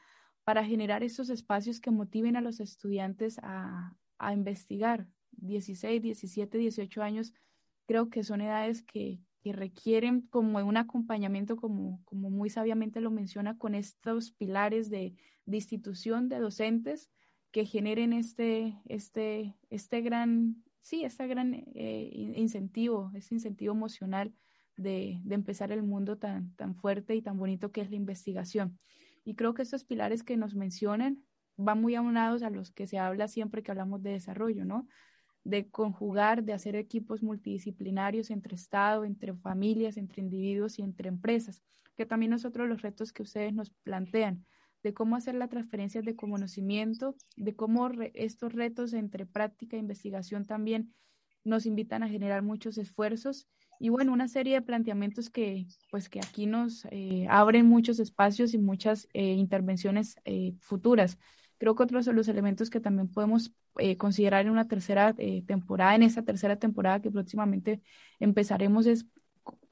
para 0.43 0.63
generar 0.63 1.03
estos 1.03 1.29
espacios 1.29 1.79
que 1.79 1.91
motiven 1.91 2.35
a 2.35 2.41
los 2.41 2.59
estudiantes 2.59 3.39
a, 3.41 3.95
a 4.21 4.33
investigar. 4.33 5.07
16, 5.33 6.01
17, 6.01 6.57
18 6.57 7.01
años, 7.01 7.33
creo 7.85 8.09
que 8.09 8.23
son 8.23 8.41
edades 8.41 8.83
que, 8.83 9.19
que 9.41 9.53
requieren 9.53 10.21
como 10.21 10.59
un 10.59 10.77
acompañamiento, 10.77 11.55
como, 11.55 12.01
como 12.05 12.29
muy 12.29 12.49
sabiamente 12.49 13.01
lo 13.01 13.11
menciona, 13.11 13.57
con 13.57 13.75
estos 13.75 14.31
pilares 14.31 14.89
de, 14.89 15.15
de 15.45 15.57
institución 15.57 16.29
de 16.29 16.39
docentes 16.39 17.09
que 17.51 17.65
generen 17.65 18.13
este, 18.13 18.77
este, 18.85 19.55
este 19.69 20.01
gran, 20.01 20.63
sí, 20.81 21.03
este 21.03 21.27
gran 21.27 21.53
eh, 21.73 22.09
incentivo, 22.13 23.11
este 23.15 23.35
incentivo 23.35 23.73
emocional 23.73 24.33
de, 24.77 25.19
de, 25.23 25.35
empezar 25.35 25.71
el 25.71 25.83
mundo 25.83 26.17
tan, 26.17 26.55
tan 26.55 26.75
fuerte 26.75 27.15
y 27.15 27.21
tan 27.21 27.37
bonito 27.37 27.71
que 27.71 27.81
es 27.81 27.89
la 27.89 27.97
investigación. 27.97 28.79
Y 29.25 29.35
creo 29.35 29.53
que 29.53 29.63
estos 29.63 29.83
pilares 29.83 30.23
que 30.23 30.37
nos 30.37 30.55
mencionan 30.55 31.23
van 31.57 31.81
muy 31.81 31.95
aunados 31.95 32.43
a 32.43 32.49
los 32.49 32.71
que 32.71 32.87
se 32.87 32.97
habla 32.97 33.27
siempre 33.27 33.63
que 33.63 33.71
hablamos 33.71 34.01
de 34.01 34.11
desarrollo, 34.11 34.65
¿no? 34.65 34.87
De 35.43 35.69
conjugar, 35.69 36.43
de 36.43 36.53
hacer 36.53 36.75
equipos 36.75 37.23
multidisciplinarios 37.23 38.29
entre 38.29 38.55
Estado, 38.55 39.05
entre 39.05 39.33
familias, 39.33 39.97
entre 39.97 40.21
individuos 40.21 40.79
y 40.79 40.83
entre 40.83 41.09
empresas, 41.09 41.61
que 41.97 42.05
también 42.05 42.33
es 42.33 42.45
otro 42.45 42.63
de 42.63 42.69
los 42.69 42.81
retos 42.81 43.13
que 43.13 43.23
ustedes 43.23 43.53
nos 43.53 43.71
plantean, 43.83 44.45
de 44.83 44.93
cómo 44.93 45.15
hacer 45.15 45.35
la 45.35 45.47
transferencia 45.47 46.01
de 46.01 46.15
conocimiento, 46.15 47.15
de 47.35 47.55
cómo 47.55 47.89
estos 48.13 48.53
retos 48.53 48.93
entre 48.93 49.25
práctica 49.25 49.75
e 49.75 49.79
investigación 49.79 50.45
también 50.45 50.93
nos 51.43 51.65
invitan 51.65 52.03
a 52.03 52.09
generar 52.09 52.43
muchos 52.43 52.77
esfuerzos 52.77 53.47
y 53.79 53.89
bueno, 53.89 54.13
una 54.13 54.27
serie 54.27 54.53
de 54.53 54.61
planteamientos 54.61 55.31
que 55.31 55.65
pues 55.89 56.07
que 56.07 56.19
aquí 56.19 56.45
nos 56.45 56.85
eh, 56.91 57.25
abren 57.29 57.65
muchos 57.65 57.99
espacios 57.99 58.53
y 58.53 58.59
muchas 58.59 59.07
eh, 59.13 59.33
intervenciones 59.33 60.17
eh, 60.23 60.53
futuras. 60.59 61.17
Creo 61.61 61.75
que 61.75 61.83
otros 61.83 62.05
de 62.05 62.13
los 62.13 62.27
elementos 62.27 62.71
que 62.71 62.79
también 62.79 63.07
podemos 63.07 63.53
considerar 63.99 64.47
en 64.47 64.51
una 64.51 64.67
tercera 64.67 65.13
temporada, 65.45 65.93
en 65.93 66.01
esta 66.01 66.23
tercera 66.23 66.55
temporada 66.55 67.03
que 67.03 67.11
próximamente 67.11 67.83
empezaremos 68.19 68.87
es 68.87 69.05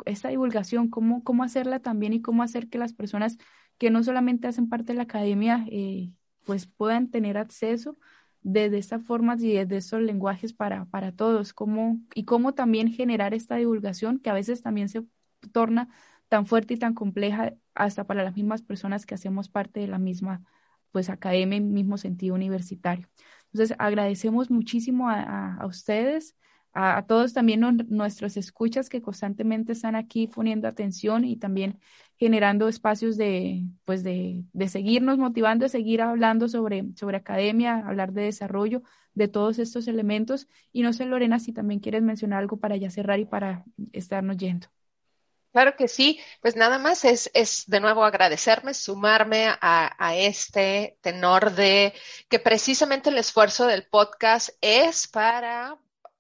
esta 0.06 0.30
divulgación, 0.30 0.92
cómo, 0.92 1.24
cómo 1.24 1.42
hacerla 1.42 1.80
también 1.80 2.14
y 2.14 2.22
cómo 2.22 2.44
hacer 2.44 2.70
que 2.70 2.78
las 2.78 2.94
personas 2.94 3.40
que 3.80 3.90
no 3.90 4.04
solamente 4.04 4.48
hacen 4.48 4.70
parte 4.70 4.94
de 4.94 4.98
la 4.98 5.04
academia 5.06 5.66
pues 6.46 6.68
puedan 6.68 7.10
tener 7.10 7.40
acceso 7.40 7.98
desde 8.44 8.78
estas 8.78 9.04
formas 9.04 9.42
y 9.42 9.54
desde 9.54 9.78
estos 9.78 10.04
lenguajes 10.04 10.54
para, 10.54 10.86
para 10.86 11.12
todos, 11.12 11.54
cómo, 11.54 12.00
y 12.14 12.24
cómo 12.26 12.54
también 12.54 12.92
generar 12.92 13.34
esta 13.34 13.56
divulgación 13.56 14.20
que 14.20 14.30
a 14.30 14.36
veces 14.36 14.62
también 14.62 14.90
se 14.90 15.08
torna 15.52 15.90
tan 16.28 16.46
fuerte 16.46 16.76
y 16.76 16.78
tan 16.78 16.94
compleja 16.94 17.56
hasta 17.74 18.04
para 18.06 18.24
las 18.24 18.36
mismas 18.36 18.62
personas 18.62 19.08
que 19.08 19.16
hacemos 19.16 19.50
parte 19.50 19.80
de 19.80 19.88
la 19.88 19.98
misma 19.98 20.44
pues 20.92 21.10
academia 21.10 21.58
en 21.58 21.74
mismo 21.74 21.98
sentido 21.98 22.36
universitario. 22.36 23.08
Entonces, 23.54 23.76
agradecemos 23.80 24.52
muchísimo 24.52 25.10
a, 25.10 25.56
a 25.56 25.66
ustedes 25.66 26.36
a, 26.74 27.06
todos 27.08 27.34
también 27.34 27.62
nuestros 27.90 28.38
escuchas 28.38 28.90
que 28.90 29.02
constantemente 29.02 29.74
están 29.74 29.96
aquí 29.96 30.28
poniendo 30.28 30.68
atención 30.68 31.26
y 31.26 31.38
también 31.38 31.80
generando 32.18 32.68
espacios 32.68 33.18
de, 33.18 33.66
pues 33.86 34.04
de, 34.04 34.44
de 34.54 34.68
seguirnos 34.68 35.18
motivando, 35.18 35.64
de 35.66 35.70
seguir 35.70 36.02
hablando 36.02 36.48
sobre, 36.48 36.86
sobre 36.96 37.18
academia, 37.18 37.78
hablar 37.88 38.14
de 38.14 38.24
desarrollo, 38.24 38.84
de 39.14 39.28
todos 39.28 39.60
estos 39.60 39.88
elementos. 39.88 40.48
Y 40.72 40.84
no 40.84 40.94
sé, 40.94 41.06
Lorena, 41.06 41.40
si 41.40 41.54
también 41.54 41.80
quieres 41.80 42.04
mencionar 42.04 42.40
algo 42.40 42.58
para 42.58 42.78
ya 42.78 42.90
cerrar 42.90 43.20
y 43.20 43.26
para 43.26 43.64
estarnos 43.94 44.38
yendo. 44.38 44.68
Claro 45.52 45.76
que 45.76 45.88
sí, 45.88 46.20
pues 46.42 46.56
nada 46.56 46.78
más 46.78 47.06
es, 47.06 47.32
es 47.34 47.64
de 47.68 47.80
nuevo 47.80 48.04
agradecerme, 48.04 48.74
sumarme 48.76 49.48
a, 49.48 49.96
a, 49.98 50.16
este 50.16 50.98
tenor 51.02 51.52
de 51.54 51.94
que 52.30 52.38
precisamente 52.40 53.10
el 53.10 53.18
esfuerzo 53.18 53.66
del 53.66 53.88
podcast 53.88 54.50
es 54.62 55.08
para 55.08 55.80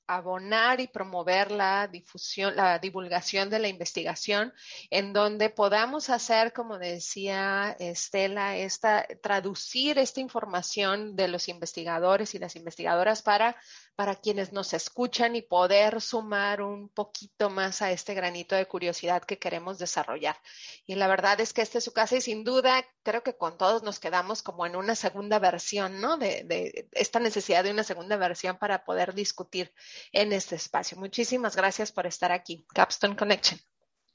abonar 0.09 0.79
y 0.81 0.87
promover 0.87 1.51
la 1.51 1.87
difusión, 1.87 2.55
la 2.55 2.79
divulgación 2.79 3.51
de 3.51 3.59
la 3.59 3.67
investigación, 3.67 4.51
en 4.89 5.13
donde 5.13 5.51
podamos 5.51 6.09
hacer, 6.09 6.51
como 6.51 6.79
decía 6.79 7.75
Estela, 7.79 8.57
esta, 8.57 9.05
traducir 9.21 9.99
esta 9.99 10.19
información 10.19 11.15
de 11.15 11.27
los 11.27 11.47
investigadores 11.47 12.33
y 12.33 12.39
las 12.39 12.55
investigadoras 12.55 13.21
para 13.21 13.55
para 13.99 14.15
quienes 14.15 14.53
nos 14.53 14.71
escuchan 14.71 15.35
y 15.35 15.41
poder 15.41 15.99
sumar 15.99 16.61
un 16.61 16.87
poquito 16.87 17.49
más 17.49 17.81
a 17.81 17.91
este 17.91 18.13
granito 18.13 18.55
de 18.55 18.65
curiosidad 18.65 19.23
que 19.23 19.37
queremos 19.37 19.77
desarrollar. 19.77 20.37
Y 20.85 20.95
la 20.95 21.09
verdad 21.09 21.41
es 21.41 21.51
que 21.51 21.61
este 21.61 21.79
es 21.79 21.83
su 21.83 21.91
casa 21.91 22.15
y 22.15 22.21
sin 22.21 22.45
duda 22.45 22.85
creo 23.03 23.23
que 23.23 23.35
con 23.35 23.57
todos 23.57 23.83
nos 23.83 23.99
quedamos 23.99 24.41
como 24.41 24.65
en 24.65 24.77
una 24.77 24.95
segunda 24.95 25.37
versión, 25.37 25.99
¿no? 25.99 26.15
De, 26.15 26.45
de 26.45 26.87
esta 26.93 27.19
necesidad 27.19 27.65
de 27.65 27.71
una 27.71 27.83
segunda 27.83 28.15
versión 28.15 28.57
para 28.57 28.85
poder 28.85 29.13
discutir 29.13 29.73
en 30.13 30.31
este 30.31 30.55
espacio. 30.55 30.97
Muchísimas 30.97 31.57
gracias 31.57 31.91
por 31.91 32.07
estar 32.07 32.31
aquí. 32.31 32.65
Capstone 32.73 33.17
Connection. 33.17 33.59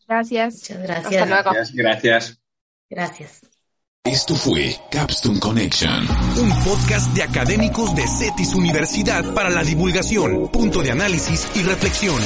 Gracias. 0.09 0.55
Muchas 0.55 0.79
gracias. 0.79 1.13
Hasta 1.13 1.27
luego. 1.27 1.51
Gracias. 1.53 1.75
Gracias. 1.75 2.41
Gracias. 2.89 3.41
Esto 4.03 4.35
fue 4.35 4.77
Capstone 4.91 5.39
Connection, 5.41 6.07
un 6.37 6.51
podcast 6.65 7.13
de 7.13 7.23
académicos 7.23 7.95
de 7.95 8.07
CETIS 8.07 8.55
Universidad 8.55 9.35
para 9.35 9.51
la 9.51 9.63
divulgación, 9.63 10.49
punto 10.49 10.83
de 10.83 10.91
análisis 10.91 11.47
y 11.55 11.63
reflexión. 11.63 12.21